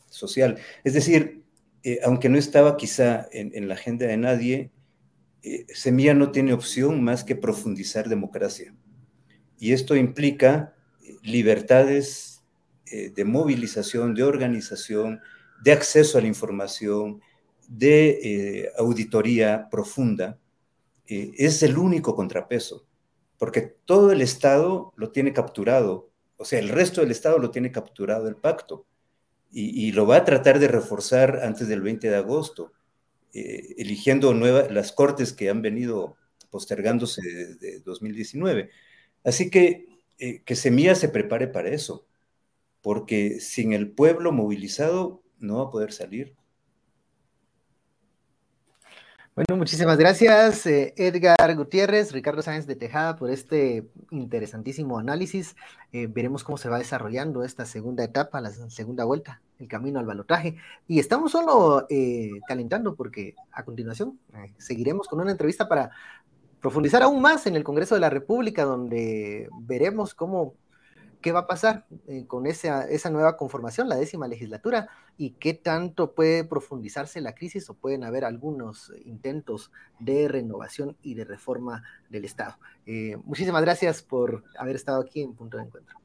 social. 0.09 0.59
Es 0.83 0.93
decir, 0.93 1.43
eh, 1.83 1.99
aunque 2.03 2.29
no 2.29 2.37
estaba 2.37 2.77
quizá 2.77 3.27
en, 3.31 3.67
la 3.67 3.73
agenda 3.73 4.05
de 4.05 4.17
nadie, 4.17 4.71
eh, 5.41 5.65
Semilla 5.73 6.13
no 6.13 6.31
tiene 6.31 6.53
opción 6.53 7.03
más 7.03 7.23
que 7.23 7.35
profundizar 7.35 8.07
democracia. 8.07 8.75
Y 9.57 9.73
esto 9.73 9.95
implica 9.95 10.72
libertades 11.23 12.43
eh, 12.85 13.09
de 13.09 13.25
movilización, 13.25 14.13
de 14.13 14.23
organización, 14.23 15.21
de 15.63 15.71
acceso 15.71 16.17
a 16.17 16.21
la 16.21 16.27
información, 16.27 17.21
de 17.67 18.19
eh, 18.21 18.71
auditoría 18.77 19.69
profunda, 19.71 20.37
eh, 21.07 21.31
es 21.37 21.63
el 21.63 21.77
único 21.77 22.15
contrapeso, 22.15 22.85
porque 23.37 23.61
todo 23.85 24.11
el 24.11 24.21
Estado 24.21 24.93
lo 24.97 25.11
tiene 25.11 25.33
capturado, 25.33 26.11
o 26.37 26.45
sea, 26.45 26.59
el 26.59 26.69
resto 26.69 27.01
del 27.01 27.11
Estado 27.11 27.39
lo 27.39 27.51
tiene 27.51 27.71
capturado 27.71 28.27
el 28.27 28.35
pacto, 28.35 28.85
y, 29.55 29.91
lo 29.91 30.07
va 30.07 30.15
a 30.15 30.25
tratar 30.25 30.57
de 30.57 30.67
reforzar 30.67 31.41
antes 31.43 31.67
del 31.67 31.83
20 31.83 32.09
de 32.09 32.15
agosto, 32.15 32.73
eligiendo 33.33 34.33
nuevas, 34.33 34.71
las 34.71 34.91
cortes 34.91 35.31
que 35.31 35.47
han 35.47 35.61
venido 35.61 36.17
postergándose 36.49 37.21
desde 37.21 37.79
2019. 37.81 38.71
Así 39.23 39.51
que 39.51 39.92
eh, 40.23 40.41
que 40.45 40.55
Semilla 40.55 40.95
se 40.95 41.09
prepare 41.09 41.47
para 41.47 41.69
eso. 41.69 42.05
porque 42.81 43.39
sin 43.39 43.73
el 43.73 43.91
pueblo 43.91 44.31
movilizado 44.33 45.23
no 45.39 45.57
va 45.57 45.63
a 45.65 45.71
poder 45.71 45.93
salir. 45.93 46.35
Bueno, 49.35 49.57
muchísimas 49.57 49.97
gracias 49.97 50.67
eh, 50.67 50.93
Edgar 50.95 51.55
Gutiérrez, 51.55 52.11
Ricardo 52.11 52.43
Sáenz 52.43 52.67
de 52.67 52.75
Tejada 52.75 53.15
por 53.15 53.31
este 53.31 53.89
interesantísimo 54.11 54.99
análisis. 54.99 55.55
Eh, 55.91 56.07
veremos 56.07 56.43
cómo 56.43 56.57
se 56.57 56.69
va 56.69 56.77
desarrollando 56.77 57.43
esta 57.43 57.65
segunda 57.65 58.03
etapa, 58.03 58.41
la 58.41 58.51
segunda 58.51 59.05
vuelta, 59.05 59.41
el 59.57 59.67
camino 59.67 59.99
al 59.99 60.05
balotaje. 60.05 60.57
Y 60.87 60.99
estamos 60.99 61.31
solo 61.31 61.87
eh, 61.89 62.29
calentando 62.47 62.95
porque 62.95 63.33
a 63.51 63.65
continuación 63.65 64.19
seguiremos 64.57 65.07
con 65.07 65.19
una 65.19 65.31
entrevista 65.31 65.67
para 65.67 65.89
profundizar 66.63 67.03
aún 67.03 67.21
más 67.21 67.45
en 67.45 67.57
el 67.57 67.63
Congreso 67.65 67.93
de 67.93 67.99
la 67.99 68.09
República, 68.09 68.63
donde 68.63 69.49
veremos 69.63 70.15
cómo 70.15 70.55
qué 71.21 71.33
va 71.33 71.41
a 71.41 71.47
pasar 71.47 71.85
eh, 72.07 72.25
con 72.25 72.47
esa, 72.47 72.87
esa 72.87 73.09
nueva 73.09 73.35
conformación, 73.35 73.89
la 73.89 73.97
décima 73.97 74.29
legislatura, 74.29 74.87
y 75.17 75.31
qué 75.31 75.53
tanto 75.53 76.13
puede 76.13 76.45
profundizarse 76.45 77.19
la 77.19 77.35
crisis 77.35 77.69
o 77.69 77.73
pueden 77.73 78.05
haber 78.05 78.23
algunos 78.23 78.93
intentos 79.03 79.71
de 79.99 80.29
renovación 80.29 80.95
y 81.01 81.15
de 81.15 81.25
reforma 81.25 81.83
del 82.09 82.23
Estado. 82.23 82.57
Eh, 82.85 83.17
muchísimas 83.25 83.61
gracias 83.61 84.01
por 84.01 84.45
haber 84.57 84.77
estado 84.77 85.01
aquí 85.01 85.21
en 85.21 85.33
Punto 85.33 85.57
de 85.57 85.63
Encuentro. 85.63 85.97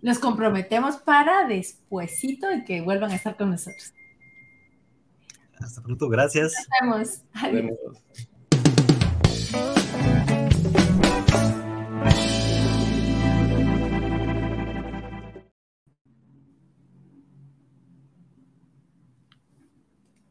Nos 0.00 0.18
comprometemos 0.18 0.96
para 0.96 1.46
despuesito 1.46 2.50
y 2.52 2.64
que 2.64 2.80
vuelvan 2.80 3.10
a 3.10 3.16
estar 3.16 3.36
con 3.36 3.50
nosotros. 3.50 3.92
Hasta 5.58 5.82
pronto, 5.82 6.08
gracias. 6.08 6.54
Nos 6.54 6.68
vemos. 6.80 7.22
Adiós. 7.34 8.28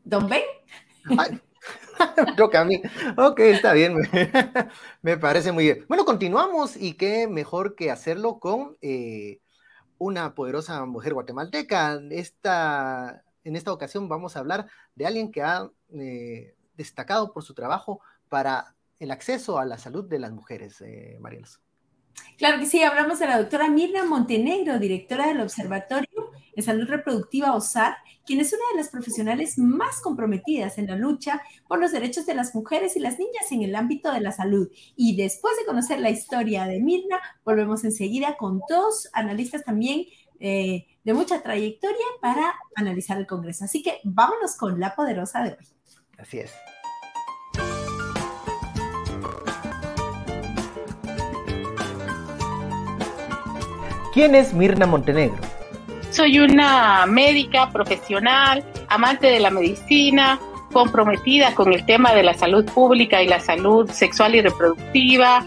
¿Don 0.05 0.29
Ben? 0.29 0.43
toca 2.37 2.61
a 2.61 2.65
mí. 2.65 2.79
Ok, 3.17 3.39
está 3.39 3.73
bien. 3.73 3.95
Me 5.01 5.17
parece 5.17 5.51
muy 5.51 5.63
bien. 5.65 5.85
Bueno, 5.87 6.05
continuamos 6.05 6.77
y 6.77 6.93
qué 6.93 7.27
mejor 7.27 7.75
que 7.75 7.89
hacerlo 7.89 8.39
con 8.39 8.77
eh, 8.81 9.39
una 9.97 10.35
poderosa 10.35 10.85
mujer 10.85 11.15
guatemalteca. 11.15 11.99
Esta, 12.11 13.23
en 13.43 13.55
esta 13.55 13.73
ocasión 13.73 14.07
vamos 14.07 14.35
a 14.35 14.39
hablar 14.39 14.67
de 14.93 15.07
alguien 15.07 15.31
que 15.31 15.41
ha 15.41 15.69
eh, 15.93 16.55
destacado 16.75 17.33
por 17.33 17.43
su 17.43 17.55
trabajo 17.55 17.99
para 18.29 18.75
el 18.99 19.09
acceso 19.09 19.57
a 19.57 19.65
la 19.65 19.79
salud 19.79 20.07
de 20.07 20.19
las 20.19 20.31
mujeres, 20.31 20.81
eh, 20.81 21.17
Marielos. 21.19 21.59
Claro 22.37 22.59
que 22.59 22.67
sí, 22.67 22.83
hablamos 22.83 23.19
de 23.19 23.27
la 23.27 23.39
doctora 23.39 23.69
Mirna 23.69 24.05
Montenegro, 24.05 24.77
directora 24.77 25.27
del 25.27 25.41
Observatorio 25.41 26.24
de 26.55 26.61
Salud 26.61 26.87
Reproductiva 26.87 27.55
OSAR, 27.55 27.97
quien 28.25 28.39
es 28.39 28.53
una 28.53 28.63
de 28.71 28.77
las 28.77 28.89
profesionales 28.89 29.57
más 29.57 30.01
comprometidas 30.01 30.77
en 30.77 30.87
la 30.87 30.95
lucha 30.95 31.41
por 31.67 31.79
los 31.79 31.91
derechos 31.91 32.25
de 32.25 32.35
las 32.35 32.55
mujeres 32.55 32.95
y 32.95 32.99
las 32.99 33.19
niñas 33.19 33.51
en 33.51 33.61
el 33.61 33.75
ámbito 33.75 34.11
de 34.11 34.21
la 34.21 34.31
salud. 34.31 34.69
Y 34.95 35.15
después 35.15 35.55
de 35.57 35.65
conocer 35.65 35.99
la 35.99 36.09
historia 36.09 36.65
de 36.65 36.79
Mirna, 36.79 37.19
volvemos 37.43 37.83
enseguida 37.83 38.37
con 38.37 38.61
dos 38.69 39.09
analistas 39.13 39.63
también 39.63 40.05
eh, 40.39 40.85
de 41.03 41.13
mucha 41.13 41.41
trayectoria 41.41 42.05
para 42.21 42.55
analizar 42.75 43.17
el 43.17 43.27
Congreso. 43.27 43.65
Así 43.65 43.83
que 43.83 43.99
vámonos 44.03 44.55
con 44.57 44.79
la 44.79 44.95
poderosa 44.95 45.43
de 45.43 45.51
hoy. 45.51 45.67
Así 46.17 46.39
es. 46.39 46.51
¿Quién 54.13 54.33
es 54.33 54.53
Mirna 54.53 54.85
Montenegro? 54.85 55.54
Soy 56.15 56.39
una 56.39 57.05
médica 57.07 57.69
profesional, 57.71 58.63
amante 58.87 59.27
de 59.27 59.41
la 59.41 59.49
medicina, 59.49 60.39
comprometida 60.71 61.53
con 61.53 61.73
el 61.73 61.85
tema 61.85 62.13
de 62.13 62.23
la 62.23 62.33
salud 62.33 62.63
pública 62.63 63.21
y 63.21 63.27
la 63.27 63.41
salud 63.41 63.91
sexual 63.91 64.33
y 64.33 64.41
reproductiva, 64.41 65.45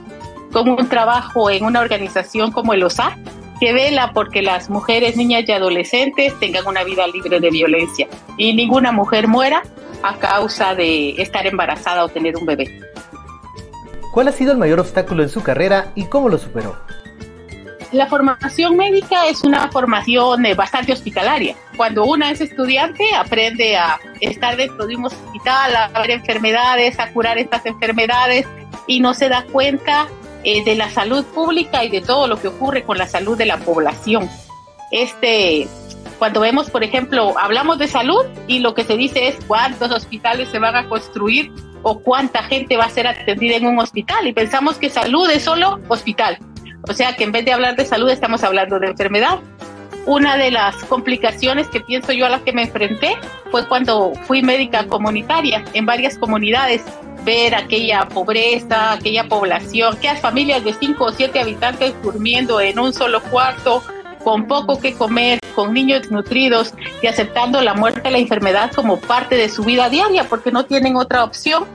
con 0.52 0.68
un 0.68 0.86
trabajo 0.90 1.48
en 1.48 1.64
una 1.64 1.80
organización 1.80 2.52
como 2.52 2.74
el 2.74 2.82
OSA, 2.82 3.16
que 3.58 3.72
vela 3.72 4.12
porque 4.12 4.42
las 4.42 4.68
mujeres, 4.68 5.16
niñas 5.16 5.44
y 5.48 5.52
adolescentes 5.52 6.38
tengan 6.38 6.66
una 6.66 6.84
vida 6.84 7.06
libre 7.06 7.40
de 7.40 7.48
violencia 7.48 8.06
y 8.36 8.52
ninguna 8.52 8.92
mujer 8.92 9.26
muera 9.26 9.62
a 10.02 10.18
causa 10.18 10.74
de 10.74 11.12
estar 11.12 11.46
embarazada 11.46 12.04
o 12.04 12.10
tener 12.10 12.36
un 12.36 12.44
bebé. 12.44 12.78
¿Cuál 14.12 14.28
ha 14.28 14.32
sido 14.32 14.52
el 14.52 14.58
mayor 14.58 14.80
obstáculo 14.80 15.22
en 15.22 15.30
su 15.30 15.42
carrera 15.42 15.92
y 15.94 16.04
cómo 16.04 16.28
lo 16.28 16.36
superó? 16.36 16.76
La 17.90 18.06
formación 18.06 18.76
médica 18.76 19.26
es 19.28 19.42
una 19.44 19.68
formación 19.70 20.44
eh, 20.44 20.54
bastante 20.54 20.92
hospitalaria. 20.92 21.56
Cuando 21.74 22.04
una 22.04 22.30
es 22.30 22.42
estudiante, 22.42 23.02
aprende 23.14 23.78
a 23.78 23.98
estar 24.20 24.56
dentro 24.58 24.86
de 24.86 24.96
un 24.96 25.06
hospital, 25.06 25.74
a 25.74 26.00
ver 26.00 26.10
enfermedades, 26.10 26.98
a 26.98 27.10
curar 27.12 27.38
estas 27.38 27.64
enfermedades 27.64 28.46
y 28.86 29.00
no 29.00 29.14
se 29.14 29.30
da 29.30 29.44
cuenta 29.44 30.06
eh, 30.44 30.62
de 30.64 30.74
la 30.74 30.90
salud 30.90 31.24
pública 31.24 31.82
y 31.82 31.88
de 31.88 32.02
todo 32.02 32.26
lo 32.26 32.38
que 32.38 32.48
ocurre 32.48 32.82
con 32.82 32.98
la 32.98 33.08
salud 33.08 33.38
de 33.38 33.46
la 33.46 33.56
población. 33.56 34.28
Este, 34.90 35.66
cuando 36.18 36.40
vemos, 36.40 36.68
por 36.68 36.84
ejemplo, 36.84 37.38
hablamos 37.38 37.78
de 37.78 37.88
salud 37.88 38.26
y 38.46 38.58
lo 38.58 38.74
que 38.74 38.84
se 38.84 38.98
dice 38.98 39.28
es 39.28 39.36
cuántos 39.46 39.90
hospitales 39.92 40.50
se 40.50 40.58
van 40.58 40.76
a 40.76 40.86
construir 40.90 41.50
o 41.82 42.00
cuánta 42.00 42.42
gente 42.42 42.76
va 42.76 42.84
a 42.84 42.90
ser 42.90 43.06
atendida 43.06 43.56
en 43.56 43.66
un 43.66 43.78
hospital 43.78 44.26
y 44.26 44.34
pensamos 44.34 44.76
que 44.76 44.90
salud 44.90 45.30
es 45.30 45.44
solo 45.44 45.80
hospital 45.88 46.38
o 46.88 46.92
sea 46.92 47.14
que 47.14 47.24
en 47.24 47.32
vez 47.32 47.44
de 47.44 47.52
hablar 47.52 47.76
de 47.76 47.84
salud 47.84 48.08
estamos 48.08 48.42
hablando 48.42 48.78
de 48.78 48.88
enfermedad. 48.88 49.38
Una 50.06 50.38
de 50.38 50.50
las 50.50 50.74
complicaciones 50.84 51.68
que 51.68 51.80
pienso 51.80 52.12
yo 52.12 52.24
a 52.24 52.30
las 52.30 52.40
que 52.40 52.52
me 52.52 52.62
enfrenté 52.62 53.16
fue 53.50 53.68
cuando 53.68 54.12
fui 54.26 54.42
médica 54.42 54.86
comunitaria 54.86 55.62
en 55.74 55.84
varias 55.84 56.16
comunidades, 56.16 56.82
ver 57.24 57.54
aquella 57.54 58.08
pobreza, 58.08 58.92
aquella 58.92 59.24
población, 59.28 59.96
aquellas 59.96 60.20
familias 60.20 60.64
de 60.64 60.72
cinco 60.72 61.06
o 61.06 61.12
siete 61.12 61.40
habitantes 61.40 61.94
durmiendo 62.02 62.58
en 62.58 62.78
un 62.78 62.94
solo 62.94 63.22
cuarto, 63.24 63.82
con 64.24 64.46
poco 64.46 64.80
que 64.80 64.94
comer, 64.94 65.40
con 65.54 65.74
niños 65.74 66.02
desnutridos 66.02 66.72
y 67.02 67.06
aceptando 67.06 67.60
la 67.60 67.74
muerte 67.74 68.10
la 68.10 68.18
enfermedad 68.18 68.72
como 68.74 68.98
parte 68.98 69.36
de 69.36 69.50
su 69.50 69.62
vida 69.62 69.90
diaria 69.90 70.24
porque 70.24 70.50
no 70.50 70.64
tienen 70.64 70.96
otra 70.96 71.22
opción. 71.22 71.66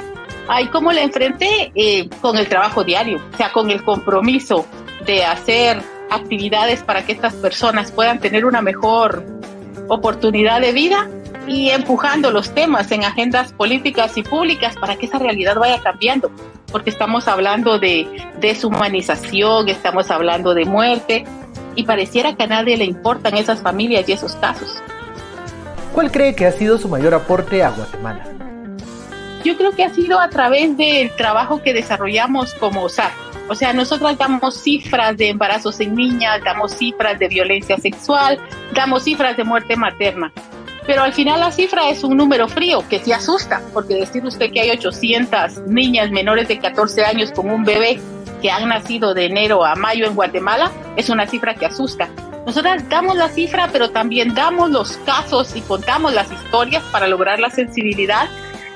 Ay, 0.48 0.68
¿cómo 0.68 0.92
la 0.92 1.04
enfrenté? 1.04 1.72
Eh, 1.76 2.10
con 2.20 2.38
el 2.38 2.48
trabajo 2.48 2.84
diario, 2.84 3.22
o 3.32 3.38
sea, 3.38 3.52
con 3.52 3.70
el 3.70 3.84
compromiso 3.84 4.66
de 5.06 5.26
hacer 5.26 5.82
actividades 6.10 6.84
para 6.84 7.06
que 7.06 7.12
estas 7.12 7.34
personas 7.34 7.92
puedan 7.92 8.20
tener 8.20 8.46
una 8.46 8.62
mejor 8.62 9.24
oportunidad 9.88 10.62
de 10.62 10.72
vida 10.72 11.10
y 11.48 11.70
empujando 11.72 12.32
los 12.32 12.54
temas 12.54 12.92
en 12.92 13.04
agendas 13.04 13.52
políticas 13.52 14.18
y 14.18 14.24
públicas 14.24 14.76
para 14.80 14.96
que 14.96 15.08
esa 15.08 15.20
realidad 15.20 15.56
vaya 15.56 15.82
cambiando, 15.82 16.32
porque 16.72 16.90
estamos 16.90 17.28
hablando 17.28 17.80
de 17.80 18.08
deshumanización, 18.40 19.68
estamos 19.68 20.10
hablando 20.10 20.54
de 20.54 20.66
muerte 20.66 21.26
y 21.76 21.84
pareciera 21.84 22.36
que 22.36 22.44
a 22.44 22.48
nadie 22.48 22.78
le 22.78 22.86
importan 22.86 23.36
esas 23.36 23.62
familias 23.62 24.08
y 24.08 24.14
esos 24.14 24.36
casos. 24.36 24.82
¿Cuál 25.94 26.12
cree 26.12 26.34
que 26.34 26.46
ha 26.46 26.52
sido 26.52 26.78
su 26.78 26.88
mayor 26.88 27.14
aporte 27.14 27.64
a 27.64 27.70
Guatemala? 27.72 28.26
Yo 29.44 29.58
creo 29.58 29.72
que 29.74 29.84
ha 29.84 29.94
sido 29.94 30.20
a 30.20 30.30
través 30.30 30.78
del 30.78 31.12
trabajo 31.16 31.62
que 31.62 31.74
desarrollamos 31.74 32.54
como 32.54 32.88
SAR 32.88 33.12
o 33.50 33.56
sea, 33.56 33.74
nosotros 33.74 34.18
damos 34.18 34.62
cifras 34.62 35.18
de 35.18 35.30
embarazos 35.30 35.80
en 35.80 35.96
niñas, 35.96 36.42
damos 36.44 36.74
cifras 36.74 37.20
de 37.20 37.28
violencia 37.28 37.78
sexual, 37.78 38.40
damos 38.74 39.04
cifras 39.04 39.36
de 39.36 39.44
muerte 39.44 39.76
materna. 39.76 40.32
Pero 40.86 41.04
al 41.04 41.14
final 41.14 41.40
la 41.40 41.52
cifra 41.52 41.90
es 41.90 42.04
un 42.04 42.18
número 42.18 42.48
frío 42.48 42.84
que 42.90 43.00
sí 43.00 43.12
asusta, 43.12 43.62
porque 43.74 43.96
decir 43.96 44.26
usted 44.26 44.52
que 44.52 44.62
hay 44.62 44.72
800 44.72 45.68
niñas 45.68 46.12
menores 46.12 46.48
de 46.48 46.60
14 46.60 47.06
años 47.06 47.32
con 47.32 47.50
un 47.50 47.64
bebé 47.64 48.00
que 48.42 48.52
han 48.52 48.68
nacido 48.68 49.14
de 49.14 49.26
enero 49.26 49.64
a 49.64 49.76
mayo 49.76 50.06
en 50.06 50.16
Guatemala 50.16 50.72
es 50.98 51.10
una 51.10 51.26
cifra 51.26 51.56
que 51.56 51.66
asusta. 51.66 52.10
Nosotras 52.46 52.88
damos 52.90 53.16
la 53.16 53.30
cifra, 53.30 53.70
pero 53.72 53.92
también 53.92 54.36
damos 54.36 54.70
los 54.70 54.98
casos 55.06 55.56
y 55.56 55.62
contamos 55.62 56.14
las 56.14 56.30
historias 56.30 56.84
para 56.92 57.08
lograr 57.08 57.40
la 57.40 57.50
sensibilidad 57.50 58.28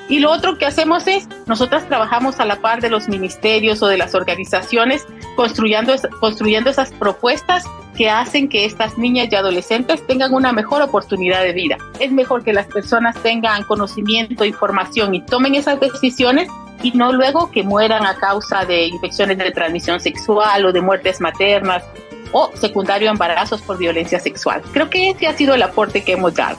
y 0.10 0.20
lo 0.20 0.32
otro 0.32 0.58
que 0.58 0.66
hacemos 0.66 1.06
es, 1.08 1.28
nosotras 1.48 1.88
trabajamos 1.88 2.40
a 2.40 2.46
la 2.46 2.58
par 2.58 2.82
de 2.82 2.90
los 2.90 3.10
ministerios 3.10 3.82
o 3.84 3.88
de 3.88 3.98
las 3.98 4.16
organizaciones 4.16 5.06
construyendo, 5.36 5.94
construyendo 6.20 6.70
esas 6.70 6.92
propuestas 6.92 7.66
que 7.96 8.10
hacen 8.10 8.48
que 8.48 8.64
estas 8.64 8.98
niñas 8.98 9.28
y 9.32 9.36
adolescentes 9.36 10.06
tengan 10.06 10.34
una 10.34 10.54
mejor 10.54 10.82
oportunidad 10.82 11.42
de 11.42 11.52
vida. 11.52 11.78
Es 12.00 12.12
mejor 12.12 12.44
que 12.44 12.54
las 12.54 12.68
personas 12.68 13.22
tengan 13.22 13.64
conocimiento, 13.64 14.46
información 14.46 15.16
y 15.16 15.22
tomen 15.22 15.56
esas 15.56 15.80
decisiones 15.80 16.48
y 16.84 16.92
no 16.92 17.12
luego 17.12 17.52
que 17.52 17.64
mueran 17.64 18.06
a 18.06 18.16
causa 18.16 18.66
de 18.66 18.86
infecciones 18.86 19.38
de 19.40 19.52
transmisión 19.52 20.00
sexual 20.00 20.66
o 20.66 20.72
de 20.72 20.80
muertes 20.80 21.20
maternas 21.20 21.84
o 22.32 22.52
secundario 22.56 23.10
embarazos 23.10 23.62
por 23.62 23.78
violencia 23.78 24.20
sexual. 24.20 24.62
Creo 24.72 24.90
que 24.90 25.10
ese 25.10 25.28
ha 25.28 25.34
sido 25.34 25.56
el 25.56 25.64
aporte 25.64 26.04
que 26.04 26.14
hemos 26.14 26.36
dado. 26.36 26.58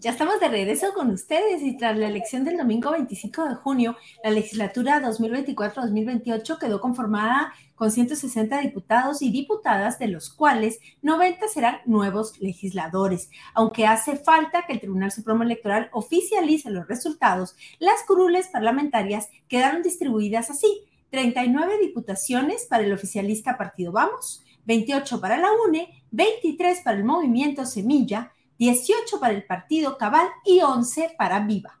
Ya 0.00 0.12
estamos 0.12 0.40
de 0.40 0.48
regreso 0.48 0.94
con 0.94 1.10
ustedes 1.10 1.60
y 1.62 1.76
tras 1.76 1.94
la 1.94 2.08
elección 2.08 2.42
del 2.42 2.56
domingo 2.56 2.90
25 2.90 3.44
de 3.44 3.54
junio, 3.56 3.96
la 4.24 4.30
legislatura 4.30 4.98
2024-2028 5.02 6.58
quedó 6.58 6.80
conformada 6.80 7.52
con 7.74 7.90
160 7.90 8.60
diputados 8.60 9.20
y 9.20 9.30
diputadas, 9.30 9.98
de 9.98 10.08
los 10.08 10.30
cuales 10.30 10.80
90 11.02 11.46
serán 11.48 11.80
nuevos 11.84 12.40
legisladores. 12.40 13.28
Aunque 13.52 13.86
hace 13.86 14.16
falta 14.16 14.64
que 14.66 14.72
el 14.72 14.80
Tribunal 14.80 15.12
Supremo 15.12 15.42
Electoral 15.42 15.90
oficialice 15.92 16.70
los 16.70 16.88
resultados, 16.88 17.54
las 17.78 18.02
curules 18.06 18.48
parlamentarias 18.48 19.28
quedaron 19.48 19.82
distribuidas 19.82 20.48
así. 20.48 20.86
39 21.10 21.76
diputaciones 21.78 22.64
para 22.64 22.84
el 22.84 22.92
oficialista 22.94 23.58
Partido 23.58 23.92
Vamos, 23.92 24.46
28 24.64 25.20
para 25.20 25.36
la 25.36 25.48
UNE, 25.68 26.02
23 26.10 26.80
para 26.80 26.96
el 26.96 27.04
Movimiento 27.04 27.66
Semilla, 27.66 28.32
18 28.60 29.18
para 29.20 29.32
el 29.32 29.46
partido 29.46 29.96
Cabal 29.96 30.28
y 30.44 30.60
11 30.60 31.14
para 31.16 31.40
Viva. 31.40 31.80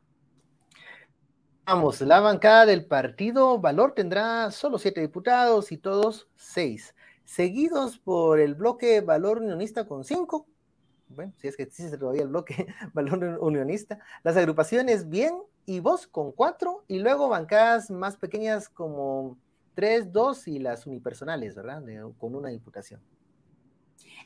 Vamos, 1.66 2.00
la 2.00 2.20
bancada 2.20 2.64
del 2.64 2.86
partido 2.86 3.58
Valor 3.58 3.92
tendrá 3.92 4.50
solo 4.50 4.78
7 4.78 4.98
diputados 4.98 5.72
y 5.72 5.76
todos 5.76 6.30
6, 6.36 6.94
seguidos 7.22 7.98
por 7.98 8.40
el 8.40 8.54
bloque 8.54 9.02
Valor 9.02 9.40
Unionista 9.40 9.86
con 9.86 10.04
5. 10.04 10.46
Bueno, 11.08 11.34
si 11.36 11.48
es 11.48 11.56
que 11.58 11.64
existe 11.64 11.98
todavía 11.98 12.22
el 12.22 12.28
bloque 12.28 12.66
Valor 12.94 13.38
Unionista. 13.42 13.98
Las 14.22 14.38
agrupaciones 14.38 15.10
Bien 15.10 15.34
y 15.66 15.80
Voz 15.80 16.06
con 16.06 16.32
4 16.32 16.84
y 16.88 17.00
luego 17.00 17.28
bancadas 17.28 17.90
más 17.90 18.16
pequeñas 18.16 18.70
como 18.70 19.36
3, 19.74 20.10
2 20.14 20.48
y 20.48 20.58
las 20.60 20.86
unipersonales, 20.86 21.54
¿verdad? 21.54 21.82
con 22.18 22.34
una 22.34 22.48
diputación. 22.48 23.02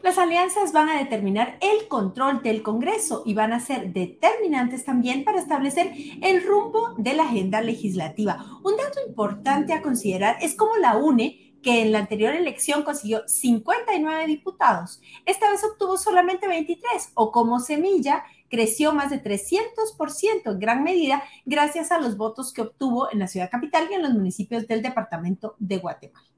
Las 0.02 0.18
alianzas 0.18 0.72
van 0.72 0.90
a 0.90 0.98
determinar 0.98 1.56
el 1.62 1.88
control 1.88 2.42
del 2.42 2.62
Congreso 2.62 3.22
y 3.24 3.32
van 3.32 3.54
a 3.54 3.60
ser 3.60 3.92
determinantes 3.92 4.84
también 4.84 5.24
para 5.24 5.38
establecer 5.38 5.92
el 6.20 6.44
rumbo 6.44 6.94
de 6.98 7.14
la 7.14 7.22
agenda 7.22 7.62
legislativa. 7.62 8.44
Un 8.62 8.76
dato 8.76 9.00
importante 9.08 9.72
a 9.72 9.80
considerar 9.80 10.36
es 10.42 10.54
cómo 10.56 10.76
la 10.76 10.98
UNE, 10.98 11.58
que 11.62 11.80
en 11.80 11.92
la 11.92 12.00
anterior 12.00 12.34
elección 12.34 12.82
consiguió 12.82 13.26
59 13.26 14.26
diputados, 14.26 15.00
esta 15.24 15.50
vez 15.50 15.64
obtuvo 15.64 15.96
solamente 15.96 16.46
23, 16.46 17.12
o 17.14 17.32
como 17.32 17.58
Semilla 17.58 18.24
creció 18.50 18.92
más 18.92 19.08
de 19.08 19.22
300% 19.22 20.52
en 20.52 20.58
gran 20.58 20.84
medida 20.84 21.24
gracias 21.46 21.90
a 21.90 21.98
los 21.98 22.18
votos 22.18 22.52
que 22.52 22.60
obtuvo 22.60 23.10
en 23.10 23.20
la 23.20 23.28
ciudad 23.28 23.50
capital 23.50 23.88
y 23.90 23.94
en 23.94 24.02
los 24.02 24.12
municipios 24.12 24.68
del 24.68 24.82
departamento 24.82 25.56
de 25.58 25.78
Guatemala. 25.78 26.33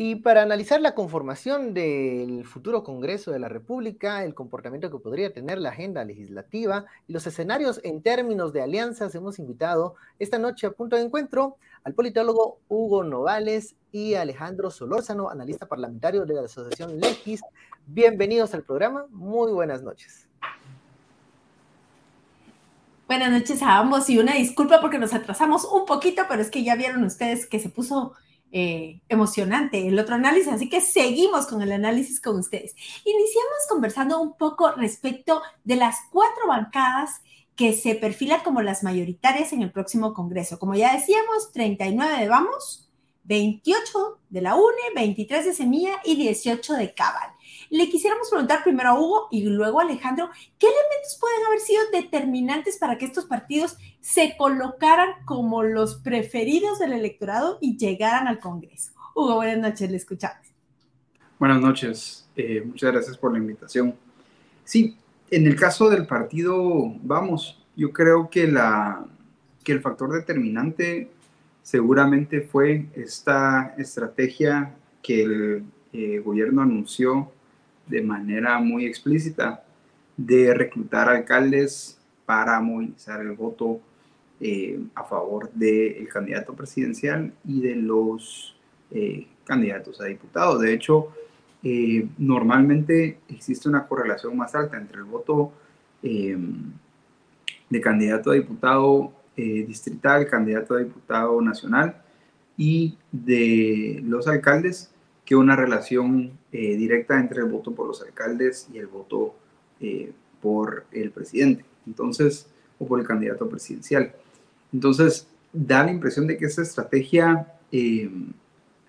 Y 0.00 0.14
para 0.14 0.42
analizar 0.42 0.80
la 0.80 0.94
conformación 0.94 1.74
del 1.74 2.44
futuro 2.44 2.84
Congreso 2.84 3.32
de 3.32 3.40
la 3.40 3.48
República, 3.48 4.22
el 4.22 4.32
comportamiento 4.32 4.92
que 4.92 5.00
podría 5.00 5.32
tener 5.32 5.58
la 5.58 5.70
agenda 5.70 6.04
legislativa 6.04 6.86
y 7.08 7.12
los 7.12 7.26
escenarios 7.26 7.80
en 7.82 8.00
términos 8.00 8.52
de 8.52 8.62
alianzas, 8.62 9.16
hemos 9.16 9.40
invitado 9.40 9.96
esta 10.20 10.38
noche 10.38 10.68
a 10.68 10.70
punto 10.70 10.94
de 10.94 11.02
encuentro 11.02 11.56
al 11.82 11.94
politólogo 11.94 12.60
Hugo 12.68 13.02
Novales 13.02 13.74
y 13.90 14.14
Alejandro 14.14 14.70
Solórzano, 14.70 15.30
analista 15.30 15.66
parlamentario 15.66 16.24
de 16.26 16.34
la 16.34 16.42
Asociación 16.42 17.00
Legis. 17.00 17.40
Bienvenidos 17.88 18.54
al 18.54 18.62
programa. 18.62 19.06
Muy 19.10 19.50
buenas 19.50 19.82
noches. 19.82 20.28
Buenas 23.08 23.32
noches 23.32 23.60
a 23.62 23.78
ambos 23.78 24.08
y 24.10 24.20
una 24.20 24.34
disculpa 24.34 24.80
porque 24.80 25.00
nos 25.00 25.12
atrasamos 25.12 25.64
un 25.64 25.86
poquito, 25.86 26.22
pero 26.28 26.40
es 26.40 26.52
que 26.52 26.62
ya 26.62 26.76
vieron 26.76 27.02
ustedes 27.02 27.46
que 27.46 27.58
se 27.58 27.68
puso 27.68 28.14
eh, 28.50 29.00
emocionante 29.08 29.86
el 29.86 29.98
otro 29.98 30.14
análisis, 30.14 30.52
así 30.52 30.68
que 30.68 30.80
seguimos 30.80 31.46
con 31.46 31.60
el 31.62 31.72
análisis 31.72 32.20
con 32.20 32.38
ustedes. 32.38 32.74
Iniciamos 33.04 33.58
conversando 33.68 34.20
un 34.20 34.36
poco 34.36 34.72
respecto 34.72 35.42
de 35.64 35.76
las 35.76 35.96
cuatro 36.10 36.46
bancadas 36.48 37.20
que 37.56 37.72
se 37.72 37.94
perfilan 37.96 38.40
como 38.42 38.62
las 38.62 38.84
mayoritarias 38.84 39.52
en 39.52 39.62
el 39.62 39.72
próximo 39.72 40.14
Congreso. 40.14 40.58
Como 40.58 40.74
ya 40.74 40.94
decíamos, 40.94 41.52
39 41.52 42.20
de 42.20 42.28
Vamos, 42.28 42.88
28 43.24 44.20
de 44.30 44.40
la 44.40 44.54
UNE, 44.54 44.94
23 44.94 45.44
de 45.44 45.52
Semilla 45.52 46.00
y 46.04 46.16
18 46.16 46.74
de 46.74 46.94
Cabal. 46.94 47.30
Le 47.70 47.90
quisiéramos 47.90 48.30
preguntar 48.30 48.64
primero 48.64 48.88
a 48.90 49.00
Hugo 49.00 49.28
y 49.30 49.44
luego 49.44 49.80
a 49.80 49.82
Alejandro, 49.82 50.30
¿qué 50.58 50.66
elementos 50.66 51.18
pueden 51.20 51.46
haber 51.46 51.60
sido 51.60 51.82
determinantes 51.92 52.78
para 52.78 52.96
que 52.96 53.04
estos 53.04 53.26
partidos 53.26 53.76
se 54.00 54.36
colocaran 54.38 55.10
como 55.26 55.62
los 55.62 55.96
preferidos 55.96 56.78
del 56.78 56.94
electorado 56.94 57.58
y 57.60 57.76
llegaran 57.76 58.26
al 58.26 58.38
Congreso? 58.38 58.92
Hugo, 59.14 59.36
buenas 59.36 59.58
noches, 59.58 59.90
le 59.90 59.98
escuchamos. 59.98 60.46
Buenas 61.38 61.60
noches, 61.60 62.26
eh, 62.36 62.62
muchas 62.64 62.92
gracias 62.92 63.18
por 63.18 63.32
la 63.32 63.38
invitación. 63.38 63.94
Sí, 64.64 64.96
en 65.30 65.46
el 65.46 65.54
caso 65.54 65.90
del 65.90 66.06
partido, 66.06 66.92
vamos, 67.02 67.62
yo 67.76 67.92
creo 67.92 68.30
que, 68.30 68.48
la, 68.48 69.04
que 69.62 69.72
el 69.72 69.80
factor 69.80 70.10
determinante 70.10 71.10
seguramente 71.62 72.40
fue 72.40 72.86
esta 72.94 73.74
estrategia 73.76 74.74
que 75.02 75.22
el 75.22 75.64
eh, 75.92 76.18
gobierno 76.24 76.62
anunció 76.62 77.30
de 77.88 78.02
manera 78.02 78.58
muy 78.58 78.86
explícita 78.86 79.64
de 80.16 80.52
reclutar 80.52 81.08
alcaldes 81.08 81.98
para 82.26 82.60
movilizar 82.60 83.20
el 83.20 83.32
voto 83.32 83.80
eh, 84.40 84.78
a 84.94 85.04
favor 85.04 85.50
del 85.52 86.06
candidato 86.08 86.54
presidencial 86.54 87.32
y 87.44 87.60
de 87.60 87.76
los 87.76 88.54
eh, 88.90 89.26
candidatos 89.44 90.00
a 90.00 90.04
diputados. 90.04 90.60
De 90.60 90.72
hecho, 90.74 91.08
eh, 91.62 92.06
normalmente 92.18 93.18
existe 93.28 93.68
una 93.68 93.86
correlación 93.86 94.36
más 94.36 94.54
alta 94.54 94.76
entre 94.76 94.98
el 94.98 95.04
voto 95.04 95.52
de 96.00 97.80
candidato 97.80 98.30
a 98.30 98.34
diputado 98.34 99.12
distrital, 99.34 100.28
candidato 100.28 100.74
a 100.74 100.78
diputado 100.78 101.40
nacional 101.42 102.00
y 102.56 102.96
de 103.10 104.00
los 104.04 104.28
alcaldes 104.28 104.92
que 105.28 105.36
una 105.36 105.54
relación 105.54 106.38
eh, 106.52 106.74
directa 106.78 107.20
entre 107.20 107.40
el 107.40 107.50
voto 107.50 107.74
por 107.74 107.86
los 107.86 108.00
alcaldes 108.00 108.66
y 108.72 108.78
el 108.78 108.86
voto 108.86 109.36
eh, 109.78 110.10
por 110.40 110.86
el 110.90 111.10
presidente, 111.10 111.66
entonces, 111.86 112.46
o 112.78 112.86
por 112.86 112.98
el 112.98 113.06
candidato 113.06 113.46
presidencial. 113.46 114.10
Entonces, 114.72 115.28
da 115.52 115.84
la 115.84 115.90
impresión 115.90 116.26
de 116.26 116.38
que 116.38 116.46
esa 116.46 116.62
estrategia 116.62 117.46
eh, 117.70 118.10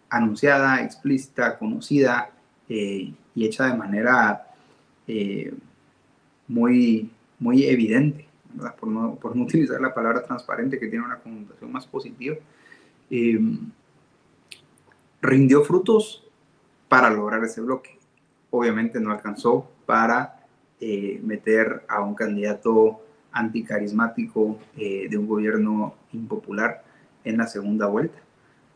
anunciada, 0.09 0.81
explícita, 0.81 1.57
conocida 1.57 2.31
y 2.69 3.15
hecha 3.35 3.65
de 3.65 3.77
manera 3.77 4.47
muy, 6.47 7.11
muy 7.37 7.65
evidente, 7.65 8.25
Por, 8.79 8.87
no, 8.87 9.15
por 9.15 9.35
no 9.35 9.43
utilizar 9.49 9.81
la 9.81 9.93
palabra 9.93 10.23
transparente 10.23 10.79
que 10.79 10.87
tiene 10.87 11.03
una 11.03 11.17
connotación 11.17 11.69
más 11.69 11.85
positiva, 11.85 12.37
rindió 15.21 15.63
frutos 15.65 16.23
para 16.89 17.09
lograr 17.11 17.43
ese 17.43 17.61
bloque. 17.61 17.97
Obviamente 18.49 18.99
no 18.99 19.11
alcanzó 19.11 19.71
para 19.85 20.45
eh, 20.81 21.21
meter 21.23 21.83
a 21.87 22.01
un 22.01 22.15
candidato 22.15 23.01
anticarismático 23.31 24.59
eh, 24.75 25.07
de 25.09 25.17
un 25.17 25.27
gobierno 25.27 25.95
impopular 26.11 26.83
en 27.23 27.37
la 27.37 27.47
segunda 27.47 27.85
vuelta. 27.85 28.19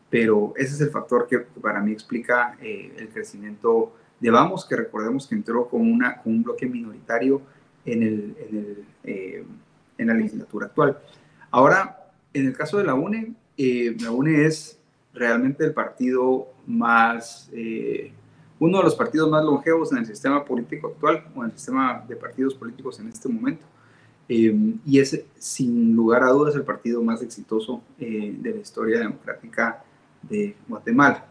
Pero 0.08 0.54
ese 0.56 0.74
es 0.74 0.80
el 0.80 0.90
factor 0.90 1.26
que 1.26 1.40
para 1.40 1.80
mí 1.80 1.92
explica 1.92 2.56
eh, 2.62 2.94
el 2.96 3.08
crecimiento 3.08 3.92
de 4.20 4.30
Vamos, 4.30 4.64
que 4.64 4.76
recordemos 4.76 5.26
que 5.26 5.34
entró 5.34 5.68
con, 5.68 5.80
una, 5.80 6.22
con 6.22 6.34
un 6.34 6.44
bloque 6.44 6.66
minoritario 6.66 7.42
en, 7.84 8.02
el, 8.02 8.86
en, 9.02 9.46
en 9.98 10.06
la 10.06 10.14
legislatura 10.14 10.66
actual. 10.66 10.98
Ahora, 11.50 12.10
en 12.32 12.46
el 12.46 12.56
caso 12.56 12.78
de 12.78 12.84
la 12.84 12.94
UNE, 12.94 13.34
la 13.56 14.10
UNE 14.12 14.46
es 14.46 14.78
realmente 15.12 15.64
el 15.64 15.72
partido 15.72 16.53
más, 16.66 17.48
eh, 17.52 18.12
uno 18.58 18.78
de 18.78 18.84
los 18.84 18.94
partidos 18.94 19.30
más 19.30 19.44
longevos 19.44 19.92
en 19.92 19.98
el 19.98 20.06
sistema 20.06 20.44
político 20.44 20.88
actual 20.88 21.24
o 21.34 21.44
en 21.44 21.50
el 21.50 21.56
sistema 21.56 22.04
de 22.06 22.16
partidos 22.16 22.54
políticos 22.54 22.98
en 23.00 23.08
este 23.08 23.28
momento. 23.28 23.64
Eh, 24.28 24.54
y 24.86 24.98
es 24.98 25.22
sin 25.38 25.94
lugar 25.94 26.22
a 26.22 26.30
dudas 26.30 26.54
el 26.54 26.62
partido 26.62 27.02
más 27.02 27.20
exitoso 27.20 27.82
eh, 27.98 28.34
de 28.38 28.50
la 28.54 28.60
historia 28.60 29.00
democrática 29.00 29.84
de 30.22 30.56
Guatemala. 30.66 31.26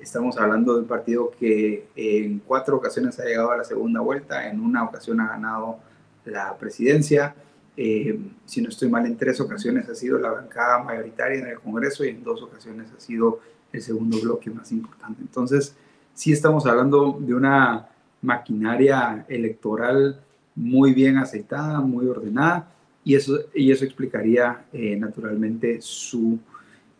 estamos 0.00 0.38
hablando 0.38 0.74
de 0.74 0.80
un 0.82 0.86
partido 0.86 1.32
que 1.36 1.88
en 1.96 2.38
cuatro 2.38 2.76
ocasiones 2.76 3.18
ha 3.18 3.24
llegado 3.24 3.50
a 3.50 3.56
la 3.56 3.64
segunda 3.64 4.00
vuelta, 4.00 4.48
en 4.48 4.60
una 4.60 4.84
ocasión 4.84 5.20
ha 5.20 5.28
ganado 5.28 5.78
la 6.24 6.56
presidencia, 6.56 7.34
eh, 7.80 8.18
si 8.44 8.60
no 8.60 8.70
estoy 8.70 8.88
mal, 8.88 9.06
en 9.06 9.16
tres 9.16 9.40
ocasiones 9.40 9.88
ha 9.88 9.94
sido 9.94 10.18
la 10.18 10.32
bancada 10.32 10.82
mayoritaria 10.82 11.38
en 11.38 11.46
el 11.46 11.60
Congreso 11.60 12.04
y 12.04 12.08
en 12.08 12.24
dos 12.24 12.42
ocasiones 12.42 12.90
ha 12.90 12.98
sido 12.98 13.38
el 13.72 13.82
segundo 13.82 14.20
bloque 14.20 14.50
más 14.50 14.70
importante. 14.72 15.20
Entonces, 15.22 15.74
sí 16.14 16.32
estamos 16.32 16.66
hablando 16.66 17.18
de 17.20 17.34
una 17.34 17.88
maquinaria 18.22 19.24
electoral 19.28 20.20
muy 20.54 20.92
bien 20.92 21.18
aceitada, 21.18 21.80
muy 21.80 22.06
ordenada, 22.06 22.72
y 23.04 23.14
eso, 23.14 23.38
y 23.54 23.70
eso 23.70 23.84
explicaría 23.84 24.64
eh, 24.72 24.96
naturalmente 24.96 25.80
su... 25.80 26.38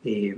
Eh, 0.05 0.37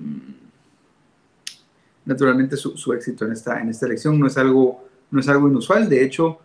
naturalmente 2.05 2.57
su, 2.57 2.93
éxito 2.93 3.25
en 3.25 3.33
esta, 3.33 3.61
en 3.61 3.69
esta 3.69 3.87
elección. 3.87 4.19
No 4.19 4.27
es 4.27 4.37
algo, 4.37 4.85
no 5.11 5.21
es 5.21 5.29
algo 5.29 5.49
inusual, 5.49 5.89
de 5.89 6.05
hecho, 6.05 6.41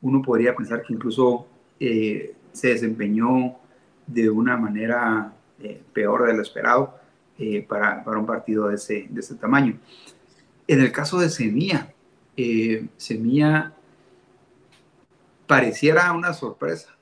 uno 0.00 0.22
podría 0.22 0.54
pensar 0.54 0.82
que 0.82 0.94
incluso 0.94 1.46
eh, 1.80 2.34
se 2.52 2.68
desempeñó 2.68 3.56
de 4.06 4.30
una 4.30 4.56
manera 4.56 5.32
eh, 5.60 5.80
peor 5.92 6.26
de 6.26 6.34
lo 6.34 6.42
esperado 6.42 6.97
eh, 7.38 7.64
para, 7.66 8.02
para, 8.04 8.18
un 8.18 8.26
partido 8.26 8.68
de 8.68 8.76
ese, 8.76 9.06
de 9.08 9.20
ese 9.20 9.34
tamaño. 9.36 9.78
En 10.66 10.80
el 10.80 10.92
caso 10.92 11.18
de 11.18 11.30
Semilla, 11.30 11.92
Semilla 12.96 13.72
pareciera 15.46 16.12
una 16.12 16.32
sorpresa, 16.34 16.96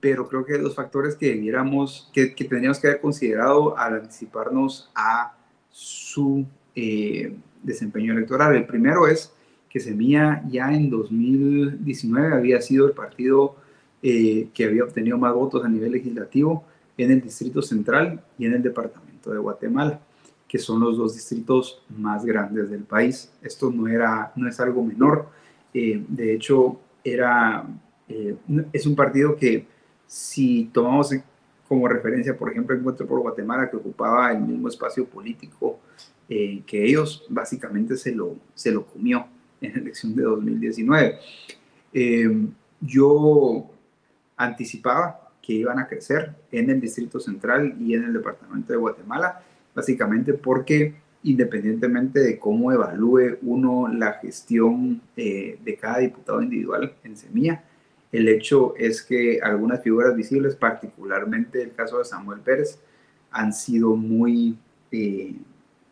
pero 0.00 0.26
creo 0.26 0.44
que 0.44 0.58
dos 0.58 0.74
factores 0.74 1.14
que 1.14 1.26
debiéramos, 1.26 2.10
que, 2.12 2.34
que 2.34 2.44
tendríamos 2.44 2.80
que 2.80 2.88
haber 2.88 3.00
considerado 3.00 3.76
al 3.76 3.94
anticiparnos 3.94 4.90
a 4.94 5.36
su 5.70 6.46
desempeño 7.62 8.14
electoral. 8.14 8.56
El 8.56 8.66
primero 8.66 9.06
es 9.06 9.32
que 9.72 9.80
Semilla 9.80 10.42
ya 10.48 10.74
en 10.74 10.90
2019 10.90 12.34
había 12.34 12.60
sido 12.60 12.86
el 12.86 12.92
partido 12.92 13.56
eh, 14.02 14.48
que 14.52 14.64
había 14.64 14.84
obtenido 14.84 15.16
más 15.16 15.32
votos 15.32 15.64
a 15.64 15.68
nivel 15.68 15.92
legislativo 15.92 16.64
en 16.98 17.10
el 17.10 17.22
Distrito 17.22 17.62
Central 17.62 18.22
y 18.38 18.44
en 18.44 18.52
el 18.52 18.62
Departamento 18.62 19.11
de 19.30 19.38
Guatemala, 19.38 20.00
que 20.48 20.58
son 20.58 20.80
los 20.80 20.96
dos 20.96 21.14
distritos 21.14 21.82
más 21.96 22.24
grandes 22.24 22.70
del 22.70 22.84
país. 22.84 23.32
Esto 23.42 23.70
no, 23.70 23.88
era, 23.88 24.32
no 24.36 24.48
es 24.48 24.58
algo 24.60 24.84
menor, 24.84 25.28
eh, 25.72 26.04
de 26.08 26.34
hecho 26.34 26.80
era, 27.04 27.64
eh, 28.08 28.36
es 28.72 28.86
un 28.86 28.96
partido 28.96 29.36
que 29.36 29.66
si 30.06 30.70
tomamos 30.72 31.14
como 31.68 31.88
referencia, 31.88 32.36
por 32.36 32.50
ejemplo, 32.50 32.76
Encuentro 32.76 33.06
por 33.06 33.20
Guatemala, 33.20 33.70
que 33.70 33.76
ocupaba 33.76 34.30
el 34.32 34.42
mismo 34.42 34.68
espacio 34.68 35.06
político 35.06 35.78
que 36.28 36.84
ellos, 36.84 37.26
básicamente 37.28 37.96
se 37.96 38.14
lo, 38.14 38.36
se 38.54 38.72
lo 38.72 38.86
comió 38.86 39.26
en 39.60 39.72
la 39.72 39.78
elección 39.80 40.14
de 40.14 40.22
2019. 40.22 41.18
Eh, 41.92 42.46
yo 42.80 43.70
anticipaba 44.36 45.21
que 45.42 45.52
iban 45.52 45.78
a 45.78 45.88
crecer 45.88 46.32
en 46.52 46.70
el 46.70 46.80
Distrito 46.80 47.18
Central 47.18 47.74
y 47.80 47.94
en 47.94 48.04
el 48.04 48.12
Departamento 48.12 48.72
de 48.72 48.78
Guatemala, 48.78 49.42
básicamente 49.74 50.32
porque 50.34 50.94
independientemente 51.24 52.20
de 52.20 52.38
cómo 52.38 52.72
evalúe 52.72 53.38
uno 53.42 53.88
la 53.88 54.14
gestión 54.14 55.00
eh, 55.16 55.58
de 55.64 55.76
cada 55.76 55.98
diputado 55.98 56.42
individual 56.42 56.94
en 57.04 57.16
Semilla, 57.16 57.64
el 58.10 58.28
hecho 58.28 58.74
es 58.76 59.02
que 59.02 59.40
algunas 59.42 59.82
figuras 59.82 60.14
visibles, 60.14 60.54
particularmente 60.54 61.62
el 61.62 61.72
caso 61.72 61.98
de 61.98 62.04
Samuel 62.04 62.40
Pérez, 62.40 62.78
han 63.30 63.52
sido 63.52 63.96
muy 63.96 64.58
eh, 64.90 65.34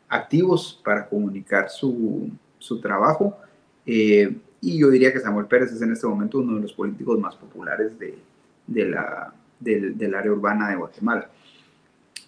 activos 0.09 0.81
para 0.85 1.09
comunicar 1.09 1.71
su, 1.71 2.31
su 2.59 2.81
trabajo 2.81 3.39
eh, 3.87 4.37
y 4.61 4.79
yo 4.79 4.91
diría 4.91 5.13
que 5.13 5.21
Samuel 5.21 5.47
Pérez 5.47 5.73
es 5.73 5.81
en 5.81 5.93
este 5.93 6.07
momento 6.07 6.39
uno 6.39 6.57
de 6.57 6.63
los 6.63 6.73
políticos 6.73 7.19
más 7.19 7.35
populares 7.35 7.99
de, 7.99 8.19
de 8.67 8.89
la, 8.91 9.33
del, 9.61 10.15
área 10.15 10.33
urbana 10.33 10.71
de 10.71 10.77
Guatemala. 10.77 11.31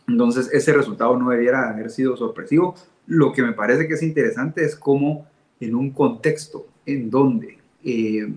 Entonces, 0.06 0.50
ese 0.52 0.72
resultado 0.72 1.16
no 1.16 1.30
debiera 1.30 1.70
haber 1.70 1.90
sido 1.90 2.16
sorpresivo. 2.16 2.74
Lo 3.06 3.32
que 3.32 3.42
me 3.42 3.52
parece 3.52 3.88
que 3.88 3.94
es 3.94 4.02
interesante 4.02 4.64
es 4.64 4.76
cómo 4.76 5.26
en 5.58 5.74
un 5.74 5.90
contexto 5.90 6.66
en 6.86 7.10
donde 7.10 7.58
eh, 7.84 8.32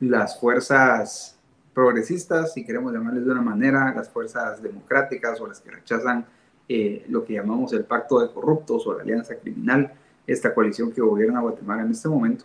las 0.00 0.38
fuerzas 0.38 1.38
progresistas, 1.72 2.54
si 2.54 2.64
queremos 2.64 2.92
llamarles 2.92 3.24
de 3.24 3.32
una 3.32 3.42
manera, 3.42 3.92
las 3.94 4.08
fuerzas 4.08 4.62
democráticas 4.62 5.40
o 5.40 5.46
las 5.46 5.60
que 5.60 5.70
rechazan 5.70 6.26
eh, 6.68 7.04
lo 7.08 7.24
que 7.24 7.34
llamamos 7.34 7.72
el 7.72 7.84
pacto 7.84 8.20
de 8.20 8.32
corruptos 8.32 8.86
o 8.86 8.94
la 8.94 9.02
alianza 9.02 9.34
criminal, 9.36 9.92
esta 10.26 10.54
coalición 10.54 10.92
que 10.92 11.00
gobierna 11.00 11.40
Guatemala 11.40 11.82
en 11.82 11.90
este 11.90 12.08
momento, 12.08 12.44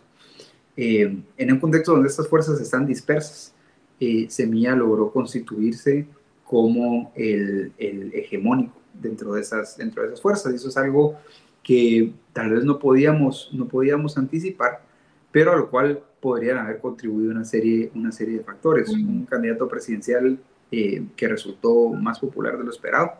eh, 0.76 1.22
en 1.36 1.52
un 1.52 1.58
contexto 1.58 1.92
donde 1.92 2.08
estas 2.08 2.28
fuerzas 2.28 2.60
están 2.60 2.86
dispersas, 2.86 3.54
eh, 4.00 4.26
Semilla 4.28 4.74
logró 4.74 5.12
constituirse 5.12 6.06
como 6.44 7.12
el, 7.14 7.72
el, 7.78 8.12
hegemónico 8.14 8.74
dentro 8.94 9.34
de, 9.34 9.42
esas, 9.42 9.76
dentro 9.76 10.02
de 10.02 10.08
esas 10.08 10.20
fuerzas. 10.20 10.52
Y 10.52 10.56
eso 10.56 10.68
es 10.68 10.76
algo 10.76 11.16
que 11.62 12.12
tal 12.32 12.50
vez 12.50 12.64
no 12.64 12.78
podíamos, 12.78 13.50
no 13.52 13.68
podíamos 13.68 14.18
anticipar, 14.18 14.82
pero 15.30 15.52
a 15.52 15.56
lo 15.56 15.70
cual 15.70 16.02
podrían 16.20 16.58
haber 16.58 16.80
contribuido 16.80 17.30
una 17.30 17.44
serie, 17.44 17.92
una 17.94 18.10
serie 18.10 18.38
de 18.38 18.44
factores. 18.44 18.88
Un 18.88 19.26
candidato 19.26 19.68
presidencial 19.68 20.38
eh, 20.72 21.04
que 21.16 21.28
resultó 21.28 21.90
más 21.90 22.18
popular 22.18 22.58
de 22.58 22.64
lo 22.64 22.70
esperado, 22.70 23.12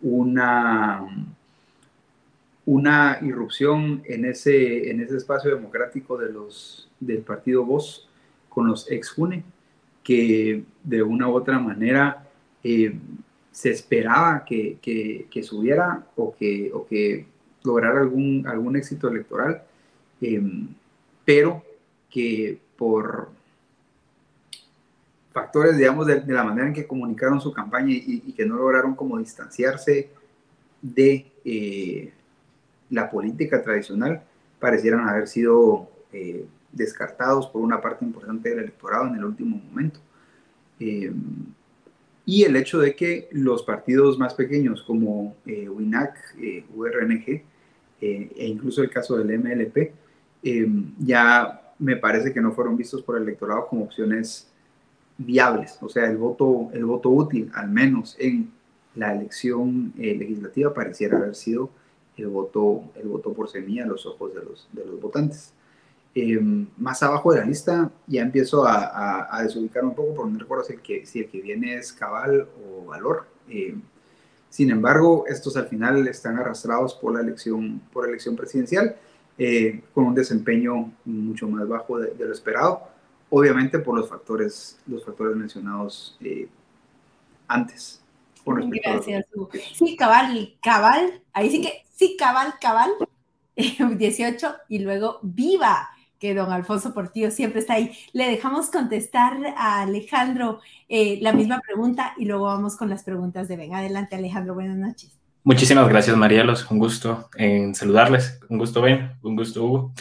una 0.00 1.06
una 2.70 3.18
irrupción 3.22 4.02
en 4.04 4.24
ese, 4.24 4.90
en 4.90 5.00
ese 5.00 5.16
espacio 5.16 5.54
democrático 5.54 6.16
de 6.16 6.32
los, 6.32 6.88
del 7.00 7.22
partido 7.22 7.64
Voz 7.64 8.08
con 8.50 8.68
los 8.68 8.90
ex-JUNE, 8.90 9.42
que 10.02 10.62
de 10.84 11.02
una 11.02 11.28
u 11.28 11.32
otra 11.32 11.58
manera 11.58 12.28
eh, 12.62 12.94
se 13.50 13.70
esperaba 13.70 14.44
que, 14.44 14.78
que, 14.82 15.42
subiera 15.42 16.06
o 16.16 16.34
que, 16.36 16.70
o 16.74 16.86
que 16.86 17.24
lograra 17.62 18.00
algún, 18.00 18.46
algún 18.46 18.76
éxito 18.76 19.08
electoral, 19.08 19.62
em, 20.20 20.68
pero 21.24 21.62
que 22.10 22.60
por 22.76 23.30
factores, 25.32 25.78
digamos, 25.78 26.06
de, 26.06 26.22
la 26.26 26.44
manera 26.44 26.68
en 26.68 26.74
que 26.74 26.86
comunicaron 26.86 27.40
su 27.40 27.52
campaña 27.52 27.92
y, 27.92 28.32
que 28.32 28.44
no 28.44 28.56
lograron 28.56 28.94
como 28.94 29.18
distanciarse 29.18 30.10
de... 30.82 31.26
Eh, 31.44 32.12
la 32.90 33.08
política 33.10 33.62
tradicional 33.62 34.22
parecieran 34.58 35.08
haber 35.08 35.28
sido 35.28 35.88
eh, 36.12 36.44
descartados 36.72 37.46
por 37.48 37.62
una 37.62 37.80
parte 37.80 38.04
importante 38.04 38.50
del 38.50 38.60
electorado 38.60 39.08
en 39.08 39.16
el 39.16 39.24
último 39.24 39.56
momento. 39.56 40.00
Eh, 40.78 41.12
y 42.26 42.44
el 42.44 42.56
hecho 42.56 42.78
de 42.78 42.94
que 42.94 43.28
los 43.32 43.62
partidos 43.62 44.18
más 44.18 44.34
pequeños 44.34 44.82
como 44.82 45.36
eh, 45.46 45.68
WINAC, 45.68 46.36
URNG 46.74 47.42
e 48.00 48.46
incluso 48.46 48.82
el 48.82 48.88
caso 48.88 49.16
del 49.18 49.38
MLP, 49.38 49.92
ya 50.98 51.74
me 51.78 51.96
parece 51.96 52.32
que 52.32 52.40
no 52.40 52.52
fueron 52.52 52.76
vistos 52.76 53.02
por 53.02 53.16
el 53.16 53.24
electorado 53.24 53.66
como 53.66 53.84
opciones 53.84 54.48
viables, 55.18 55.76
o 55.82 55.88
sea, 55.90 56.06
el 56.08 56.16
voto, 56.16 56.70
el 56.72 56.86
voto 56.86 57.10
útil, 57.10 57.50
al 57.52 57.68
menos 57.68 58.16
en 58.18 58.50
la 58.94 59.14
elección 59.14 59.92
legislativa, 59.96 60.72
pareciera 60.72 61.18
haber 61.18 61.34
sido 61.34 61.70
el 62.16 62.28
voto, 62.28 62.84
el 62.96 63.08
voto 63.08 63.32
por 63.32 63.48
semilla 63.48 63.84
a 63.84 63.88
los 63.88 64.06
ojos 64.06 64.34
de 64.34 64.42
los, 64.42 64.68
de 64.72 64.84
los 64.84 65.00
votantes. 65.00 65.52
Em, 66.12 66.66
más 66.76 67.02
abajo 67.04 67.32
de 67.32 67.38
la 67.38 67.46
lista 67.46 67.88
ya 68.08 68.22
empiezo 68.22 68.66
a, 68.66 69.28
a, 69.30 69.42
desubicar 69.44 69.84
un 69.84 69.94
poco 69.94 70.12
porque 70.12 70.32
no 70.32 70.38
recuerdo 70.40 70.64
si 70.64 70.72
el, 70.72 70.80
que, 70.80 71.06
si 71.06 71.20
el 71.20 71.28
que 71.28 71.40
viene 71.40 71.76
es 71.76 71.92
cabal 71.92 72.48
o 72.64 72.86
valor. 72.86 73.26
Em, 73.48 73.80
sin 74.48 74.70
embargo, 74.70 75.24
estos 75.28 75.56
al 75.56 75.68
final 75.68 76.08
están 76.08 76.36
arrastrados 76.36 76.94
por 76.94 77.14
la 77.14 77.20
elección, 77.20 77.80
por 77.92 78.08
elección 78.08 78.34
presidencial 78.34 78.96
eh, 79.38 79.82
con 79.94 80.04
un 80.04 80.14
desempeño 80.14 80.92
mucho 81.04 81.48
más 81.48 81.66
bajo 81.68 81.98
de, 81.98 82.12
lo 82.18 82.32
esperado, 82.32 82.82
obviamente 83.30 83.78
por 83.78 83.96
los 83.96 84.08
factores, 84.08 84.78
los 84.86 85.04
factores 85.04 85.36
mencionados 85.36 86.18
eh, 86.20 86.48
antes. 87.46 88.02
Gracias, 88.44 89.26
Sí, 89.74 89.96
cabal, 89.96 90.56
cabal, 90.60 91.22
ahí 91.32 91.50
sí 91.50 91.62
que 91.62 91.84
sí, 91.94 92.16
cabal, 92.18 92.54
cabal, 92.60 92.90
18, 93.96 94.56
y 94.68 94.80
luego 94.80 95.20
viva, 95.22 95.88
que 96.20 96.34
don 96.34 96.52
Alfonso 96.52 96.92
Portillo 96.92 97.30
siempre 97.30 97.60
está 97.60 97.74
ahí. 97.74 97.96
Le 98.12 98.30
dejamos 98.30 98.70
contestar 98.70 99.38
a 99.56 99.80
Alejandro 99.80 100.60
eh, 100.88 101.18
la 101.22 101.32
misma 101.32 101.60
pregunta 101.60 102.14
y 102.18 102.26
luego 102.26 102.44
vamos 102.44 102.76
con 102.76 102.90
las 102.90 103.02
preguntas 103.02 103.48
de 103.48 103.56
Ben. 103.56 103.74
Adelante, 103.74 104.16
Alejandro, 104.16 104.54
buenas 104.54 104.76
noches. 104.76 105.18
Muchísimas 105.42 105.88
gracias, 105.88 106.14
Marielos. 106.16 106.70
Un 106.70 106.78
gusto 106.78 107.30
en 107.36 107.74
saludarles. 107.74 108.38
Un 108.50 108.58
gusto, 108.58 108.82
Ben. 108.82 109.16
Un 109.22 109.34
gusto, 109.34 109.64
Hugo. 109.64 109.94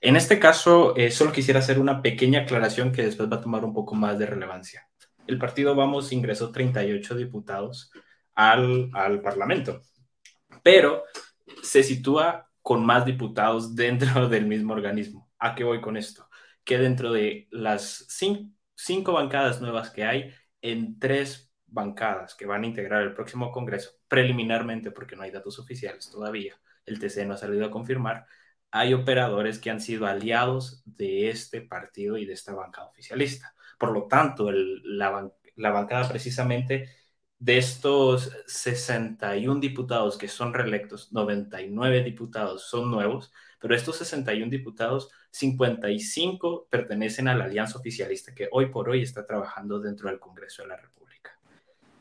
En 0.00 0.14
este 0.14 0.38
caso, 0.38 0.96
eh, 0.96 1.10
solo 1.10 1.32
quisiera 1.32 1.58
hacer 1.58 1.80
una 1.80 2.02
pequeña 2.02 2.42
aclaración 2.42 2.92
que 2.92 3.02
después 3.02 3.28
va 3.30 3.36
a 3.36 3.40
tomar 3.40 3.64
un 3.64 3.74
poco 3.74 3.96
más 3.96 4.16
de 4.18 4.26
relevancia. 4.26 4.88
El 5.26 5.38
partido 5.38 5.74
Vamos 5.74 6.12
ingresó 6.12 6.52
38 6.52 7.16
diputados 7.16 7.90
al, 8.36 8.90
al 8.92 9.20
Parlamento, 9.22 9.82
pero 10.62 11.02
se 11.62 11.82
sitúa 11.82 12.48
con 12.62 12.86
más 12.86 13.04
diputados 13.04 13.74
dentro 13.74 14.28
del 14.28 14.46
mismo 14.46 14.72
organismo. 14.72 15.23
¿A 15.38 15.54
qué 15.54 15.64
voy 15.64 15.80
con 15.80 15.96
esto? 15.96 16.28
Que 16.64 16.78
dentro 16.78 17.12
de 17.12 17.48
las 17.50 18.06
cinco, 18.74 19.12
bancadas 19.12 19.60
nuevas 19.60 19.90
que 19.90 20.04
hay, 20.04 20.32
en 20.62 20.98
tres 20.98 21.52
bancadas 21.66 22.34
que 22.34 22.46
van 22.46 22.64
a 22.64 22.66
integrar 22.66 23.02
el 23.02 23.14
próximo 23.14 23.50
Congreso, 23.52 23.90
preliminarmente, 24.08 24.90
porque 24.90 25.16
no 25.16 25.22
hay 25.22 25.30
datos 25.30 25.58
oficiales 25.58 26.10
todavía, 26.10 26.58
el 26.86 26.98
TC 26.98 27.26
no 27.26 27.34
ha 27.34 27.36
salido 27.36 27.66
a 27.66 27.70
confirmar, 27.70 28.26
hay 28.70 28.92
operadores 28.92 29.60
que 29.60 29.70
han 29.70 29.80
sido 29.80 30.06
aliados 30.06 30.82
de 30.84 31.30
este 31.30 31.60
partido 31.60 32.18
y 32.18 32.26
de 32.26 32.32
esta 32.32 32.54
bancada 32.54 32.88
oficialista. 32.88 33.54
Por 33.78 33.92
lo 33.92 34.08
tanto, 34.08 34.50
la, 34.50 35.30
bancada 35.56 36.08
precisamente 36.08 36.88
de 37.38 37.58
estos 37.58 38.32
61 38.46 39.60
diputados 39.60 40.18
que 40.18 40.28
son 40.28 40.54
reelectos, 40.54 41.12
99 41.12 42.02
diputados 42.02 42.68
son 42.68 42.90
nuevos, 42.90 43.32
pero 43.64 43.76
estos 43.76 43.96
61 43.96 44.50
diputados, 44.50 45.08
55 45.30 46.66
pertenecen 46.68 47.28
a 47.28 47.34
la 47.34 47.44
alianza 47.44 47.78
oficialista 47.78 48.34
que 48.34 48.46
hoy 48.52 48.66
por 48.66 48.90
hoy 48.90 49.00
está 49.00 49.24
trabajando 49.26 49.80
dentro 49.80 50.10
del 50.10 50.20
Congreso 50.20 50.60
de 50.60 50.68
la 50.68 50.76
República. 50.76 51.38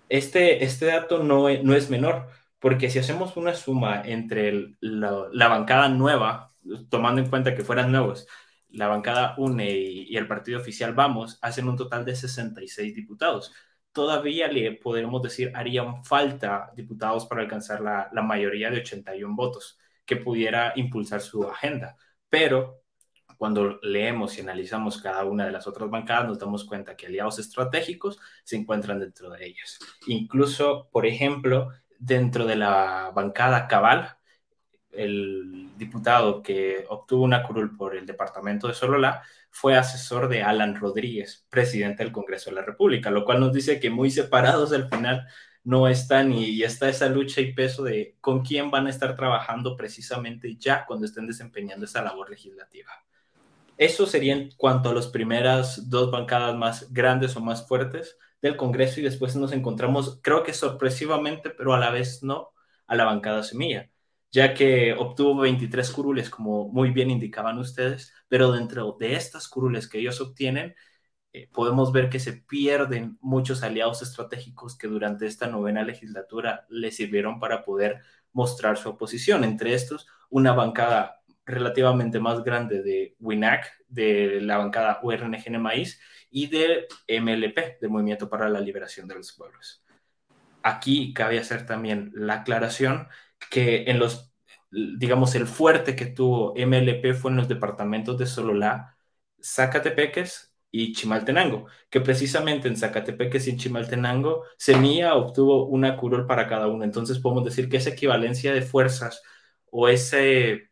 Este, 0.09 0.65
este 0.65 0.87
dato 0.87 1.23
no, 1.23 1.47
no 1.63 1.73
es 1.73 1.89
menor, 1.89 2.27
porque 2.59 2.89
si 2.89 2.99
hacemos 2.99 3.37
una 3.37 3.53
suma 3.53 4.01
entre 4.03 4.75
la, 4.81 5.47
bancada 5.47 5.87
nueva, 5.87 6.51
tomando 6.89 7.21
en 7.21 7.29
cuenta 7.29 7.55
que 7.55 7.63
fueran 7.63 7.93
nuevos, 7.93 8.27
la 8.67 8.89
bancada 8.89 9.33
UNE 9.37 9.71
y, 9.71 10.17
el 10.17 10.27
partido 10.27 10.59
oficial 10.59 10.93
Vamos, 10.93 11.39
hacen 11.41 11.69
un 11.69 11.77
total 11.77 12.03
de 12.03 12.17
66 12.17 12.93
diputados. 12.93 13.53
Todavía 13.93 14.49
le 14.49 14.73
podemos 14.73 15.21
decir 15.21 15.53
harían 15.55 16.03
falta 16.03 16.73
diputados 16.75 17.25
para 17.25 17.41
alcanzar 17.41 17.79
la, 17.79 18.09
la 18.11 18.21
mayoría 18.21 18.69
de 18.69 18.81
81 18.81 19.33
votos 19.33 19.79
que 20.05 20.17
pudiera 20.17 20.73
impulsar 20.75 21.21
su 21.21 21.47
agenda. 21.47 21.95
Pero 22.29 22.83
cuando 23.37 23.79
leemos 23.81 24.37
y 24.37 24.41
analizamos 24.41 25.01
cada 25.01 25.25
una 25.25 25.45
de 25.45 25.51
las 25.51 25.67
otras 25.67 25.89
bancadas, 25.89 26.27
nos 26.27 26.39
damos 26.39 26.63
cuenta 26.65 26.95
que 26.95 27.07
aliados 27.07 27.39
estratégicos 27.39 28.19
se 28.43 28.55
encuentran 28.55 28.99
dentro 28.99 29.29
de 29.29 29.45
ellas. 29.45 29.79
Incluso, 30.07 30.89
por 30.91 31.05
ejemplo, 31.05 31.69
dentro 31.99 32.45
de 32.45 32.55
la 32.55 33.11
bancada 33.13 33.67
Cabal, 33.67 34.17
el 34.91 35.69
diputado 35.77 36.41
que 36.43 36.85
obtuvo 36.87 37.23
una 37.23 37.43
curul 37.43 37.75
por 37.75 37.95
el 37.95 38.05
departamento 38.05 38.67
de 38.67 38.75
Sololá 38.75 39.23
fue 39.49 39.75
asesor 39.75 40.29
de 40.29 40.43
Alan 40.43 40.75
Rodríguez, 40.75 41.45
presidente 41.49 42.03
del 42.03 42.11
Congreso 42.11 42.49
de 42.49 42.57
la 42.57 42.61
República, 42.61 43.11
lo 43.11 43.25
cual 43.25 43.39
nos 43.39 43.53
dice 43.53 43.79
que 43.79 43.89
muy 43.89 44.11
separados 44.11 44.71
al 44.73 44.89
final 44.89 45.27
no 45.63 45.87
están 45.87 46.33
y, 46.33 46.45
y 46.45 46.63
está 46.63 46.89
esa 46.89 47.09
lucha 47.09 47.41
y 47.41 47.53
peso 47.53 47.83
de 47.83 48.17
con 48.21 48.43
quién 48.43 48.71
van 48.71 48.87
a 48.87 48.89
estar 48.89 49.15
trabajando 49.15 49.75
precisamente 49.75 50.55
ya 50.57 50.85
cuando 50.85 51.05
estén 51.05 51.27
desempeñando 51.27 51.85
esa 51.85 52.01
labor 52.01 52.29
legislativa. 52.29 52.91
Eso 53.77 54.05
sería 54.05 54.33
en 54.33 54.51
cuanto 54.55 54.89
a 54.89 54.93
las 54.93 55.07
primeras 55.07 55.89
dos 55.89 56.11
bancadas 56.11 56.55
más 56.55 56.93
grandes 56.93 57.35
o 57.35 57.41
más 57.41 57.67
fuertes 57.67 58.17
del 58.41 58.55
Congreso 58.57 58.99
y 58.99 59.03
después 59.03 59.35
nos 59.35 59.51
encontramos, 59.51 60.19
creo 60.21 60.43
que 60.43 60.53
sorpresivamente, 60.53 61.49
pero 61.49 61.73
a 61.73 61.79
la 61.79 61.89
vez 61.89 62.21
no, 62.23 62.51
a 62.87 62.95
la 62.95 63.05
bancada 63.05 63.41
Semilla, 63.41 63.89
ya 64.31 64.53
que 64.53 64.93
obtuvo 64.93 65.41
23 65.41 65.89
curules, 65.91 66.29
como 66.29 66.67
muy 66.67 66.91
bien 66.91 67.09
indicaban 67.09 67.57
ustedes, 67.57 68.13
pero 68.27 68.51
dentro 68.51 68.95
de 68.99 69.15
estas 69.15 69.47
curules 69.47 69.87
que 69.87 69.99
ellos 69.99 70.21
obtienen, 70.21 70.75
eh, 71.33 71.49
podemos 71.51 71.91
ver 71.91 72.09
que 72.09 72.19
se 72.19 72.33
pierden 72.33 73.17
muchos 73.19 73.63
aliados 73.63 74.03
estratégicos 74.03 74.77
que 74.77 74.87
durante 74.87 75.25
esta 75.25 75.47
novena 75.47 75.83
legislatura 75.83 76.67
les 76.69 76.95
sirvieron 76.95 77.39
para 77.39 77.63
poder 77.63 78.01
mostrar 78.33 78.77
su 78.77 78.89
oposición. 78.89 79.43
Entre 79.43 79.73
estos, 79.73 80.07
una 80.29 80.53
bancada 80.53 81.23
relativamente 81.45 82.19
más 82.19 82.43
grande 82.43 82.83
de 82.83 83.15
WINAC, 83.19 83.65
de 83.87 84.41
la 84.41 84.57
bancada 84.57 84.99
URNGN 85.01 85.59
Maíz, 85.59 85.99
y 86.29 86.47
de 86.47 86.87
MLP, 87.07 87.79
del 87.81 87.89
Movimiento 87.89 88.29
para 88.29 88.47
la 88.47 88.59
Liberación 88.59 89.07
de 89.07 89.15
los 89.15 89.33
Pueblos. 89.33 89.83
Aquí 90.61 91.13
cabe 91.13 91.39
hacer 91.39 91.65
también 91.65 92.11
la 92.15 92.35
aclaración 92.35 93.07
que 93.49 93.85
en 93.87 93.99
los, 93.99 94.33
digamos, 94.71 95.35
el 95.35 95.47
fuerte 95.47 95.95
que 95.95 96.05
tuvo 96.05 96.53
MLP 96.55 97.13
fue 97.15 97.31
en 97.31 97.37
los 97.37 97.47
departamentos 97.47 98.17
de 98.17 98.27
Sololá, 98.27 98.97
Zacatepeques 99.43 100.52
y 100.73 100.93
Chimaltenango, 100.93 101.67
que 101.89 102.01
precisamente 102.01 102.67
en 102.67 102.77
Zacatepeques 102.77 103.47
y 103.47 103.51
en 103.51 103.57
Chimaltenango, 103.59 104.43
Semilla 104.57 105.15
obtuvo 105.15 105.67
una 105.67 105.95
curul 105.97 106.25
para 106.27 106.47
cada 106.47 106.67
uno. 106.67 106.83
Entonces 106.83 107.19
podemos 107.19 107.45
decir 107.45 107.69
que 107.69 107.77
esa 107.77 107.91
equivalencia 107.91 108.53
de 108.53 108.63
fuerzas 108.63 109.21
o 109.71 109.87
ese 109.87 110.71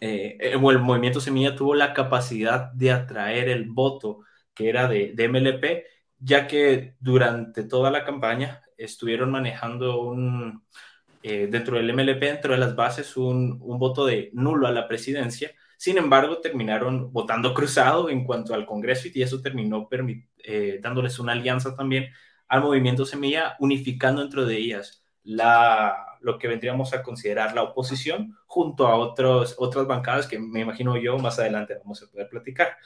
eh, 0.00 0.36
el 0.40 0.58
movimiento 0.58 1.20
Semilla 1.20 1.54
tuvo 1.56 1.74
la 1.76 1.94
capacidad 1.94 2.72
de 2.72 2.90
atraer 2.90 3.48
el 3.48 3.70
voto 3.70 4.20
que 4.54 4.68
era 4.68 4.88
de, 4.88 5.14
MLP, 5.28 5.84
ya 6.18 6.48
que 6.48 6.96
durante 7.00 7.64
toda 7.64 7.90
la 7.92 8.04
campaña 8.04 8.62
estuvieron 8.76 9.30
manejando 9.30 10.00
un, 10.02 10.64
eh, 11.22 11.48
dentro 11.50 11.76
del 11.76 11.90
MLP, 11.90 12.20
dentro 12.20 12.52
de 12.52 12.58
las 12.58 12.74
bases, 12.76 13.16
un, 13.16 13.58
voto 13.60 14.06
de 14.06 14.30
nulo 14.34 14.66
a 14.66 14.72
la 14.72 14.88
presidencia. 14.88 15.52
Sin 15.82 15.98
embargo, 15.98 16.38
terminaron 16.40 17.12
votando 17.12 17.52
cruzado 17.54 18.08
en 18.08 18.24
cuanto 18.24 18.54
al 18.54 18.66
Congreso 18.66 19.08
y 19.12 19.20
eso 19.20 19.42
terminó 19.42 19.88
eh, 20.44 20.78
dándoles 20.80 21.18
una 21.18 21.32
alianza 21.32 21.74
también 21.74 22.12
al 22.46 22.60
movimiento 22.62 23.04
Semilla, 23.04 23.56
unificando 23.58 24.20
dentro 24.20 24.46
de 24.46 24.58
ellas 24.58 25.04
la, 25.24 25.96
lo 26.20 26.38
que 26.38 26.46
vendríamos 26.46 26.94
a 26.94 27.02
considerar 27.02 27.52
la 27.56 27.64
oposición 27.64 28.38
junto 28.46 28.86
a 28.86 28.94
otros, 28.94 29.56
otras 29.58 29.88
bancadas 29.88 30.28
que 30.28 30.38
me 30.38 30.60
imagino 30.60 30.96
yo 30.96 31.18
más 31.18 31.40
adelante 31.40 31.74
vamos 31.78 32.00
a 32.00 32.06
poder 32.12 32.28
platicar. 32.28 32.76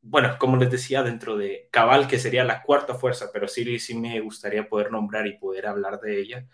Bueno, 0.00 0.36
como 0.38 0.56
les 0.56 0.70
decía, 0.70 1.02
dentro 1.02 1.36
de 1.36 1.68
Cabal, 1.70 2.08
que 2.08 2.18
sería 2.18 2.44
la 2.44 2.62
cuarta 2.62 2.94
fuerza, 2.94 3.28
pero 3.30 3.46
sí, 3.46 3.78
sí 3.78 3.94
me 3.94 4.20
gustaría 4.20 4.70
poder 4.70 4.90
nombrar 4.90 5.26
y 5.26 5.36
poder 5.38 5.66
hablar 5.66 6.00
de 6.00 6.18
ella, 6.18 6.48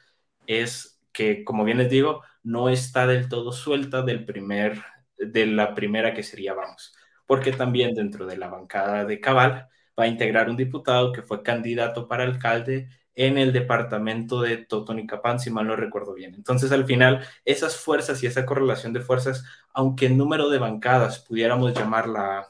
es 0.47 1.01
que, 1.13 1.45
como 1.45 1.63
bien 1.65 1.79
les 1.79 1.89
digo, 1.91 2.23
no 2.43 2.69
está 2.69 3.07
del 3.07 3.29
todo 3.29 3.53
suelta 3.53 4.03
del 4.03 4.25
primer, 4.25 4.83
de 5.19 5.47
la 5.47 5.75
primera 5.75 6.15
que 6.15 6.23
sería 6.23 6.55
Vamos, 6.55 6.95
porque 7.27 7.53
también 7.53 7.95
dentro 7.95 8.27
de 8.27 8.37
la 8.37 8.49
bancada 8.49 9.05
de 9.05 9.21
Cabal 9.21 9.69
va 9.99 10.05
a 10.05 10.09
integrar 10.09 10.51
un 10.51 10.57
diputado 10.57 11.13
que 11.13 11.23
fue 11.23 11.43
candidato 11.43 12.09
para 12.09 12.25
alcalde 12.25 12.89
en 13.15 13.39
el 13.39 13.53
departamento 13.53 14.41
de 14.41 14.59
Totonicapán, 14.59 15.39
si 15.39 15.51
mal 15.51 15.67
no 15.67 15.77
recuerdo 15.77 16.15
bien. 16.15 16.35
Entonces, 16.35 16.73
al 16.73 16.85
final, 16.85 17.27
esas 17.45 17.77
fuerzas 17.77 18.23
y 18.23 18.27
esa 18.27 18.45
correlación 18.47 18.93
de 18.93 19.01
fuerzas, 19.01 19.45
aunque 19.73 20.07
el 20.07 20.17
número 20.17 20.49
de 20.51 20.59
bancadas 20.59 21.21
pudiéramos 21.21 21.75
llamarla 21.75 22.49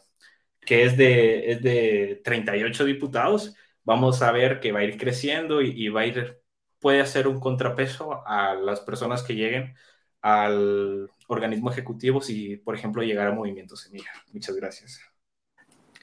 que 0.61 0.85
es 0.85 0.97
de, 0.97 1.53
es 1.53 1.63
de 1.63 2.21
38 2.25 2.85
diputados, 2.85 3.55
vamos 3.85 4.23
a 4.23 4.33
ver 4.33 4.61
que 4.61 4.73
va 4.73 4.81
a 4.81 4.85
ir 4.85 4.97
creciendo 4.99 5.63
y, 5.63 5.89
va 5.89 6.03
a 6.03 6.07
ir, 6.07 6.41
puede 6.79 7.01
hacer 7.01 7.29
un 7.29 7.41
contrapeso 7.41 8.27
a 8.27 8.55
las 8.55 8.81
personas 8.81 9.23
que 9.23 9.35
lleguen 9.35 9.75
al 10.23 11.11
organismo 11.27 11.71
ejecutivo 11.71 12.21
si, 12.21 12.57
por 12.57 12.75
ejemplo, 12.75 13.03
llegara 13.03 13.31
a 13.31 13.35
Movimiento 13.35 13.77
Semilla. 13.77 14.11
Muchas 14.33 14.57
gracias. 14.57 15.01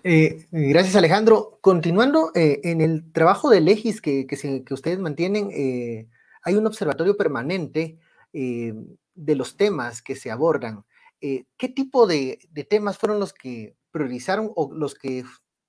Eh, 0.04 0.48
gracias, 0.52 0.96
Alejandro. 0.96 1.60
Continuando 1.62 2.32
eh, 2.34 2.60
en 2.64 2.82
el 2.82 3.12
trabajo 3.12 3.50
de 3.50 3.62
Legis 3.62 4.02
que, 4.02 4.26
que, 4.26 4.74
ustedes 4.74 5.00
mantienen, 5.00 5.50
eh, 5.52 6.08
hay 6.44 6.56
un 6.56 6.66
observatorio 6.66 7.16
permanente 7.16 8.00
de 8.34 9.36
los 9.36 9.58
temas 9.58 10.02
que 10.02 10.16
se 10.16 10.32
abordan. 10.32 10.86
¿Qué 11.20 11.70
tipo 11.76 12.08
de, 12.08 12.40
de, 12.50 12.64
temas 12.64 12.98
fueron 12.98 13.20
los 13.20 13.34
que 13.34 13.76
priorizaron 13.92 14.52
o 14.56 14.74
los 14.74 14.96
que 14.96 15.26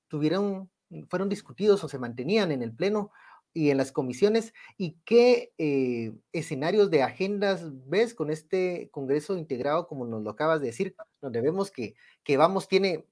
tuvieron, 0.07 0.71
fueron 1.11 1.29
discutidos 1.29 1.83
o 1.83 1.89
se 1.89 1.99
mantenían 1.99 2.53
en 2.53 2.63
el 2.63 2.73
Pleno 2.73 3.11
y 3.55 3.71
en 3.71 3.77
las 3.77 3.93
comisiones 3.93 4.53
y 4.77 4.97
qué 5.05 5.53
eh, 5.59 6.13
escenarios 6.33 6.91
de 6.91 7.03
agendas 7.03 7.63
ves 7.89 8.15
con 8.15 8.31
este 8.31 8.89
Congreso 8.91 9.37
integrado, 9.37 9.87
como 9.87 10.07
nos 10.07 10.23
lo 10.23 10.31
acabas 10.31 10.61
de 10.61 10.67
decir, 10.67 10.95
donde 11.21 11.41
vemos 11.41 11.71
que, 11.71 11.95
que 12.23 12.37
Vamos 12.37 12.69
tiene 12.69 13.07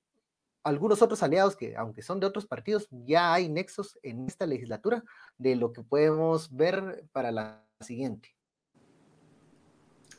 algunos 0.62 1.02
otros 1.02 1.22
aliados 1.22 1.56
que, 1.56 1.76
aunque 1.76 2.02
son 2.02 2.20
de 2.20 2.26
otros 2.26 2.46
partidos, 2.46 2.88
ya 2.90 3.32
hay 3.32 3.48
nexos 3.48 3.98
en 4.02 4.26
esta 4.26 4.46
legislatura 4.46 5.02
de 5.38 5.56
lo 5.56 5.72
que 5.72 5.82
podemos 5.82 6.54
ver 6.54 7.06
para 7.12 7.30
la 7.30 7.64
siguiente. 7.80 8.34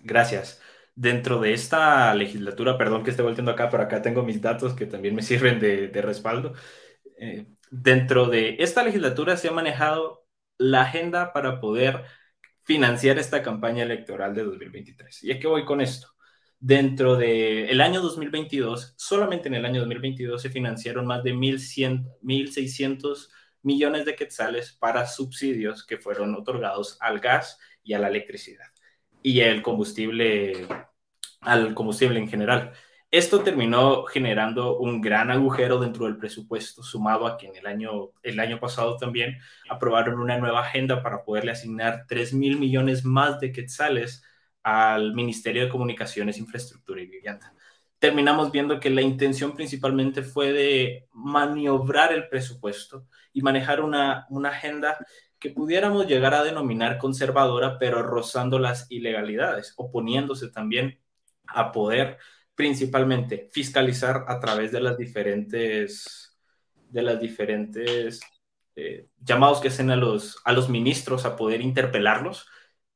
Gracias 0.03 0.59
dentro 0.95 1.39
de 1.39 1.53
esta 1.53 2.13
legislatura, 2.15 2.78
perdón 2.78 3.03
que 3.03 3.11
esté 3.11 3.24
volteando 3.24 3.51
acá, 3.51 3.69
pero 3.69 3.84
acá 3.84 4.01
tengo 4.01 4.24
mis 4.24 4.41
datos 4.41 4.74
que 4.74 4.86
también 4.86 5.15
me 5.15 5.22
sirven 5.24 5.59
de, 5.59 6.01
respaldo. 6.01 6.53
Eh, 7.17 7.47
dentro 7.72 8.28
de 8.28 8.57
esta 8.59 8.84
legislatura 8.84 9.38
se 9.38 9.47
ha 9.47 9.51
manejado 9.51 10.28
la 10.59 10.84
agenda 10.84 11.34
para 11.34 11.59
poder 11.59 12.03
financiar 12.63 13.17
esta 13.17 13.41
campaña 13.41 13.84
electoral 13.84 14.36
de 14.36 14.43
2023. 14.43 15.24
¿Y 15.24 15.32
es 15.32 15.39
voy 15.47 15.65
con 15.65 15.82
esto? 15.82 16.09
Dentro 16.59 17.15
del 17.15 17.69
el 17.69 17.82
año 17.82 18.01
2022, 18.01 18.93
solamente 18.97 19.47
en 19.47 19.55
el 19.55 19.65
año 19.65 19.80
2022 19.80 20.39
se 20.39 20.51
financiaron 20.51 21.07
más 21.07 21.24
de 21.24 21.34
1.600 21.34 23.30
millones 23.63 24.05
de 24.05 24.15
quetzales 24.15 24.74
para 24.74 25.07
subsidios 25.07 25.84
que 25.86 25.97
fueron 25.97 26.36
otorgados 26.36 26.97
al 26.99 27.19
gas 27.19 27.57
y 27.84 27.93
a 27.93 27.99
la 27.99 28.09
electricidad 28.09 28.67
y 29.24 29.41
combustible, 29.61 30.67
al 31.41 31.74
combustible 31.74 32.19
en 32.19 32.28
general. 32.28 32.74
Esto 33.12 33.43
terminó 33.43 34.05
generando 34.05 34.78
un 34.80 35.01
gran 35.01 35.32
agujero 35.32 35.80
dentro 35.80 36.05
del 36.05 36.18
presupuesto, 36.18 36.82
sumado 36.82 37.28
a 37.28 37.38
que 37.38 37.47
en 37.47 37.57
el 37.57 37.68
año, 37.68 38.12
el 38.24 38.39
año 38.39 38.57
pasado 38.57 38.95
también 38.95 39.38
aprobaron 39.70 40.18
una 40.18 40.38
nueva 40.38 40.62
agenda 40.62 41.03
para 41.03 41.26
poderle 41.26 41.51
asignar 41.51 42.05
3 42.07 42.34
mil 42.34 42.57
millones 42.57 43.03
más 43.03 43.41
de 43.41 43.51
quetzales 43.51 44.24
al 44.64 45.14
Ministerio 45.14 45.64
de 45.64 45.70
Comunicaciones, 45.70 46.38
Infraestructura 46.38 47.01
y 47.01 47.07
Vivienda. 47.07 47.53
Terminamos 47.99 48.49
viendo 48.49 48.80
que 48.80 48.89
la 48.89 49.01
intención 49.01 49.55
principalmente 49.55 50.24
fue 50.24 50.53
de 50.53 51.07
maniobrar 51.12 52.14
el 52.14 52.30
presupuesto 52.30 53.07
y 53.34 53.41
manejar 53.41 53.82
una, 53.82 54.26
una 54.30 54.49
agenda 54.49 55.05
que 55.38 55.49
pudiéramos 55.49 56.07
llegar 56.07 56.34
a 56.34 56.43
denominar 56.43 56.97
conservadora, 56.97 57.78
pero 57.78 58.03
rozando 58.03 58.57
las 58.57 58.89
ilegalidades, 58.89 59.74
oponiéndose 59.76 60.49
también 60.49 61.01
a 61.45 61.74
poder 61.74 62.18
principalmente 62.55 63.47
fiscalizar 63.51 64.25
a 64.27 64.39
través 64.39 64.71
de 64.71 64.81
las 64.81 64.97
diferentes, 64.97 66.37
de 66.89 67.01
las 67.01 67.19
diferentes 67.19 68.21
eh, 68.75 69.07
llamados 69.19 69.59
que 69.61 69.67
hacen 69.69 69.91
a 69.91 69.95
los, 69.95 70.41
a 70.45 70.53
los 70.53 70.69
ministros 70.69 71.25
a 71.25 71.35
poder 71.35 71.61
interpelarlos 71.61 72.47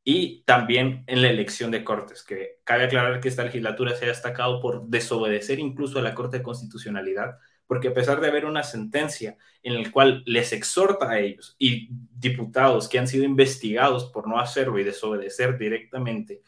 y 0.04 0.44
también 0.44 1.04
en 1.08 1.22
la 1.22 1.30
elección 1.30 1.72
de 1.72 1.84
cortes, 1.84 2.24
que 2.24 2.60
cabe 2.64 2.84
aclarar 2.86 3.20
que 3.20 3.28
esta 3.28 3.44
legislatura 3.44 3.96
se 3.96 4.06
ha 4.06 4.10
destacado 4.10 4.62
por 4.62 4.88
desobedecer 4.88 5.60
incluso 5.60 5.98
a 5.98 6.04
la 6.04 6.14
Corte 6.14 6.38
de 6.38 6.44
Constitucionalidad, 6.44 7.40
porque 7.66 7.88
a 7.88 7.94
pesar 7.94 8.22
de 8.22 8.28
haber 8.28 8.46
una 8.46 8.62
sentencia 8.62 9.36
en 9.64 9.82
la 9.82 9.92
cual 9.92 10.22
les 10.28 10.54
exhorta 10.54 11.10
a 11.10 11.20
ellos 11.20 11.56
y 11.58 11.90
diputados 11.90 12.88
que 12.88 13.00
han 13.00 13.08
sido 13.08 13.24
investigados 13.24 14.12
por 14.12 14.28
no 14.28 14.40
hacerlo 14.40 14.78
y 14.78 14.84
desobedecer 14.84 15.58
directamente, 15.58 16.44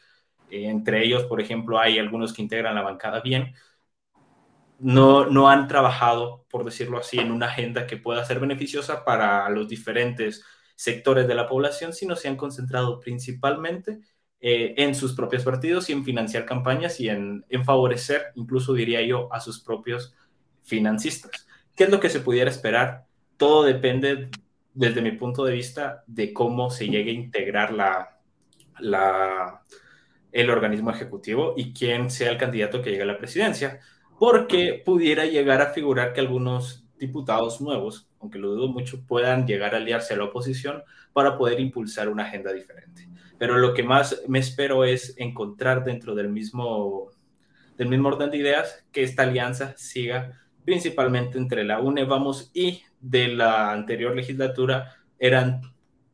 eh, 0.49 0.67
entre 0.69 1.03
ellos, 1.05 1.23
por 1.25 1.41
ejemplo, 1.41 1.79
hay 1.79 1.99
algunos 1.99 2.33
que 2.33 2.41
integran 2.41 2.75
la 2.75 2.81
bancada 2.81 3.21
bien, 3.21 3.53
no, 4.79 5.25
no 5.25 5.49
han 5.49 5.67
trabajado, 5.67 6.45
por 6.49 6.63
decirlo 6.63 6.99
así, 6.99 7.19
en 7.19 7.31
una 7.31 7.47
agenda 7.47 7.87
que 7.87 7.97
pueda 7.97 8.23
ser 8.25 8.39
beneficiosa 8.39 9.03
para 9.05 9.49
los 9.49 9.67
diferentes 9.67 10.43
sectores 10.75 11.27
de 11.27 11.35
la 11.35 11.47
población, 11.47 11.93
sino 11.93 12.15
se 12.15 12.27
han 12.27 12.37
concentrado 12.37 12.99
principalmente 12.99 13.99
eh, 14.39 14.75
en 14.77 14.93
sus 14.93 15.13
propios 15.15 15.43
partidos 15.43 15.89
y 15.89 15.93
en 15.93 16.05
financiar 16.05 16.45
campañas 16.45 16.99
y 16.99 17.09
en, 17.09 17.43
en 17.49 17.65
favorecer, 17.65 18.27
incluso 18.35 18.73
diría 18.73 19.01
yo, 19.01 19.33
a 19.33 19.39
sus 19.39 19.59
propios 19.59 20.15
financistas. 20.63 21.47
¿Qué 21.75 21.85
es 21.85 21.89
lo 21.89 21.99
que 21.99 22.09
se 22.09 22.19
pudiera 22.19 22.51
esperar? 22.51 23.05
Todo 23.37 23.63
depende, 23.63 24.29
desde 24.73 25.01
mi 25.01 25.11
punto 25.13 25.43
de 25.43 25.53
vista, 25.53 26.03
de 26.05 26.33
cómo 26.33 26.69
se 26.69 26.87
llegue 26.87 27.11
a 27.11 27.13
integrar 27.15 27.73
la, 27.73 28.19
la, 28.79 29.63
el 30.37 30.51
organismo 30.51 30.91
ejecutivo 30.91 31.55
y 31.57 31.73
quién 31.73 32.11
sea 32.11 32.29
el 32.29 32.37
candidato 32.37 32.83
que 32.83 32.91
llegue 32.91 33.01
a 33.01 33.07
la 33.07 33.17
presidencia, 33.17 33.79
porque 34.19 34.83
pudiera 34.85 35.25
llegar 35.25 35.61
a 35.61 35.73
figurar 35.73 36.13
que 36.13 36.19
algunos 36.19 36.85
diputados 36.99 37.59
nuevos, 37.59 38.07
aunque 38.19 38.37
lo 38.37 38.49
dudo 38.49 38.67
mucho, 38.67 39.03
puedan 39.07 39.47
llegar 39.47 39.73
a 39.73 39.77
aliarse 39.77 40.13
a 40.13 40.17
la 40.17 40.25
oposición 40.25 40.83
para 41.11 41.39
poder 41.39 41.59
impulsar 41.59 42.07
una 42.07 42.25
agenda 42.25 42.53
diferente. 42.53 43.09
Pero 43.39 43.57
lo 43.57 43.73
que 43.73 43.81
más 43.81 44.21
me 44.27 44.37
espero 44.37 44.83
es 44.83 45.15
encontrar 45.17 45.83
dentro 45.83 46.13
del 46.13 46.29
mismo, 46.29 47.09
del 47.75 47.89
mismo 47.89 48.09
orden 48.09 48.29
de 48.29 48.37
ideas 48.37 48.85
que 48.91 49.01
esta 49.01 49.23
alianza 49.23 49.73
siga 49.75 50.39
principalmente 50.65 51.39
entre 51.39 51.63
la 51.63 51.79
UNE 51.79 52.03
Vamos 52.03 52.51
y 52.53 52.83
de 53.01 53.29
la 53.29 53.71
anterior 53.71 54.15
legislatura 54.15 54.97
eran 55.17 55.61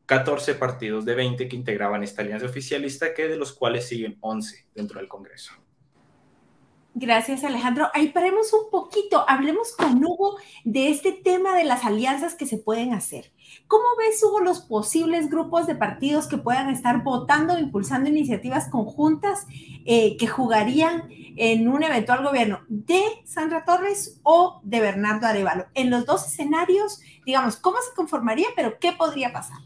14 0.06 0.54
partidos 0.54 1.04
de 1.04 1.14
20 1.14 1.48
que 1.48 1.56
integraban 1.56 2.02
esta 2.02 2.22
alianza 2.22 2.46
oficialista, 2.46 3.14
que 3.14 3.28
de 3.28 3.36
los 3.36 3.52
cuales 3.52 3.88
siguen 3.88 4.18
11 4.20 4.66
dentro 4.74 5.00
del 5.00 5.08
Congreso. 5.08 5.52
Gracias, 6.96 7.42
Alejandro. 7.42 7.88
Ahí 7.92 8.10
paremos 8.10 8.52
un 8.52 8.70
poquito, 8.70 9.28
hablemos 9.28 9.74
con 9.74 9.96
Hugo 10.04 10.36
de 10.62 10.90
este 10.90 11.10
tema 11.10 11.56
de 11.56 11.64
las 11.64 11.84
alianzas 11.84 12.36
que 12.36 12.46
se 12.46 12.56
pueden 12.56 12.94
hacer. 12.94 13.32
¿Cómo 13.66 13.82
ves, 13.98 14.22
Hugo, 14.22 14.38
los 14.38 14.60
posibles 14.60 15.28
grupos 15.28 15.66
de 15.66 15.74
partidos 15.74 16.28
que 16.28 16.38
puedan 16.38 16.70
estar 16.70 17.02
votando 17.02 17.54
o 17.54 17.58
impulsando 17.58 18.08
iniciativas 18.08 18.68
conjuntas 18.68 19.44
eh, 19.84 20.16
que 20.18 20.28
jugarían 20.28 21.08
en 21.36 21.66
un 21.66 21.82
eventual 21.82 22.22
gobierno 22.24 22.60
de 22.68 23.02
Sandra 23.24 23.64
Torres 23.64 24.20
o 24.22 24.60
de 24.62 24.78
Bernardo 24.78 25.26
Arevalo? 25.26 25.66
En 25.74 25.90
los 25.90 26.06
dos 26.06 26.28
escenarios, 26.28 27.00
digamos, 27.26 27.56
¿cómo 27.56 27.78
se 27.78 27.92
conformaría, 27.96 28.46
pero 28.54 28.78
qué 28.78 28.92
podría 28.92 29.32
pasar? 29.32 29.63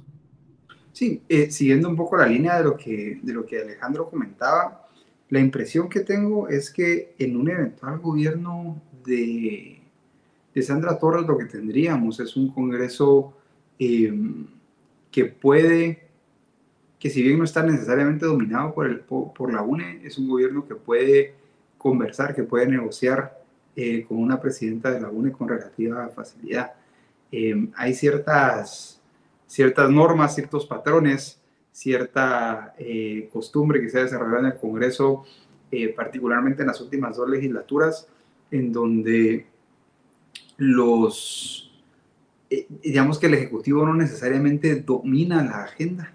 Sí, 0.99 1.22
eh, 1.28 1.49
siguiendo 1.53 1.88
un 1.88 1.94
poco 1.94 2.16
la 2.16 2.26
línea 2.26 2.59
de 2.59 2.64
lo 2.64 2.76
que, 2.76 3.20
de 3.22 3.32
lo 3.32 3.46
que 3.46 3.61
Alejandro 3.61 4.11
comentaba, 4.11 4.88
la 5.28 5.38
impresión 5.38 5.88
que 5.88 6.01
tengo 6.01 6.49
es 6.49 6.72
que 6.72 7.14
en 7.20 7.36
un 7.36 7.49
eventual 7.49 8.01
gobierno 8.01 8.82
de, 9.05 9.80
de 10.53 10.62
Sandra 10.62 10.99
Torres 10.99 11.24
lo 11.24 11.38
que 11.38 11.44
tendríamos 11.44 12.18
es 12.18 12.34
un 12.36 12.51
Congreso 12.51 13.32
em, 13.78 14.49
que 15.12 15.26
puede, 15.26 16.09
que 16.99 17.11
si 17.11 17.22
bien 17.22 17.38
no 17.38 17.44
está 17.44 17.62
necesariamente 17.62 18.26
dominado 18.26 18.74
por, 18.74 18.86
el, 18.86 18.99
por, 18.99 19.53
la 19.53 19.62
UNE, 19.62 20.01
es 20.05 20.18
un 20.18 20.28
gobierno 20.28 20.66
que 20.66 20.74
puede 20.74 21.34
conversar, 21.78 22.34
que 22.34 22.42
puede 22.42 22.66
negociar 22.66 23.40
eh, 23.76 24.05
con 24.05 24.18
una 24.18 24.40
presidenta 24.40 24.90
de 24.90 25.01
la 25.01 25.11
UNE 25.11 25.30
con 25.30 25.49
relativa 25.49 26.09
facilidad. 26.09 26.72
Em, 27.30 27.70
hay 27.76 27.94
ciertas, 27.94 28.97
ciertas 29.49 29.90
normas, 29.90 30.36
ciertos 30.36 30.64
patrones 30.66 31.38
cierta 31.78 32.74
eh, 32.76 33.28
costumbre 33.32 33.80
que 33.80 33.88
se 33.88 33.99
ha 33.99 34.03
desarrollado 34.03 34.40
en 34.40 34.46
el 34.46 34.59
Congreso, 34.59 35.24
eh, 35.70 35.88
particularmente 35.88 36.62
en 36.62 36.68
las 36.68 36.80
últimas 36.80 37.16
dos 37.16 37.30
legislaturas, 37.30 38.09
en 38.51 38.72
donde 38.72 39.46
los, 40.57 41.72
eh, 42.51 42.66
digamos 42.82 43.20
que 43.20 43.26
el 43.26 43.34
Ejecutivo 43.34 43.86
no 43.86 43.94
necesariamente 43.94 44.74
domina 44.74 45.44
la 45.44 45.62
agenda, 45.62 46.14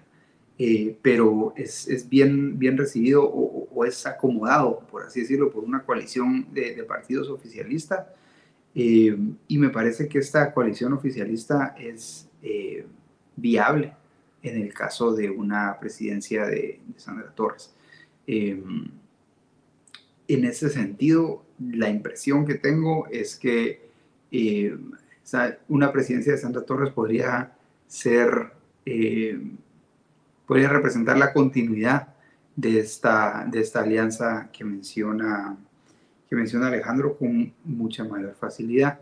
pero 1.02 1.52
es, 1.56 1.88
es, 1.88 2.08
bien, 2.08 2.58
bien 2.58 2.76
recibido 2.78 3.24
o, 3.24 3.84
es 3.86 4.06
acomodado, 4.06 4.80
por 4.90 5.02
así 5.02 5.22
decirlo, 5.22 5.50
por 5.50 5.64
una 5.64 5.82
coalición 5.82 6.46
de, 6.52 6.76
de 6.76 6.84
partidos 6.84 7.28
oficialistas. 7.28 8.06
y 8.74 9.58
me 9.58 9.70
parece 9.70 10.08
que 10.08 10.18
esta 10.18 10.52
coalición 10.52 10.92
oficialista 10.92 11.74
es 11.78 12.28
viable 13.36 13.92
en 14.42 14.60
el 14.60 14.74
caso 14.74 15.14
de 15.14 15.30
una 15.30 15.78
presidencia 15.80 16.46
de, 16.46 16.80
Sandra 16.96 17.30
Torres. 17.34 17.74
Em, 18.26 18.90
en 20.28 20.44
ese 20.44 20.68
sentido, 20.70 21.44
la 21.58 21.88
impresión 21.88 22.46
que 22.46 22.54
tengo 22.54 23.06
es 23.08 23.36
que 23.36 23.90
em, 24.30 24.92
una 25.68 25.92
presidencia 25.92 26.32
de 26.32 26.38
Sandra 26.38 26.62
Torres 26.62 26.90
podría 26.90 27.52
ser, 27.86 28.52
em, 28.84 29.56
podría 30.46 30.68
representar 30.68 31.16
la 31.16 31.32
continuidad 31.32 32.08
de 32.56 32.78
esta, 32.80 33.46
de 33.50 33.60
esta 33.60 33.80
alianza 33.80 34.50
que 34.52 34.64
menciona, 34.64 35.56
que 36.28 36.36
menciona 36.36 36.68
Alejandro 36.68 37.16
con 37.16 37.52
mucha 37.64 38.04
mayor 38.04 38.34
facilidad. 38.34 39.00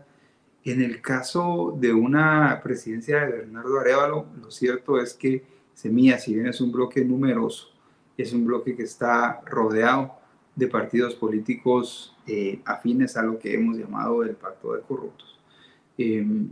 En 0.65 0.81
el 0.81 1.01
caso 1.01 1.75
de 1.77 1.93
una 1.93 2.61
presidencia 2.63 3.25
de 3.25 3.31
Bernardo 3.31 3.79
Arevalo, 3.79 4.27
lo 4.41 4.49
cierto 4.49 4.99
es 4.99 5.13
que 5.13 5.43
Semilla, 5.73 6.19
si 6.19 6.33
bien 6.33 6.47
es 6.47 6.61
un 6.61 6.71
bloque 6.71 7.03
numeroso, 7.03 7.69
es 8.17 8.31
un 8.31 8.45
bloque 8.45 8.75
que 8.75 8.83
está 8.83 9.41
rodeado 9.45 10.13
de 10.55 10.67
partidos 10.67 11.15
políticos 11.15 12.15
eh, 12.27 12.61
afines 12.63 13.17
a 13.17 13.23
lo 13.23 13.39
que 13.39 13.53
hemos 13.55 13.77
llamado 13.77 14.23
el 14.23 14.35
pacto 14.35 14.73
de 14.73 14.81
corruptos. 14.81 15.39
Em, 15.97 16.49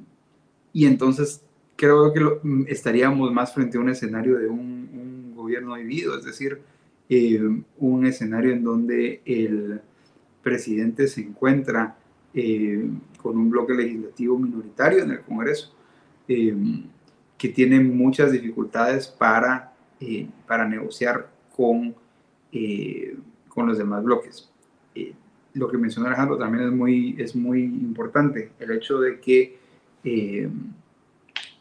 y 0.74 0.86
entonces 0.86 1.44
creo 1.76 2.12
que 2.14 2.20
estaríamos 2.68 3.32
más 3.32 3.54
frente 3.54 3.78
a 3.78 3.82
un 3.82 3.90
escenario 3.90 4.38
de 4.38 4.48
un, 4.48 4.82
gobierno 5.36 5.76
dividido, 5.76 6.16
es 6.16 6.24
decir, 6.24 6.62
em, 7.10 7.64
un 7.80 8.06
escenario 8.06 8.52
en 8.52 8.64
donde 8.64 9.22
el 9.26 9.82
presidente 10.44 11.08
se 11.08 11.22
encuentra 11.22 11.98
eh, 12.34 12.90
con 13.22 13.38
un 13.38 13.50
bloque 13.50 13.74
legislativo 13.74 14.40
minoritario 14.40 15.04
en 15.04 15.12
el 15.12 15.20
Congreso, 15.22 15.74
eh, 16.30 16.56
que 17.38 17.50
tiene 17.50 17.80
muchas 17.82 18.32
dificultades 18.32 19.08
para, 19.08 19.74
eh, 20.00 20.28
para 20.48 20.66
negociar 20.66 21.30
con, 21.54 21.94
con 23.50 23.68
los 23.68 23.78
demás 23.78 24.04
bloques. 24.04 24.50
lo 25.54 25.68
que 25.70 25.78
mencionó 25.78 26.08
Alejandro 26.08 26.38
también 26.38 26.66
es 26.66 26.72
muy, 26.72 27.16
es 27.18 27.36
muy 27.36 27.64
importante, 27.64 28.52
el 28.60 28.72
hecho 28.72 29.00
de 29.00 29.20
que 29.20 29.58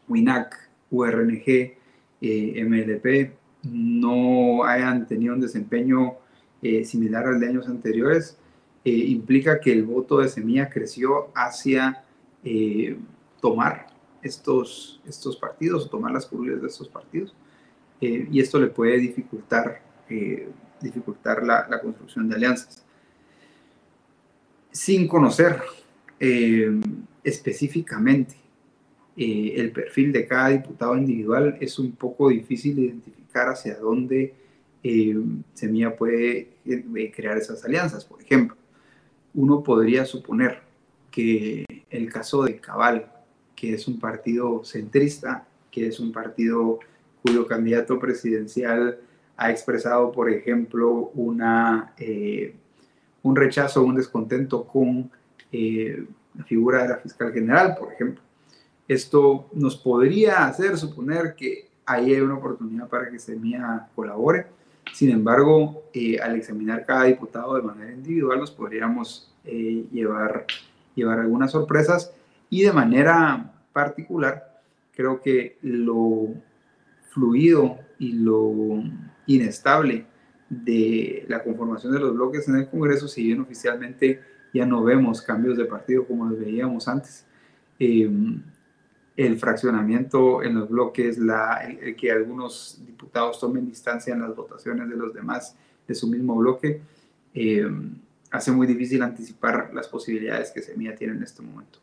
WINAC, 0.09 0.71
URNG, 0.91 1.75
MLP 2.21 3.33
no 3.65 4.65
hayan 4.65 5.07
tenido 5.07 5.35
un 5.35 5.41
desempeño 5.41 6.15
similar 6.85 7.27
al 7.27 7.41
de 7.41 7.49
años 7.49 7.69
anteriores, 7.69 8.40
eh, 8.83 8.91
implica 8.91 9.61
que 9.61 9.73
el 9.73 9.85
voto 9.85 10.19
de 10.19 10.29
semilla 10.29 10.71
creció 10.71 11.31
hacia 11.35 12.03
eh, 12.43 12.97
tomar 13.39 13.89
estos, 14.23 15.03
estos 15.07 15.37
partidos, 15.37 15.91
tomar 15.91 16.13
las 16.13 16.25
curules 16.25 16.63
de 16.63 16.69
estos 16.69 16.89
partidos, 16.89 17.35
eh, 18.01 18.27
y 18.33 18.41
esto 18.41 18.59
le 18.59 18.69
puede 18.69 18.97
dificultar, 18.97 19.83
dificultar 20.81 21.43
la, 21.45 21.69
la, 21.69 21.79
construcción 21.79 22.27
de 22.27 22.37
alianzas. 22.37 22.83
Sin 24.71 25.07
conocer 25.07 25.61
específicamente 27.23 28.37
el 29.17 29.73
perfil 29.73 30.11
de 30.13 30.27
cada 30.27 30.49
diputado 30.49 30.97
individual, 30.97 31.59
es 31.61 31.79
un 31.79 31.93
poco 31.93 32.31
difícil 32.31 32.79
identificar 32.79 33.49
hacia 33.49 33.77
dónde 33.77 34.35
Semilla 35.53 35.95
puede 35.95 36.49
crear 37.15 37.37
esas 37.37 37.63
alianzas. 37.65 38.05
Por 38.05 38.23
ejemplo, 38.23 38.57
uno 39.35 39.63
podría 39.63 40.05
suponer 40.05 40.63
que 41.11 41.65
el 41.91 42.13
caso 42.13 42.45
de 42.45 42.59
Cabal, 42.59 43.13
que 43.55 43.75
es 43.75 43.89
un 43.89 43.99
partido 43.99 44.65
centrista, 44.65 45.47
que 45.71 45.87
es 45.87 46.01
un 46.01 46.13
partido 46.13 46.79
cuyo 47.23 47.47
candidato 47.47 47.99
presidencial 47.99 48.99
ha 49.37 49.51
expresado, 49.51 50.13
por 50.13 50.31
ejemplo, 50.31 51.11
una, 51.15 51.95
eh, 51.99 52.55
un 53.23 53.37
rechazo, 53.37 53.83
un 53.83 53.95
descontento 53.95 54.65
con 54.65 55.11
eh, 55.53 56.05
la 56.37 56.45
figura 56.45 56.83
de 56.83 56.89
la 56.91 56.97
fiscal 56.97 57.33
general, 57.33 57.77
por 57.79 57.93
ejemplo. 57.93 58.23
Esto 58.87 59.49
nos 59.53 59.77
podría 59.77 60.47
hacer 60.47 60.77
suponer 60.77 61.35
que 61.35 61.69
ahí 61.87 62.15
hay 62.15 62.21
una 62.21 62.35
oportunidad 62.35 62.89
para 62.89 63.11
que 63.11 63.19
Semilla 63.19 63.89
colabore. 63.95 64.47
Sin 65.01 65.09
embargo, 65.09 65.85
eh, 65.95 66.19
al 66.21 66.37
examinar 66.37 66.85
cada 66.85 67.05
diputado 67.05 67.55
de 67.55 67.63
manera 67.63 67.91
individual, 67.91 68.39
nos 68.39 68.51
podríamos 68.51 69.33
llevar, 69.43 70.45
llevar 70.95 71.21
algunas 71.21 71.53
sorpresas 71.53 72.13
y 72.51 72.65
de 72.65 72.73
manera 72.75 73.51
particular, 73.73 74.61
creo 74.95 75.23
que 75.23 75.57
lo 75.63 76.35
fluido 77.09 77.79
y 77.99 78.13
lo 78.13 78.83
inestable 79.25 80.05
de 80.51 81.25
la 81.29 81.43
conformación 81.43 81.95
de 81.95 82.01
los 82.01 82.15
bloques 82.15 82.47
en 82.49 82.57
el 82.57 82.69
Congreso, 82.69 83.09
si 83.09 83.25
bien 83.25 83.41
oficialmente 83.41 84.21
ya 84.53 84.67
no 84.67 84.85
vemos 84.85 85.23
cambios 85.23 85.57
de 85.57 85.65
partido 85.65 86.07
como 86.07 86.27
los 86.27 86.39
veíamos 86.39 86.87
antes. 86.89 87.25
Em, 87.79 88.43
el 89.17 89.39
fraccionamiento 89.39 90.43
en 90.43 90.55
los 90.55 90.69
bloques, 90.69 91.19
la, 91.19 91.59
el, 91.59 91.97
que 91.97 92.11
algunos 92.11 92.81
diputados 92.87 93.39
tomen 93.41 93.67
distancia 93.67 94.15
en 94.15 94.21
las 94.21 94.35
votaciones 94.35 94.89
de 94.89 94.97
los 94.97 95.13
demás 95.13 95.57
de 95.87 95.95
su 95.95 96.07
mismo 96.07 96.37
bloque, 96.37 96.81
em, 97.35 97.97
hace 98.31 98.53
muy 98.53 98.67
difícil 98.67 99.03
anticipar 99.03 99.71
las 99.75 99.89
posibilidades 99.89 100.51
que 100.53 100.63
Semilla 100.63 100.95
tiene 100.95 101.15
en 101.15 101.23
este 101.23 101.43
momento. 101.43 101.81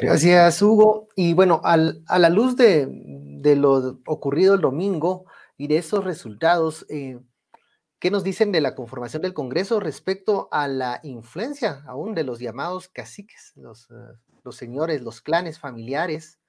Gracias, 0.00 0.60
Hugo. 0.60 1.08
Y 1.14 1.34
bueno, 1.34 1.60
a 1.62 1.76
la 1.76 2.28
luz 2.30 2.56
de, 2.56 2.88
lo 3.56 4.00
ocurrido 4.06 4.54
el 4.54 4.60
domingo 4.60 5.26
y 5.56 5.68
de 5.68 5.78
esos 5.78 6.02
resultados, 6.02 6.84
eh, 6.88 7.20
¿qué 8.00 8.10
nos 8.10 8.24
dicen 8.24 8.50
de 8.50 8.60
la 8.60 8.74
conformación 8.74 9.22
del 9.22 9.34
Congreso 9.34 9.78
respecto 9.78 10.48
a 10.50 10.66
la 10.66 10.98
influencia 11.04 11.84
aún 11.86 12.14
de 12.14 12.24
los 12.24 12.40
llamados 12.40 12.88
caciques, 12.88 13.52
los, 13.54 13.88
eh, 14.44 14.52
señores, 14.52 15.02
los 15.02 15.20
clanes 15.20 15.58
familiares 15.58 16.40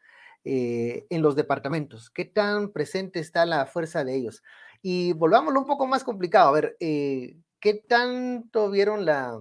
eh, 0.44 1.06
en 1.10 1.22
los 1.22 1.36
departamentos? 1.36 2.10
¿Qué 2.10 2.26
tan 2.26 2.72
presente 2.72 3.20
está 3.20 3.46
la 3.46 3.66
fuerza 3.66 4.04
de 4.04 4.16
ellos? 4.16 4.44
Y 4.82 5.14
volvámoslo 5.14 5.60
un 5.60 5.66
poco 5.66 5.88
más 5.88 6.04
complicado, 6.04 6.50
a 6.50 6.54
ver, 6.54 6.78
¿qué 6.80 7.74
tanto 7.88 8.70
vieron 8.70 9.06
la, 9.06 9.40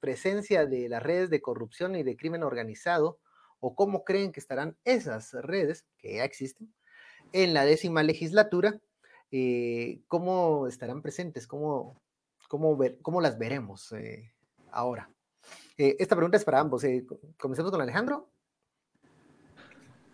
presencia 0.00 0.66
de 0.66 0.88
las 0.88 1.02
redes 1.02 1.30
de 1.30 1.42
corrupción 1.42 1.96
y 1.96 2.02
de 2.02 2.16
crimen 2.16 2.42
organizado, 2.42 3.18
o 3.60 3.74
cómo 3.74 4.04
creen 4.04 4.32
que 4.32 4.40
estarán 4.40 4.76
esas 4.84 5.32
redes, 5.32 5.86
que 5.98 6.16
ya 6.16 6.24
existen, 6.24 6.72
en 7.32 7.54
la 7.54 7.64
décima 7.64 8.02
legislatura, 8.02 8.80
eh, 9.30 10.00
cómo 10.06 10.68
estarán 10.68 11.02
presentes, 11.02 11.46
cómo, 11.46 12.00
cómo, 12.48 12.76
ver, 12.76 12.98
cómo 13.02 13.20
las 13.20 13.38
veremos 13.38 13.90
eh, 13.92 14.32
ahora. 14.70 15.10
Eh, 15.78 15.96
esta 15.98 16.16
pregunta 16.16 16.36
es 16.36 16.44
para 16.44 16.60
ambos. 16.60 16.82
Comencemos 17.38 17.70
con 17.70 17.80
Alejandro. 17.80 18.30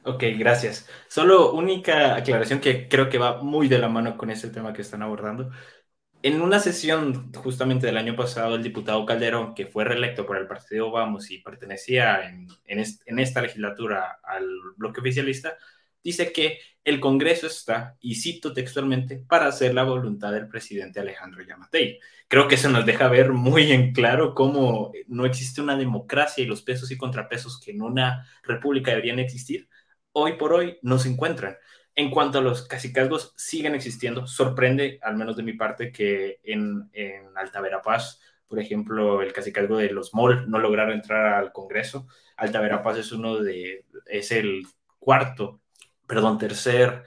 Ok, 0.05 0.25
gracias. 0.37 0.89
Solo 1.09 1.53
única 1.53 2.17
aclaración 2.17 2.61
que 2.61 2.89
creo 2.89 3.09
que 3.09 3.19
va 3.19 3.41
muy 3.43 3.69
de 3.69 3.79
la 3.79 3.89
mano 3.89 4.17
con 4.17 4.31
ese 4.31 4.49
tema 4.49 4.73
que 4.73 4.83
están 4.83 5.03
abordando. 5.03 5.51
En 6.25 6.41
una 6.41 6.59
sesión 6.61 7.33
justamente 7.35 7.87
del 7.87 7.97
año 7.97 8.17
pasado, 8.17 8.55
el 8.57 8.63
diputado 8.63 9.05
Calderón, 9.07 9.55
que 9.55 9.67
fue 9.67 9.85
reelecto 9.85 10.25
por 10.27 10.37
el 10.37 10.47
partido 10.47 10.91
Vamos 10.91 11.31
y 11.31 11.39
pertenecía 11.39 12.29
en, 12.29 12.49
en, 12.67 13.19
esta 13.19 13.43
legislatura 13.43 14.21
al 14.23 14.47
bloque 14.77 15.01
oficialista, 15.01 15.57
dice 16.03 16.33
que 16.33 16.59
el 16.85 16.99
Congreso 17.01 17.47
está, 17.47 17.97
y 18.01 18.17
cito 18.17 18.53
textualmente, 18.53 19.19
para 19.29 19.47
hacer 19.47 19.73
la 19.75 19.85
voluntad 19.85 20.33
del 20.33 20.49
presidente 20.49 21.01
Alejandro 21.01 21.43
Yamatei. 21.43 22.01
Creo 22.27 22.49
que 22.49 22.57
eso 22.57 22.69
nos 22.71 22.85
deja 22.85 23.09
ver 23.09 23.33
muy 23.33 23.71
en 23.71 23.93
claro 23.93 24.35
cómo 24.35 24.93
no 25.07 25.27
existe 25.27 25.61
una 25.61 25.77
democracia 25.77 26.43
y 26.43 26.47
los 26.47 26.63
pesos 26.63 26.91
y 26.91 26.97
contrapesos 26.97 27.61
que 27.61 27.71
en 27.71 27.83
una 27.83 28.27
república 28.43 28.91
deberían 28.91 29.21
existir, 29.21 29.69
hoy 30.13 30.35
por 30.35 30.53
hoy 30.53 30.79
no 30.83 30.99
se 30.99 31.09
encuentran. 31.09 31.57
En 31.95 32.11
cuanto 32.11 32.39
a 32.39 32.43
los 32.43 32.67
cacicazgos, 32.67 33.35
siguen 33.37 33.75
existiendo. 33.75 34.27
Sorprende, 34.27 34.99
al 35.03 35.17
menos 35.17 35.37
de 35.37 35.43
mi 35.43 35.53
parte, 35.53 35.93
que 35.93 36.41
en, 36.43 36.89
en 36.93 37.37
Alta 37.37 37.61
Verapaz, 37.61 38.21
por 38.49 38.59
ejemplo, 38.59 39.23
el 39.23 39.33
cacicazgo 39.33 39.77
de 39.77 39.91
los 39.91 40.15
MOL 40.15 40.51
no 40.51 40.59
lograron 40.59 40.95
entrar 40.95 41.35
al 41.35 41.53
Congreso. 41.53 42.09
Alta 42.37 42.61
Verapaz 42.61 42.99
es 42.99 43.13
uno 43.13 43.37
de, 43.37 43.85
es 44.07 44.33
el 44.33 44.67
cuarto, 44.99 45.62
perdón, 46.13 46.39
tercer 46.39 47.05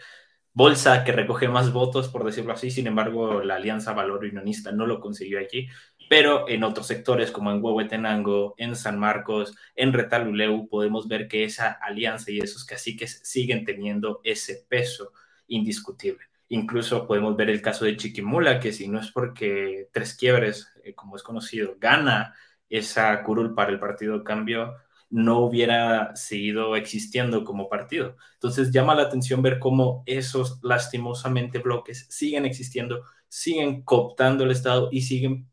bolsa 0.54 1.04
que 1.04 1.12
recoge 1.12 1.48
más 1.48 1.72
votos, 1.72 2.08
por 2.10 2.24
decirlo 2.24 2.54
así. 2.54 2.72
Sin 2.72 2.88
embargo, 2.88 3.44
la 3.44 3.56
Alianza 3.56 3.94
Valor 3.94 4.24
Unionista 4.24 4.72
no 4.72 4.88
lo 4.88 5.00
consiguió 5.00 5.40
aquí 5.40 5.70
pero 6.10 6.48
en 6.48 6.64
otros 6.64 6.88
sectores 6.88 7.32
como 7.32 7.52
en 7.52 7.64
Huehuetenango, 7.64 8.56
en 8.58 8.76
San 8.76 9.00
Marcos, 9.00 9.56
en 9.76 9.94
Retaluleu, 9.94 10.68
podemos 10.68 11.08
ver 11.08 11.28
que 11.28 11.44
esa 11.44 11.72
alianza 11.72 12.32
y 12.32 12.40
esos 12.40 12.66
caciques 12.66 13.22
siguen 13.24 13.66
teniendo 13.66 14.22
ese 14.24 14.66
peso 14.68 15.12
indiscutible. 15.48 16.26
Incluso 16.50 17.08
podemos 17.08 17.36
ver 17.36 17.50
el 17.50 17.62
caso 17.62 17.86
de 17.86 17.98
Chiquimula, 17.98 18.60
que 18.60 18.72
si 18.72 18.88
no 18.88 19.00
es 19.00 19.12
porque 19.12 19.90
Tres 19.92 20.16
Quiebres, 20.16 20.72
eh, 20.84 20.94
como 20.94 21.16
es 21.16 21.24
conocido, 21.24 21.76
gana 21.80 22.36
esa 22.70 23.24
curul 23.24 23.56
para 23.56 23.72
el 23.72 23.80
Partido 23.80 24.24
Cambio, 24.24 24.76
no 25.10 25.40
hubiera 25.40 26.16
seguido 26.16 26.76
existiendo 26.76 27.44
como 27.44 27.70
partido. 27.70 28.18
Entonces 28.34 28.72
llama 28.72 28.96
la 28.96 29.04
atención 29.04 29.42
ver 29.42 29.60
cómo 29.60 30.04
esos 30.06 30.60
lastimosamente 30.64 31.60
bloques 31.60 32.08
siguen 32.10 32.46
existiendo, 32.46 33.04
siguen 33.30 33.84
cooptando 33.84 34.44
el 34.44 34.52
Estado 34.52 34.90
y 34.92 35.02
siguen 35.02 35.50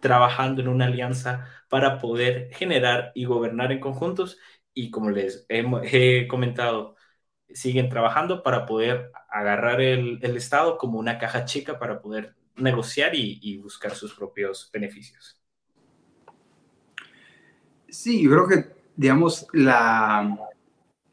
trabajando 0.00 0.62
en 0.62 0.68
una 0.68 0.86
alianza 0.86 1.46
para 1.68 1.98
poder 1.98 2.52
generar 2.54 3.12
y 3.14 3.24
gobernar 3.24 3.72
en 3.72 3.80
conjuntos 3.80 4.38
y 4.74 4.90
como 4.90 5.10
les 5.10 5.46
he, 5.48 6.26
comentado, 6.28 6.96
siguen 7.48 7.88
trabajando 7.88 8.42
para 8.42 8.66
poder 8.66 9.10
agarrar 9.28 9.80
el, 9.80 10.18
Estado 10.36 10.78
como 10.78 10.98
una 10.98 11.18
caja 11.18 11.44
chica 11.44 11.78
para 11.78 12.00
poder 12.00 12.34
negociar 12.56 13.14
y, 13.14 13.58
buscar 13.58 13.94
sus 13.94 14.14
propios 14.14 14.70
beneficios. 14.72 15.40
Sí, 17.88 18.22
yo 18.22 18.30
creo 18.30 18.48
que, 18.48 18.79
digamos, 19.00 19.46
la, 19.54 20.38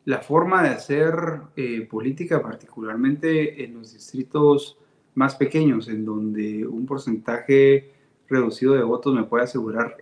la 0.04 0.18
forma 0.20 0.62
de 0.62 0.70
hacer 0.72 1.14
eh, 1.56 1.88
política, 1.90 2.42
particularmente 2.42 3.64
en 3.64 3.76
los 3.76 3.94
distritos 3.94 4.78
más 5.16 5.36
pequeños, 5.36 5.88
en 5.88 6.04
donde 6.04 6.68
un 6.68 6.86
porcentaje 6.86 7.94
reducido 8.28 8.74
de 8.74 8.84
votos 8.84 9.16
me 9.16 9.24
puede 9.24 9.46
asegurar 9.46 9.96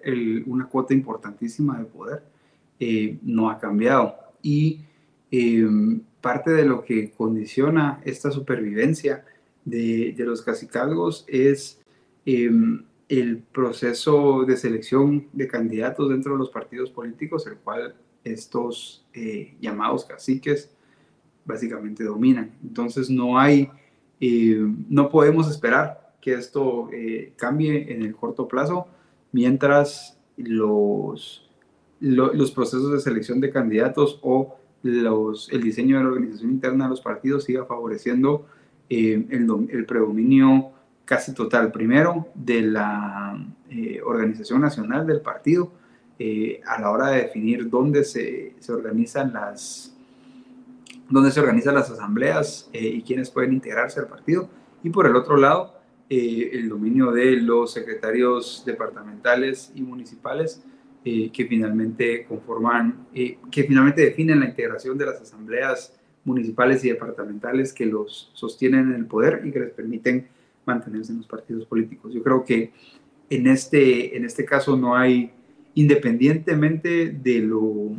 una 0.48 0.66
cuota 0.66 0.96
importantísima 0.96 1.78
de 1.78 1.86
poder, 1.86 2.24
eh, 2.80 3.20
no 3.22 3.52
ha 3.52 3.60
cambiado. 3.60 4.16
Y 4.42 4.80
em, 5.30 6.02
parte 6.22 6.50
de 6.54 6.66
lo 6.66 6.84
que 6.84 7.12
condiciona 7.12 8.02
esta 8.04 8.32
supervivencia 8.32 9.24
de, 9.64 10.12
de 10.18 10.26
los 10.26 10.42
cacicalgos 10.42 11.24
es 11.28 11.80
em, 12.26 12.84
el 13.08 13.40
proceso 13.40 14.46
de 14.46 14.58
selección 14.58 15.28
de 15.34 15.48
candidatos 15.48 16.10
dentro 16.10 16.34
de 16.34 16.40
los 16.40 16.50
partidos 16.50 16.90
políticos, 16.90 17.46
el 17.48 17.58
cual 17.58 17.96
estos 18.24 19.06
eh, 19.14 19.56
llamados 19.62 20.06
caciques 20.06 20.72
básicamente 21.46 22.04
dominan. 22.04 22.56
Entonces 22.64 23.10
no 23.10 23.38
hay, 23.38 23.70
em, 24.20 24.86
no 24.90 25.10
podemos 25.10 25.50
esperar 25.50 26.16
que 26.20 26.34
esto 26.34 26.90
eh, 26.92 27.34
cambie 27.36 27.94
en 27.94 28.02
el 28.02 28.16
corto 28.16 28.48
plazo, 28.48 28.88
mientras 29.32 30.18
los, 30.38 31.48
los 32.00 32.52
procesos 32.52 32.92
de 32.92 33.00
selección 33.00 33.40
de 33.40 33.52
candidatos 33.52 34.20
o 34.24 34.58
los, 34.82 35.52
el 35.52 35.62
diseño 35.62 35.98
de 35.98 36.04
la 36.04 36.10
organización 36.10 36.52
interna 36.52 36.86
de 36.86 36.92
los 36.92 37.02
partidos 37.02 37.44
siga 37.44 37.66
favoreciendo 37.66 38.48
eh, 38.90 39.26
el, 39.30 39.86
predominio 39.86 40.72
casi 41.06 41.34
total, 41.34 41.72
primero, 41.72 42.28
de 42.36 42.62
la 42.62 43.38
eh, 43.70 44.02
organización 44.04 44.62
nacional 44.62 45.08
del 45.08 45.22
partido, 45.22 45.72
a 46.66 46.80
la 46.80 46.92
hora 46.92 47.08
de 47.10 47.24
definir 47.24 47.70
dónde 47.70 48.06
se, 48.06 48.56
se 48.60 48.72
organizan 48.72 49.34
las 49.34 49.94
dónde 51.10 51.30
se 51.30 51.42
organizan 51.42 51.76
las 51.76 51.90
asambleas 51.92 52.70
y 52.72 53.02
quiénes 53.02 53.30
pueden 53.30 53.52
integrarse 53.52 54.00
al 54.00 54.08
partido. 54.08 54.50
Y 54.82 54.92
por 54.92 55.08
el 55.08 55.16
otro 55.18 55.36
lado, 55.36 55.76
eh, 56.08 56.52
el 56.54 56.70
dominio 56.70 57.12
de 57.12 57.32
los 57.38 57.74
secretarios 57.74 58.62
departamentales 58.64 59.72
y 59.74 59.82
municipales 59.82 60.64
eh, 61.04 61.32
que 61.32 61.46
finalmente 61.48 62.26
conforman, 62.26 63.08
eh, 63.12 63.40
que 63.50 63.64
finalmente 63.64 64.04
definen 64.04 64.40
la 64.40 64.46
integración 64.46 65.00
de 65.00 65.08
las 65.08 65.20
asambleas 65.20 65.98
municipales 66.24 66.86
y 66.86 66.90
departamentales 66.90 67.74
que 67.74 67.88
los 67.88 68.30
sostienen 68.34 68.92
en 68.92 68.94
el 68.94 69.06
poder 69.08 69.42
y 69.46 69.52
que 69.52 69.62
les 69.62 69.72
permiten 69.72 70.28
mantenerse 70.66 71.12
en 71.12 71.20
los 71.20 71.28
partidos 71.28 71.66
políticos. 71.66 72.14
Yo 72.14 72.24
creo 72.24 72.44
que 72.44 72.74
en 73.30 73.48
este, 73.48 74.16
en 74.16 74.26
este 74.26 74.46
caso 74.46 74.76
no 74.76 74.96
hay, 74.96 75.32
independientemente 75.74 77.10
de 77.10 77.40
lo, 77.40 77.92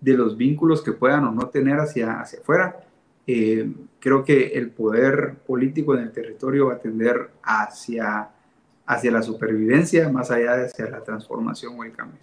de 0.00 0.12
los 0.14 0.36
vínculos 0.36 0.82
que 0.82 0.92
puedan 0.92 1.24
o 1.24 1.32
no 1.32 1.48
tener 1.48 1.78
hacia, 1.78 2.20
hacia 2.20 2.40
afuera, 2.40 2.76
eh, 3.26 3.70
creo 4.00 4.24
que 4.24 4.48
el 4.54 4.70
poder 4.70 5.36
político 5.46 5.94
en 5.94 6.04
el 6.04 6.12
territorio 6.12 6.68
va 6.68 6.74
a 6.74 6.78
tender 6.78 7.30
hacia, 7.42 8.30
hacia 8.86 9.10
la 9.10 9.22
supervivencia 9.22 10.08
más 10.08 10.30
allá 10.30 10.56
de 10.56 10.66
hacia 10.66 10.88
la 10.88 11.02
transformación 11.02 11.78
o 11.78 11.84
el 11.84 11.92
cambio. 11.92 12.20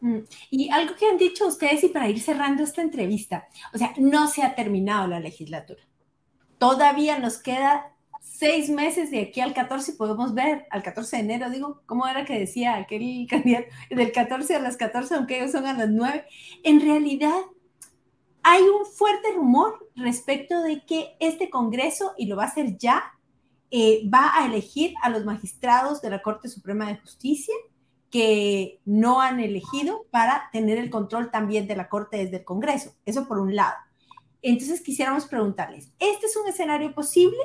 Mm, 0.00 0.18
y 0.50 0.68
algo 0.70 0.94
que 0.96 1.08
han 1.08 1.16
dicho 1.16 1.46
ustedes 1.46 1.84
y 1.84 1.88
para 1.88 2.08
ir 2.08 2.20
cerrando 2.20 2.62
esta 2.62 2.82
entrevista, 2.82 3.46
o 3.72 3.78
sea, 3.78 3.92
no 3.98 4.26
se 4.26 4.42
ha 4.42 4.54
terminado 4.54 5.06
la 5.06 5.20
legislatura. 5.20 5.80
Todavía 6.58 7.18
nos 7.18 7.38
queda 7.38 7.95
seis 8.26 8.68
meses 8.68 9.10
de 9.10 9.22
aquí 9.22 9.40
al 9.40 9.54
14 9.54 9.94
podemos 9.94 10.34
ver, 10.34 10.66
al 10.70 10.82
14 10.82 11.16
de 11.16 11.22
enero, 11.22 11.50
digo, 11.50 11.82
¿cómo 11.86 12.06
era 12.06 12.24
que 12.24 12.38
decía 12.38 12.76
aquel 12.76 13.26
candidato? 13.30 13.66
Del 13.90 14.12
14 14.12 14.56
a 14.56 14.60
las 14.60 14.76
14, 14.76 15.14
aunque 15.14 15.38
ellos 15.38 15.52
son 15.52 15.66
a 15.66 15.72
las 15.72 15.88
9. 15.88 16.24
En 16.64 16.80
realidad, 16.80 17.38
hay 18.42 18.62
un 18.62 18.84
fuerte 18.86 19.32
rumor 19.34 19.90
respecto 19.94 20.62
de 20.62 20.84
que 20.84 21.16
este 21.20 21.50
Congreso, 21.50 22.12
y 22.18 22.26
lo 22.26 22.36
va 22.36 22.44
a 22.44 22.48
hacer 22.48 22.76
ya, 22.76 23.12
eh, 23.70 24.08
va 24.12 24.32
a 24.34 24.46
elegir 24.46 24.94
a 25.02 25.08
los 25.08 25.24
magistrados 25.24 26.00
de 26.02 26.10
la 26.10 26.22
Corte 26.22 26.48
Suprema 26.48 26.86
de 26.88 26.98
Justicia 26.98 27.54
que 28.10 28.80
no 28.84 29.20
han 29.20 29.40
elegido 29.40 30.06
para 30.10 30.48
tener 30.52 30.78
el 30.78 30.90
control 30.90 31.30
también 31.30 31.66
de 31.66 31.76
la 31.76 31.88
Corte 31.88 32.18
desde 32.18 32.38
el 32.38 32.44
Congreso. 32.44 32.94
Eso 33.04 33.26
por 33.26 33.38
un 33.38 33.56
lado. 33.56 33.74
Entonces 34.42 34.80
quisiéramos 34.80 35.26
preguntarles, 35.26 35.90
¿este 35.98 36.26
es 36.26 36.36
un 36.36 36.46
escenario 36.46 36.94
posible? 36.94 37.38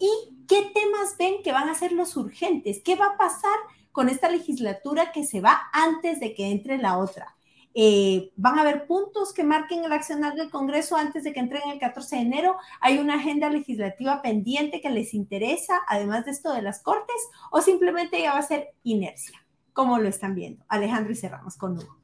¿Y 0.00 0.46
qué 0.48 0.72
temas 0.74 1.16
ven 1.18 1.42
que 1.44 1.52
van 1.52 1.68
a 1.68 1.74
ser 1.74 1.92
los 1.92 2.16
urgentes? 2.16 2.80
¿Qué 2.82 2.96
va 2.96 3.06
a 3.06 3.16
pasar 3.18 3.56
con 3.92 4.08
esta 4.08 4.30
legislatura 4.30 5.12
que 5.12 5.24
se 5.24 5.42
va 5.42 5.68
antes 5.72 6.18
de 6.20 6.34
que 6.34 6.50
entre 6.50 6.78
la 6.78 6.98
otra? 6.98 7.36
Eh, 7.74 8.32
van 8.34 8.58
a 8.58 8.62
haber 8.62 8.86
puntos 8.86 9.32
que 9.32 9.44
marquen 9.44 9.84
el 9.84 9.92
accionar 9.92 10.34
del 10.34 10.50
Congreso 10.50 10.96
antes 10.96 11.22
de 11.22 11.32
que 11.32 11.40
entren 11.40 11.68
el 11.70 11.78
14 11.78 12.16
de 12.16 12.22
enero. 12.22 12.56
Hay 12.80 12.98
una 12.98 13.16
agenda 13.16 13.50
legislativa 13.50 14.22
pendiente 14.22 14.80
que 14.80 14.88
les 14.88 15.12
interesa, 15.12 15.80
además 15.86 16.24
de 16.24 16.32
esto 16.32 16.52
de 16.52 16.62
las 16.62 16.82
cortes, 16.82 17.16
o 17.52 17.60
simplemente 17.60 18.20
ya 18.20 18.32
va 18.32 18.38
a 18.38 18.42
ser 18.42 18.70
inercia. 18.82 19.46
¿Cómo 19.74 19.98
lo 19.98 20.08
están 20.08 20.34
viendo? 20.34 20.64
Alejandro 20.68 21.12
y 21.12 21.16
cerramos 21.16 21.56
con 21.56 21.78
Hugo. 21.78 21.96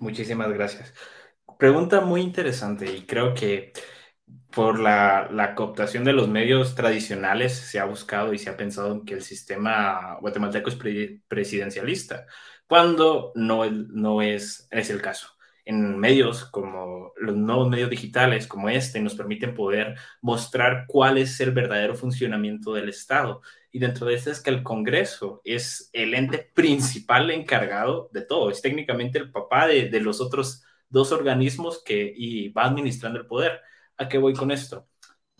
Muchísimas 0.00 0.50
gracias. 0.50 0.94
Pregunta 1.58 2.00
muy 2.00 2.22
interesante 2.22 2.90
y 2.92 3.02
creo 3.06 3.34
que 3.34 3.72
por 4.52 4.78
la, 4.78 5.28
la, 5.32 5.54
cooptación 5.54 6.04
de 6.04 6.12
los 6.12 6.28
medios 6.28 6.74
tradicionales 6.74 7.52
se 7.54 7.80
ha 7.80 7.84
buscado 7.86 8.32
y 8.34 8.38
se 8.38 8.50
ha 8.50 8.56
pensado 8.56 8.92
en 8.92 9.04
que 9.04 9.14
el 9.14 9.22
sistema 9.22 10.18
guatemalteco 10.20 10.68
es 10.68 10.78
presidencialista, 11.26 12.26
cuando 12.66 13.32
no, 13.34 13.70
no 13.70 14.22
es, 14.22 14.68
es 14.70 14.90
el 14.90 15.02
caso. 15.02 15.28
En 15.64 15.98
medios 15.98 16.44
como 16.46 17.12
los 17.16 17.36
nuevos 17.36 17.68
medios 17.68 17.88
digitales 17.90 18.46
como 18.48 18.68
este 18.68 19.00
nos 19.00 19.14
permiten 19.14 19.54
poder 19.54 19.96
mostrar 20.20 20.86
cuál 20.88 21.18
es 21.18 21.38
el 21.40 21.52
verdadero 21.52 21.94
funcionamiento 21.94 22.72
del 22.74 22.88
Estado. 22.88 23.42
Y 23.70 23.78
dentro 23.78 24.06
de 24.06 24.14
este 24.14 24.30
es 24.32 24.40
que 24.40 24.50
el 24.50 24.62
Congreso 24.62 25.40
es 25.44 25.88
el 25.92 26.14
ente 26.14 26.50
principal 26.54 27.30
encargado 27.30 28.10
de 28.12 28.22
todo, 28.22 28.50
es 28.50 28.60
técnicamente 28.60 29.18
el 29.18 29.30
papá 29.30 29.66
de, 29.66 29.88
de 29.88 30.00
los 30.00 30.20
otros 30.20 30.64
dos 30.88 31.12
organismos 31.12 31.82
que 31.82 32.12
y 32.14 32.48
va 32.50 32.64
administrando 32.64 33.18
el 33.18 33.26
poder 33.26 33.60
¿A 33.96 34.08
qué 34.08 34.18
voy 34.18 34.34
con 34.34 34.50
esto? 34.50 34.88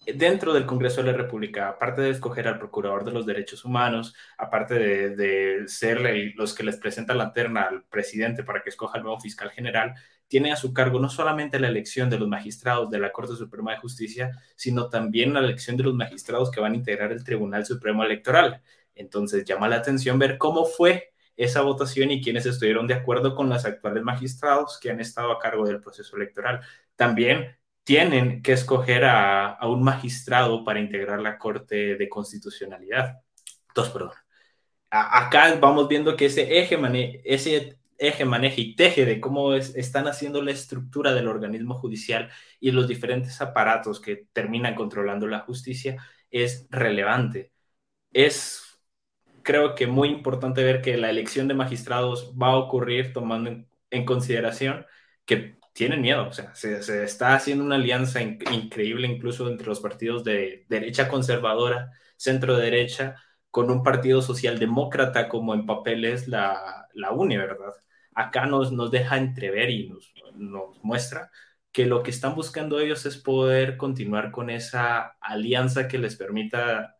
Dentro 0.04 0.52
del 0.52 0.66
Congreso 0.66 1.00
de 1.02 1.12
la 1.12 1.16
República, 1.16 1.68
aparte 1.68 2.02
de 2.02 2.10
escoger 2.10 2.48
al 2.48 2.58
Procurador 2.58 3.04
de 3.04 3.12
los 3.12 3.24
Derechos 3.24 3.64
Humanos, 3.64 4.14
aparte 4.36 4.74
de, 4.74 5.68
ser 5.68 6.00
los 6.34 6.54
que 6.54 6.64
les 6.64 6.76
presentan 6.76 7.18
la 7.18 7.32
terna 7.32 7.62
al 7.62 7.84
presidente 7.84 8.42
para 8.42 8.62
que 8.62 8.70
escoja 8.70 8.98
el 8.98 9.04
nuevo 9.04 9.20
fiscal 9.20 9.50
general, 9.50 9.94
tiene 10.26 10.50
a 10.50 10.56
su 10.56 10.72
cargo 10.72 10.98
no 10.98 11.08
solamente 11.08 11.60
la 11.60 11.68
elección 11.68 12.10
de 12.10 12.18
los 12.18 12.26
magistrados 12.26 12.90
de 12.90 12.98
la 12.98 13.12
Corte 13.12 13.36
Suprema 13.36 13.72
de 13.72 13.78
Justicia, 13.78 14.32
sino 14.56 14.88
también 14.88 15.34
la 15.34 15.40
elección 15.40 15.76
de 15.76 15.84
los 15.84 15.94
magistrados 15.94 16.50
que 16.50 16.60
van 16.60 16.72
a 16.72 16.76
integrar 16.76 17.12
el 17.12 17.22
Tribunal 17.22 17.64
Supremo 17.64 18.02
Electoral. 18.02 18.60
Entonces 18.96 19.44
llama 19.44 19.68
la 19.68 19.76
atención 19.76 20.18
ver 20.18 20.36
cómo 20.36 20.64
fue 20.64 21.12
esa 21.36 21.62
votación 21.62 22.10
y 22.10 22.22
quiénes 22.22 22.46
estuvieron 22.46 22.86
de 22.88 22.94
acuerdo 22.94 23.36
con 23.36 23.48
los 23.48 23.64
actuales 23.64 24.02
magistrados 24.02 24.78
que 24.80 24.90
han 24.90 25.00
estado 25.00 25.30
a 25.30 25.38
cargo 25.38 25.66
del 25.66 25.80
proceso 25.80 26.16
electoral. 26.16 26.60
También 26.96 27.56
tienen 27.84 28.42
que 28.42 28.52
escoger 28.52 29.04
a, 29.04 29.58
un 29.62 29.82
magistrado 29.82 30.64
para 30.64 30.80
integrar 30.80 31.20
la 31.20 31.38
Corte 31.38 31.96
de 31.96 32.08
Constitucionalidad. 32.08 33.20
Entonces, 33.68 33.92
perdón. 33.92 34.12
acá 34.90 35.56
vamos 35.60 35.88
viendo 35.88 36.16
que 36.16 36.26
ese 36.26 36.60
eje, 36.60 36.78
ese 37.24 37.78
eje 37.98 38.24
maneja 38.24 38.60
y 38.60 38.74
teje 38.76 39.06
de 39.06 39.20
cómo 39.20 39.54
están 39.54 40.08
haciendo 40.08 40.42
la 40.42 40.52
estructura 40.52 41.12
del 41.14 41.28
organismo 41.28 41.74
judicial 41.74 42.30
y 42.60 42.72
los 42.72 42.88
diferentes 42.88 43.40
aparatos 43.40 44.00
que 44.00 44.26
terminan 44.32 44.74
controlando 44.74 45.26
la 45.26 45.40
justicia 45.40 45.96
es 46.30 46.66
relevante. 46.70 47.52
Es, 48.12 48.80
creo 49.42 49.74
que 49.74 49.86
muy 49.86 50.08
importante 50.10 50.64
ver 50.64 50.82
que 50.82 50.96
la 50.96 51.10
elección 51.10 51.48
de 51.48 51.54
magistrados 51.54 52.34
va 52.40 52.48
a 52.48 52.56
ocurrir 52.56 53.12
tomando 53.12 53.64
en 53.90 54.04
consideración 54.04 54.86
que 55.24 55.56
tienen 55.72 56.02
miedo, 56.02 56.28
o 56.28 56.32
sea, 56.32 56.54
se, 56.54 57.04
está 57.04 57.34
haciendo 57.34 57.64
una 57.64 57.76
alianza 57.76 58.20
increíble 58.20 59.08
incluso 59.08 59.48
entre 59.48 59.66
los 59.66 59.80
partidos 59.80 60.24
de 60.24 60.66
derecha 60.68 61.08
conservadora, 61.08 61.90
centro 62.16 62.56
derecha, 62.56 63.16
con 63.50 63.70
un 63.70 63.82
partido 63.82 64.22
socialdemócrata 64.22 65.28
como 65.28 65.54
en 65.54 65.66
papel 65.66 66.04
es 66.04 66.28
la, 66.28 66.88
la 66.94 67.12
UNE, 67.12 67.38
¿verdad? 67.38 67.74
Acá 68.14 68.46
nos, 68.46 68.72
nos 68.72 68.90
deja 68.90 69.16
entrever 69.18 69.70
y 69.70 69.88
nos, 69.88 70.12
nos 70.34 70.82
muestra 70.82 71.30
que 71.72 71.86
lo 71.86 72.02
que 72.02 72.10
están 72.10 72.34
buscando 72.34 72.80
ellos 72.80 73.06
es 73.06 73.16
poder 73.16 73.76
continuar 73.76 74.30
con 74.30 74.50
esa 74.50 75.16
alianza 75.20 75.88
que 75.88 75.98
les 75.98 76.16
permita 76.16 76.96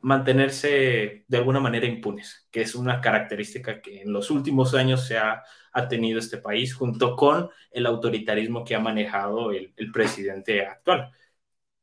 mantenerse 0.00 1.24
de 1.26 1.36
alguna 1.36 1.60
manera 1.60 1.86
impunes, 1.86 2.46
que 2.50 2.62
es 2.62 2.74
una 2.74 3.00
característica 3.00 3.80
que 3.80 4.02
en 4.02 4.12
los 4.12 4.30
últimos 4.30 4.74
años 4.74 5.06
se 5.06 5.18
ha, 5.18 5.42
tenido 5.88 6.18
este 6.18 6.38
país, 6.38 6.74
junto 6.74 7.14
con 7.14 7.50
el 7.70 7.86
autoritarismo 7.86 8.64
que 8.64 8.74
ha 8.74 8.80
manejado 8.80 9.52
el, 9.52 9.72
presidente 9.92 10.66
actual. 10.66 11.12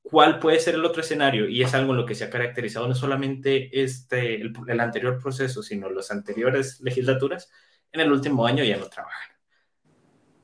¿Cuál 0.02 0.40
puede 0.40 0.60
ser 0.60 0.76
el 0.76 0.84
otro 0.84 1.02
escenario? 1.02 1.48
Y 1.48 1.62
es 1.64 1.74
algo 1.74 1.94
en 1.94 1.98
lo 2.00 2.06
que 2.06 2.16
se 2.16 2.26
ha 2.26 2.30
caracterizado 2.30 2.88
no 2.90 2.96
solamente 2.96 3.82
este, 3.82 4.42
el, 4.42 4.54
el 4.68 4.80
anterior 4.82 5.18
proceso, 5.22 5.64
sino 5.64 5.90
las 5.90 6.12
anteriores 6.12 6.82
legislaturas, 6.82 7.50
en 7.94 8.02
el 8.02 8.12
último 8.12 8.46
año 8.46 8.66
ya 8.66 8.78
no 8.78 8.90
trabajan. 8.90 9.30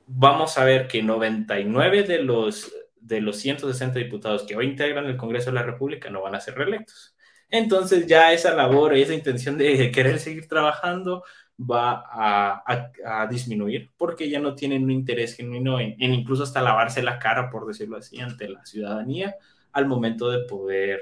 Vamos 0.07 0.57
a 0.57 0.63
ver 0.63 0.87
que 0.87 1.03
99 1.03 2.03
de 2.03 2.23
los, 2.23 2.73
de 3.01 3.19
los 3.19 3.37
160 3.37 3.99
diputados 3.99 4.43
que 4.43 4.55
hoy 4.55 4.67
integran 4.67 5.05
el 5.07 5.17
Congreso 5.17 5.49
de 5.51 5.55
la 5.55 5.63
República 5.63 6.09
no 6.09 6.21
van 6.21 6.35
a 6.35 6.41
ser 6.41 6.55
reelectos 6.55 7.15
entonces 7.51 8.07
ya 8.07 8.33
esa 8.33 8.55
labor, 8.55 8.95
esa 8.95 9.13
intención 9.13 9.57
de 9.57 9.91
querer 9.91 10.19
seguir 10.19 10.47
trabajando 10.47 11.23
va 11.59 12.03
a, 12.11 13.27
disminuir 13.29 13.91
porque 13.97 14.29
ya 14.29 14.39
no 14.39 14.55
tienen 14.55 14.83
un 14.83 14.91
interés 14.91 15.35
genuino 15.35 15.79
en, 15.79 15.95
incluso 15.99 16.43
hasta 16.43 16.61
lavarse 16.61 17.03
la 17.03 17.19
cara, 17.19 17.49
por 17.49 17.67
decirlo 17.67 17.97
así, 17.97 18.19
ante 18.19 18.49
la 18.49 18.65
ciudadanía 18.65 19.35
al 19.71 19.85
momento 19.85 20.29
de 20.29 20.45
poder 20.45 20.99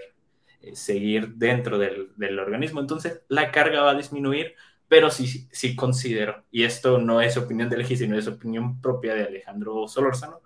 eh, 0.62 0.76
seguir 0.76 1.36
dentro 1.36 1.78
del, 1.78 2.40
organismo. 2.40 2.80
Entonces 2.80 3.24
la 3.30 3.52
carga 3.52 3.82
va 3.82 3.92
a 3.92 3.96
disminuir, 3.96 4.56
pero 4.88 5.10
sí, 5.10 5.48
sí 5.52 5.76
considero, 5.76 6.44
y 6.52 6.64
esto 6.64 6.98
no 6.98 7.22
es 7.22 7.38
opinión 7.38 7.70
de 7.70 7.78
Legi, 7.78 7.96
sino 7.96 8.18
es 8.18 8.28
opinión 8.28 8.82
propia 8.82 9.14
de 9.14 9.24
Alejandro 9.24 9.88
Solórzano, 9.88 10.42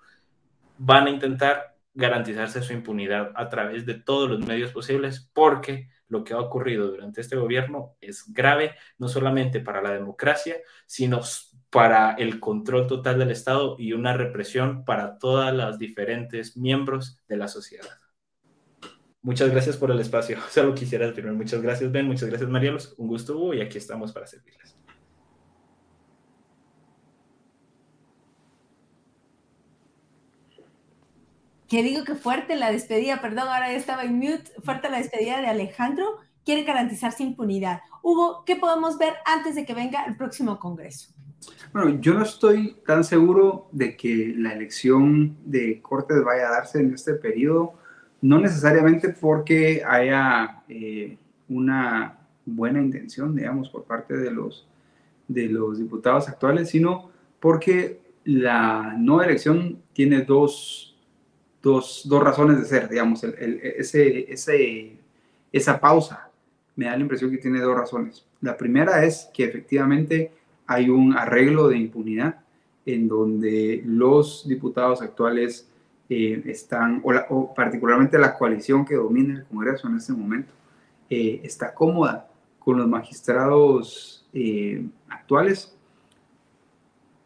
van 0.78 1.08
a 1.08 1.10
intentar 1.10 1.73
garantizarse 1.94 2.62
su 2.62 2.74
impunidad 2.74 3.32
a 3.36 3.50
través 3.50 3.86
de 3.86 3.96
todos 3.96 4.30
los 4.30 4.46
medios 4.46 4.72
posibles 4.72 5.30
porque 5.34 5.90
lo 6.08 6.24
que 6.24 6.34
ha 6.34 6.40
ocurrido 6.40 6.88
durante 6.88 7.22
este 7.22 7.36
gobierno 7.36 7.96
es 8.02 8.32
grave, 8.32 8.76
no 8.98 9.08
solamente 9.08 9.60
para 9.60 9.82
la 9.82 9.92
democracia, 9.92 10.58
sino 10.86 11.22
para 11.70 12.14
el 12.14 12.40
control 12.40 12.88
total 12.88 13.20
del 13.20 13.32
Estado 13.32 13.76
y 13.80 13.94
una 13.94 14.14
represión 14.14 14.86
para 14.86 15.18
todas 15.18 15.54
las 15.54 15.80
diferentes 15.80 16.56
miembros 16.56 17.20
de 17.28 17.38
la 17.38 17.48
sociedad. 17.48 17.90
Muchas 19.24 19.50
gracias 19.50 19.78
por 19.78 19.90
el 19.90 20.00
espacio. 20.00 20.38
Solo 20.50 20.76
quisiera 20.76 21.08
decirme 21.08 21.32
muchas 21.32 21.62
gracias, 21.62 21.92
Ben, 21.92 22.06
muchas 22.06 22.30
gracias, 22.30 22.50
Marielos. 22.50 22.94
Un 22.98 23.08
gusto, 23.08 23.36
Hugo, 23.36 23.54
y 23.54 23.62
aquí 23.62 23.78
estamos 23.78 24.12
para 24.12 24.28
servirles. 24.28 24.73
Que 31.74 31.82
digo 31.82 32.04
que 32.04 32.14
fuerte 32.14 32.56
la 32.56 32.72
despedida, 32.72 33.20
perdón, 33.20 33.48
ahora 33.48 33.72
ya 33.72 33.78
estaba 33.78 34.04
en 34.04 34.20
mute, 34.20 34.44
fuerte 34.64 34.92
la 34.92 35.00
despedida 35.00 35.42
de 35.42 35.48
Alejandro, 35.48 36.06
quiere 36.46 36.66
garantizarse 36.66 37.24
impunidad. 37.24 37.82
Hugo, 38.04 38.44
¿qué 38.46 38.56
podemos 38.58 39.00
ver 39.00 39.14
antes 39.26 39.56
de 39.56 39.66
que 39.66 39.74
venga 39.74 40.06
el 40.06 40.16
próximo 40.16 40.60
Congreso? 40.60 41.12
Bueno, 41.74 42.00
yo 42.00 42.14
no 42.14 42.22
estoy 42.22 42.78
tan 42.86 43.04
seguro 43.04 43.70
de 43.72 43.98
que 43.98 44.36
la 44.38 44.54
elección 44.54 45.36
de 45.46 45.82
Cortes 45.82 46.24
vaya 46.24 46.48
a 46.48 46.52
darse 46.52 46.80
en 46.80 46.94
este 46.94 47.16
periodo, 47.16 47.74
no 48.22 48.40
necesariamente 48.40 49.10
porque 49.10 49.82
haya 49.84 50.62
eh, 50.70 51.18
una 51.50 52.20
buena 52.46 52.84
intención, 52.84 53.36
digamos, 53.36 53.70
por 53.70 53.86
parte 53.86 54.16
de 54.16 54.30
los, 54.30 54.68
de 55.28 55.48
los 55.48 55.80
diputados 55.80 56.30
actuales, 56.30 56.70
sino 56.70 57.10
porque 57.40 58.00
la 58.26 58.94
no 58.96 59.24
elección 59.24 59.82
tiene 59.94 60.22
dos, 60.22 60.93
dos, 61.64 62.04
dos 62.06 62.22
razones 62.22 62.60
de 62.60 62.66
ser, 62.66 62.90
digamos, 62.90 63.24
el, 63.24 63.60
ese, 63.64 64.32
ese, 64.32 64.98
esa 65.52 65.80
pausa 65.80 66.30
me 66.76 66.86
da 66.86 66.96
la 66.96 67.02
impresión 67.02 67.32
que 67.32 67.38
tiene 67.38 67.60
dos 67.62 67.76
razones. 67.76 68.26
La 68.42 68.58
primera 68.58 69.04
es 69.06 69.30
que 69.34 69.46
efectivamente 69.46 70.32
hay 70.68 70.90
un 70.90 71.18
arreglo 71.18 71.70
de 71.70 71.78
impunidad 71.78 72.42
en 72.86 73.08
donde 73.08 73.82
los 73.86 74.46
diputados 74.48 75.02
actuales 75.02 75.70
eh, 76.10 76.44
están, 76.46 77.02
o, 77.04 77.54
particularmente 77.54 78.20
la 78.20 78.38
coalición 78.38 78.86
que 78.86 78.96
domina 78.96 79.36
el 79.36 79.46
Congreso 79.46 79.88
en 79.88 79.96
este 79.96 80.12
momento, 80.12 80.52
eh, 81.10 81.40
está 81.44 81.74
cómoda 81.74 82.28
con 82.60 82.78
los 82.78 82.88
magistrados 82.88 84.28
eh, 84.34 84.86
actuales 85.08 85.78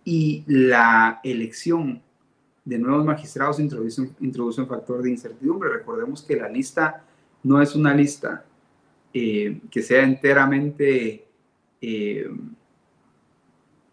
y 0.03 0.43
la 0.47 1.19
elección 1.23 2.01
de 2.67 2.77
nuevos 2.77 3.05
magistrados 3.05 3.61
introduce, 3.61 4.09
introduce 4.19 4.59
un 4.59 4.67
factor 4.67 5.01
de 5.01 5.11
incertidumbre. 5.11 5.69
Recordemos 5.69 6.21
que 6.21 6.35
la 6.35 6.49
lista 6.49 7.01
no 7.43 7.61
es 7.61 7.75
una 7.75 7.93
lista 7.93 8.43
que 9.13 9.81
sea 9.81 10.03
enteramente 10.03 11.25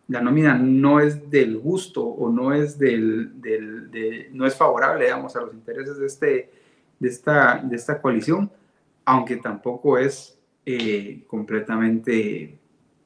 la 0.08 0.20
nómina 0.20 0.54
no 0.58 1.00
es 1.00 1.30
del 1.30 1.58
gusto 1.58 2.04
o 2.04 2.30
no 2.30 2.52
es, 2.52 2.78
del, 2.78 3.40
del 3.40 4.28
no 4.32 4.46
es 4.46 4.54
favorable, 4.54 5.04
digamos, 5.04 5.34
a 5.36 5.40
los 5.40 5.54
intereses 5.54 5.98
de, 5.98 6.06
este, 6.06 6.50
de, 6.98 7.08
esta, 7.08 7.62
de 7.64 7.76
esta 7.76 8.00
coalición, 8.00 8.50
aunque 9.04 9.36
tampoco 9.36 9.96
es 9.96 10.38
eh, 10.66 11.24
completamente, 11.26 12.58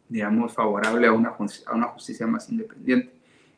digamos, 0.09 0.53
favorable 0.55 1.07
a 1.07 1.13
una, 1.13 1.37
a 1.67 1.75
una 1.75 1.87
justicia 1.89 2.27
más 2.27 2.51
independiente. 2.51 3.13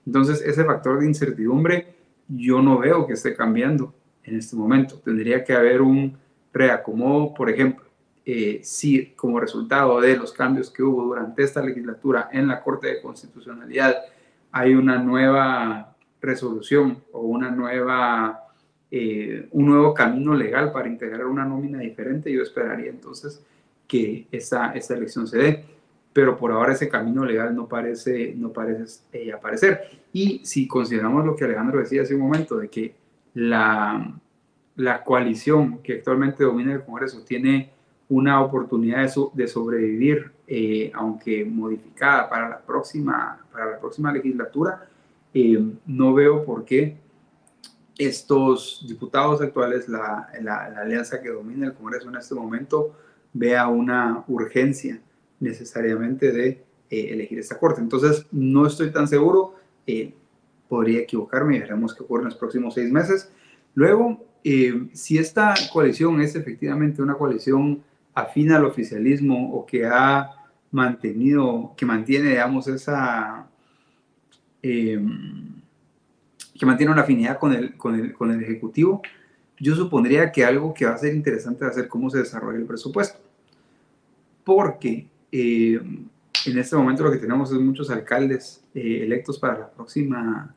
Entonces, 0.04 0.42
ese 0.42 0.64
factor 0.64 1.00
de 1.00 1.06
incertidumbre 1.06 1.99
yo 2.34 2.62
no 2.62 2.78
veo 2.78 3.06
que 3.06 3.14
esté 3.14 3.34
cambiando 3.34 3.94
en 4.24 4.36
este 4.36 4.56
momento. 4.56 5.00
Tendría 5.04 5.44
que 5.44 5.52
haber 5.52 5.82
un 5.82 6.16
reacomodo, 6.52 7.34
por 7.34 7.50
ejemplo, 7.50 7.84
eh, 8.24 8.60
si 8.62 9.06
como 9.16 9.40
resultado 9.40 10.00
de 10.00 10.16
los 10.16 10.32
cambios 10.32 10.70
que 10.70 10.82
hubo 10.82 11.04
durante 11.04 11.42
esta 11.42 11.62
legislatura 11.62 12.28
en 12.32 12.48
la 12.48 12.62
Corte 12.62 12.88
de 12.88 13.00
Constitucionalidad 13.00 13.96
hay 14.52 14.74
una 14.74 14.98
nueva 14.98 15.96
resolución 16.20 17.02
o 17.12 17.20
una 17.20 17.50
nueva, 17.50 18.44
eh, 18.90 19.48
un 19.52 19.66
nuevo 19.66 19.94
camino 19.94 20.34
legal 20.34 20.70
para 20.70 20.88
integrar 20.88 21.26
una 21.26 21.44
nómina 21.44 21.78
diferente, 21.78 22.32
yo 22.32 22.42
esperaría 22.42 22.90
entonces 22.90 23.42
que 23.86 24.26
esa, 24.30 24.72
esa 24.72 24.94
elección 24.94 25.26
se 25.26 25.38
dé. 25.38 25.64
Pero 26.20 26.36
por 26.36 26.52
ahora 26.52 26.74
ese 26.74 26.86
camino 26.86 27.24
legal 27.24 27.56
no 27.56 27.66
parece, 27.66 28.34
no 28.36 28.52
parece 28.52 29.00
eh, 29.10 29.32
aparecer. 29.32 29.80
Y 30.12 30.42
si 30.44 30.68
consideramos 30.68 31.24
lo 31.24 31.34
que 31.34 31.44
Alejandro 31.44 31.80
decía 31.80 32.02
hace 32.02 32.14
un 32.14 32.20
momento, 32.20 32.58
de 32.58 32.68
que 32.68 32.94
la, 33.32 34.12
la 34.76 35.02
coalición 35.02 35.78
que 35.78 35.94
actualmente 35.94 36.44
domina 36.44 36.74
el 36.74 36.84
Congreso 36.84 37.22
tiene 37.22 37.70
una 38.10 38.42
oportunidad 38.42 38.98
de, 38.98 39.12
de 39.32 39.48
sobrevivir, 39.48 40.30
eh, 40.46 40.92
aunque 40.94 41.42
modificada 41.42 42.28
para 42.28 42.50
la 42.50 42.58
próxima, 42.60 43.40
para 43.50 43.70
la 43.70 43.80
próxima 43.80 44.12
legislatura, 44.12 44.86
eh, 45.32 45.58
no 45.86 46.12
veo 46.12 46.44
por 46.44 46.66
qué 46.66 46.98
estos 47.96 48.84
diputados 48.86 49.40
actuales, 49.40 49.88
la, 49.88 50.28
la, 50.42 50.66
alianza 50.82 51.22
que 51.22 51.30
domina 51.30 51.64
el 51.64 51.72
Congreso 51.72 52.10
en 52.10 52.16
este 52.16 52.34
momento, 52.34 52.94
vea 53.32 53.68
una 53.68 54.22
urgencia 54.28 55.00
necesariamente 55.40 56.32
de 56.32 56.48
eh, 56.90 57.08
elegir 57.10 57.38
esta 57.38 57.58
corte. 57.58 57.80
Entonces, 57.80 58.26
no 58.30 58.66
estoy 58.66 58.92
tan 58.92 59.08
seguro, 59.08 59.56
podría 60.68 61.00
equivocarme 61.00 61.56
y 61.56 61.58
veremos 61.58 61.94
qué 61.94 62.04
ocurre 62.04 62.22
en 62.22 62.26
los 62.26 62.36
próximos 62.36 62.74
seis 62.74 62.92
meses. 62.92 63.32
Luego, 63.74 64.24
si 64.92 65.18
esta 65.18 65.52
coalición 65.72 66.20
es 66.20 66.36
efectivamente 66.36 67.02
una 67.02 67.14
coalición 67.14 67.82
afina 68.14 68.56
al 68.56 68.64
oficialismo 68.64 69.52
o 69.52 69.66
que 69.66 69.86
ha 69.86 70.30
mantenido, 70.70 71.74
que 71.76 71.86
mantiene, 71.86 72.30
digamos, 72.30 72.68
esa, 72.68 73.48
em, 74.62 75.60
que 76.58 76.66
mantiene 76.66 76.92
una 76.92 77.02
afinidad 77.02 77.38
con 77.38 77.52
el, 77.52 77.76
con, 77.76 77.94
el, 77.94 78.12
con 78.12 78.30
el 78.30 78.42
Ejecutivo, 78.42 79.02
yo 79.58 79.74
supondría 79.74 80.32
que 80.32 80.44
algo 80.44 80.72
que 80.72 80.86
va 80.86 80.92
a 80.92 80.98
ser 80.98 81.14
interesante 81.14 81.64
va 81.64 81.70
a 81.70 81.74
ser 81.74 81.88
cómo 81.88 82.08
se 82.10 82.18
desarrolla 82.18 82.58
el 82.58 82.66
presupuesto. 82.66 83.20
Porque 84.44 85.06
em, 85.32 86.08
en 86.46 86.58
este 86.58 86.76
momento 86.76 87.04
lo 87.04 87.12
que 87.12 87.18
tenemos 87.18 87.52
es 87.52 87.58
muchos 87.58 87.90
alcaldes 87.90 88.64
eh, 88.74 89.02
electos 89.02 89.38
para 89.38 89.58
la 89.58 89.70
próxima, 89.70 90.54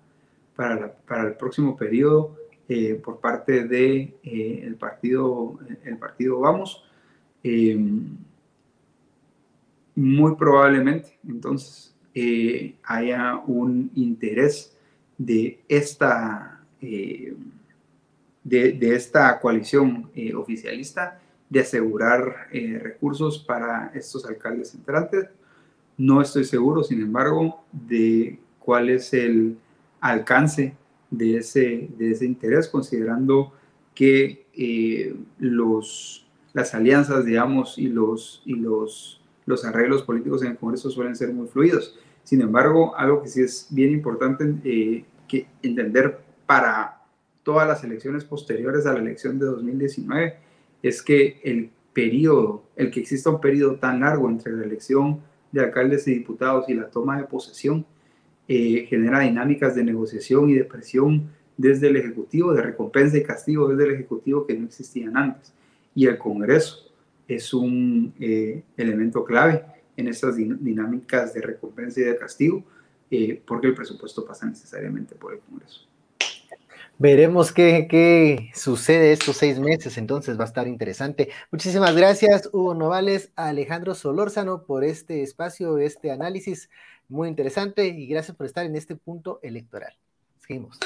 para, 0.56 0.94
para 0.94 1.28
el 1.28 1.36
próximo 1.36 1.76
periodo 1.76 2.38
eh, 2.70 2.96
por 2.96 3.20
parte 3.20 3.66
de 3.68 4.16
eh, 4.24 4.62
el 4.64 4.76
partido, 4.76 5.60
el 5.84 5.98
partido 5.98 6.40
Vamos. 6.40 6.84
Eh, 7.44 7.78
muy 9.96 10.36
probablemente 10.36 11.20
entonces 11.28 11.94
eh, 12.16 12.76
haya 12.84 13.36
un 13.46 13.92
interés 13.96 14.76
de 15.18 15.60
esta, 15.68 16.64
eh, 16.82 17.36
de, 18.44 18.96
esta 18.96 19.40
coalición 19.40 20.10
oficialista 20.36 21.20
de 21.54 21.60
asegurar 21.60 22.48
recursos 22.52 23.38
para 23.38 23.92
estos 23.94 24.26
alcaldes 24.26 24.74
entrantes. 24.74 25.30
No 25.98 26.20
estoy 26.20 26.46
seguro, 26.46 26.84
sin 26.84 27.00
embargo, 27.02 27.64
de 27.72 28.40
cuál 28.58 28.90
es 28.90 29.14
el 29.14 29.58
alcance 30.02 30.76
de 31.12 31.38
ese, 31.38 31.90
de 31.96 32.12
ese 32.12 32.26
interés, 32.26 32.68
considerando 32.68 33.54
que 33.94 34.48
los 35.38 36.24
las 36.54 36.74
alianzas, 36.74 37.26
digamos, 37.26 37.78
y 37.78 37.88
los, 37.88 38.42
y 38.46 38.56
los, 38.56 39.22
los 39.46 39.66
arreglos 39.66 40.04
políticos 40.04 40.44
en 40.44 40.52
el 40.52 40.58
Congreso 40.58 40.90
suelen 40.90 41.16
ser 41.16 41.34
muy 41.34 41.48
fluidos. 41.48 42.00
Sin 42.24 42.42
embargo, 42.42 42.96
algo 42.96 43.22
que 43.22 43.28
sí 43.28 43.42
es 43.42 43.68
bien 43.70 43.92
importante 43.92 44.56
eh, 44.64 45.04
que 45.28 45.48
entender 45.62 46.20
para 46.46 47.02
todas 47.42 47.68
las 47.68 47.84
elecciones 47.84 48.24
posteriores 48.24 48.86
a 48.86 48.94
la 48.94 49.00
elección 49.00 49.38
de 49.40 49.46
2019 49.46 50.36
es 50.84 51.02
que 51.02 51.42
el 51.44 51.72
periodo, 51.94 52.64
el 52.76 52.92
que 52.92 53.00
exista 53.00 53.32
un 53.32 53.42
periodo 53.42 53.78
tan 53.78 54.02
largo 54.02 54.30
entre 54.30 54.54
la 54.54 54.64
elección 54.64 55.22
de 55.52 55.62
alcaldes 55.62 56.08
y 56.08 56.14
diputados 56.14 56.70
y 56.70 56.76
la 56.76 56.92
toma 56.92 57.18
de 57.18 57.24
posesión, 57.24 57.86
eh, 58.48 58.86
genera 58.88 59.22
dinámicas 59.22 59.74
de 59.74 59.84
negociación 59.84 60.52
y 60.52 60.54
de 60.54 60.66
presión 60.66 61.32
desde 61.58 61.88
el 61.88 61.96
Ejecutivo, 61.96 62.54
de 62.54 62.62
recompensa 62.62 63.18
y 63.18 63.24
castigo 63.24 63.70
desde 63.70 63.86
el 63.86 63.96
Ejecutivo 63.96 64.46
que 64.46 64.54
no 64.54 64.66
existían 64.66 65.18
antes 65.18 65.54
y 65.96 66.08
el 66.08 66.18
Congreso 66.18 66.92
es 67.28 67.54
un 67.54 68.14
eh, 68.20 68.64
elemento 68.78 69.24
clave 69.24 69.64
en 69.96 70.08
estas 70.08 70.36
dinámicas 70.36 71.34
de 71.34 71.42
recompensa 71.42 72.02
y 72.02 72.04
de 72.04 72.18
castigo, 72.18 72.64
eh, 73.12 73.42
porque 73.46 73.68
el 73.68 73.76
presupuesto 73.76 74.26
pasa 74.26 74.46
necesariamente 74.46 75.16
por 75.16 75.34
el 75.34 75.40
Congreso. 75.40 75.88
Veremos 77.00 77.52
qué, 77.52 77.88
qué, 77.90 78.52
sucede 78.54 79.12
estos 79.12 79.38
seis 79.38 79.60
meses, 79.60 79.98
entonces 79.98 80.40
va 80.40 80.44
a 80.44 80.48
estar 80.48 80.68
interesante. 80.68 81.30
Muchísimas 81.52 81.96
gracias, 81.96 82.50
Hugo 82.54 82.76
Novales, 82.76 83.32
a 83.36 83.48
Alejandro 83.48 83.96
Solórzano, 83.96 84.64
por 84.64 84.84
este 84.84 85.24
espacio, 85.24 85.80
este 85.80 86.12
análisis 86.12 86.70
muy 87.10 87.28
interesante 87.30 87.88
y 87.88 88.08
gracias 88.08 88.38
por 88.38 88.46
estar 88.46 88.66
en 88.66 88.76
este 88.76 88.96
punto 88.96 89.40
electoral. 89.42 89.94
Seguimos. 90.40 90.80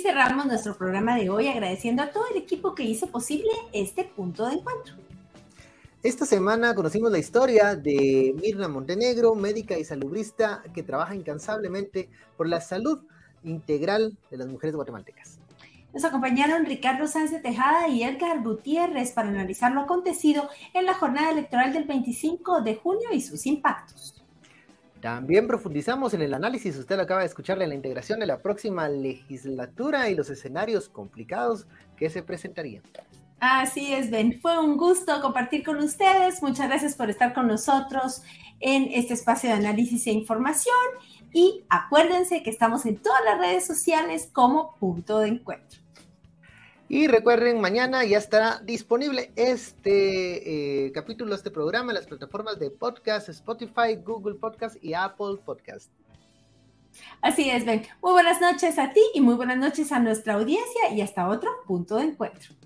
Cerramos 0.00 0.46
nuestro 0.46 0.76
programa 0.76 1.16
de 1.16 1.30
hoy 1.30 1.48
agradeciendo 1.48 2.02
a 2.02 2.10
todo 2.10 2.24
el 2.30 2.38
equipo 2.38 2.74
que 2.74 2.82
hizo 2.82 3.06
posible 3.08 3.50
este 3.72 4.04
punto 4.04 4.46
de 4.46 4.54
encuentro. 4.54 4.94
Esta 6.02 6.24
semana 6.24 6.74
conocimos 6.74 7.12
la 7.12 7.18
historia 7.18 7.76
de 7.76 8.34
Mirna 8.40 8.68
Montenegro, 8.68 9.34
médica 9.34 9.78
y 9.78 9.84
salubrista 9.84 10.62
que 10.72 10.82
trabaja 10.82 11.14
incansablemente 11.14 12.08
por 12.38 12.48
la 12.48 12.60
salud 12.62 13.02
integral 13.44 14.16
de 14.30 14.36
las 14.38 14.48
mujeres 14.48 14.74
guatemaltecas. 14.74 15.38
Nos 15.92 16.04
acompañaron 16.04 16.64
Ricardo 16.64 17.06
Sánchez 17.06 17.42
Tejada 17.42 17.88
y 17.88 18.02
Edgar 18.02 18.42
Gutiérrez 18.42 19.12
para 19.12 19.28
analizar 19.28 19.72
lo 19.72 19.80
acontecido 19.80 20.48
en 20.72 20.86
la 20.86 20.94
jornada 20.94 21.32
electoral 21.32 21.72
del 21.72 21.84
25 21.84 22.62
de 22.62 22.76
junio 22.76 23.08
y 23.12 23.20
sus 23.20 23.44
impactos. 23.44 24.19
También 25.00 25.46
profundizamos 25.46 26.12
en 26.12 26.22
el 26.22 26.34
análisis, 26.34 26.76
usted 26.76 26.96
lo 26.96 27.02
acaba 27.02 27.20
de 27.20 27.26
escuchar, 27.26 27.56
la 27.56 27.74
integración 27.74 28.20
de 28.20 28.26
la 28.26 28.38
próxima 28.38 28.88
legislatura 28.88 30.10
y 30.10 30.14
los 30.14 30.28
escenarios 30.28 30.88
complicados 30.88 31.66
que 31.96 32.10
se 32.10 32.22
presentarían. 32.22 32.82
Así 33.40 33.94
es, 33.94 34.10
Ben. 34.10 34.38
Fue 34.38 34.58
un 34.58 34.76
gusto 34.76 35.18
compartir 35.22 35.64
con 35.64 35.78
ustedes. 35.78 36.42
Muchas 36.42 36.68
gracias 36.68 36.94
por 36.94 37.08
estar 37.08 37.32
con 37.32 37.46
nosotros 37.46 38.22
en 38.60 38.88
este 38.92 39.14
espacio 39.14 39.48
de 39.48 39.56
análisis 39.56 40.06
e 40.06 40.10
información. 40.10 40.76
Y 41.32 41.64
acuérdense 41.70 42.42
que 42.42 42.50
estamos 42.50 42.84
en 42.84 42.98
todas 42.98 43.24
las 43.24 43.38
redes 43.38 43.66
sociales 43.66 44.28
como 44.30 44.76
punto 44.76 45.20
de 45.20 45.28
encuentro. 45.28 45.79
Y 46.92 47.06
recuerden, 47.06 47.60
mañana 47.60 48.04
ya 48.04 48.18
estará 48.18 48.58
disponible 48.64 49.30
este 49.36 50.86
eh, 50.86 50.90
capítulo, 50.90 51.36
este 51.36 51.52
programa 51.52 51.92
en 51.92 51.94
las 51.94 52.08
plataformas 52.08 52.58
de 52.58 52.68
podcast, 52.72 53.28
Spotify, 53.28 53.94
Google 54.04 54.34
Podcast 54.34 54.74
y 54.82 54.94
Apple 54.94 55.36
Podcast. 55.44 55.88
Así 57.22 57.48
es, 57.48 57.64
Ben. 57.64 57.86
Muy 58.02 58.10
buenas 58.10 58.40
noches 58.40 58.76
a 58.76 58.92
ti 58.92 59.00
y 59.14 59.20
muy 59.20 59.36
buenas 59.36 59.58
noches 59.58 59.92
a 59.92 60.00
nuestra 60.00 60.34
audiencia 60.34 60.92
y 60.92 61.00
hasta 61.00 61.28
otro 61.28 61.48
punto 61.64 61.94
de 61.94 62.06
encuentro. 62.06 62.56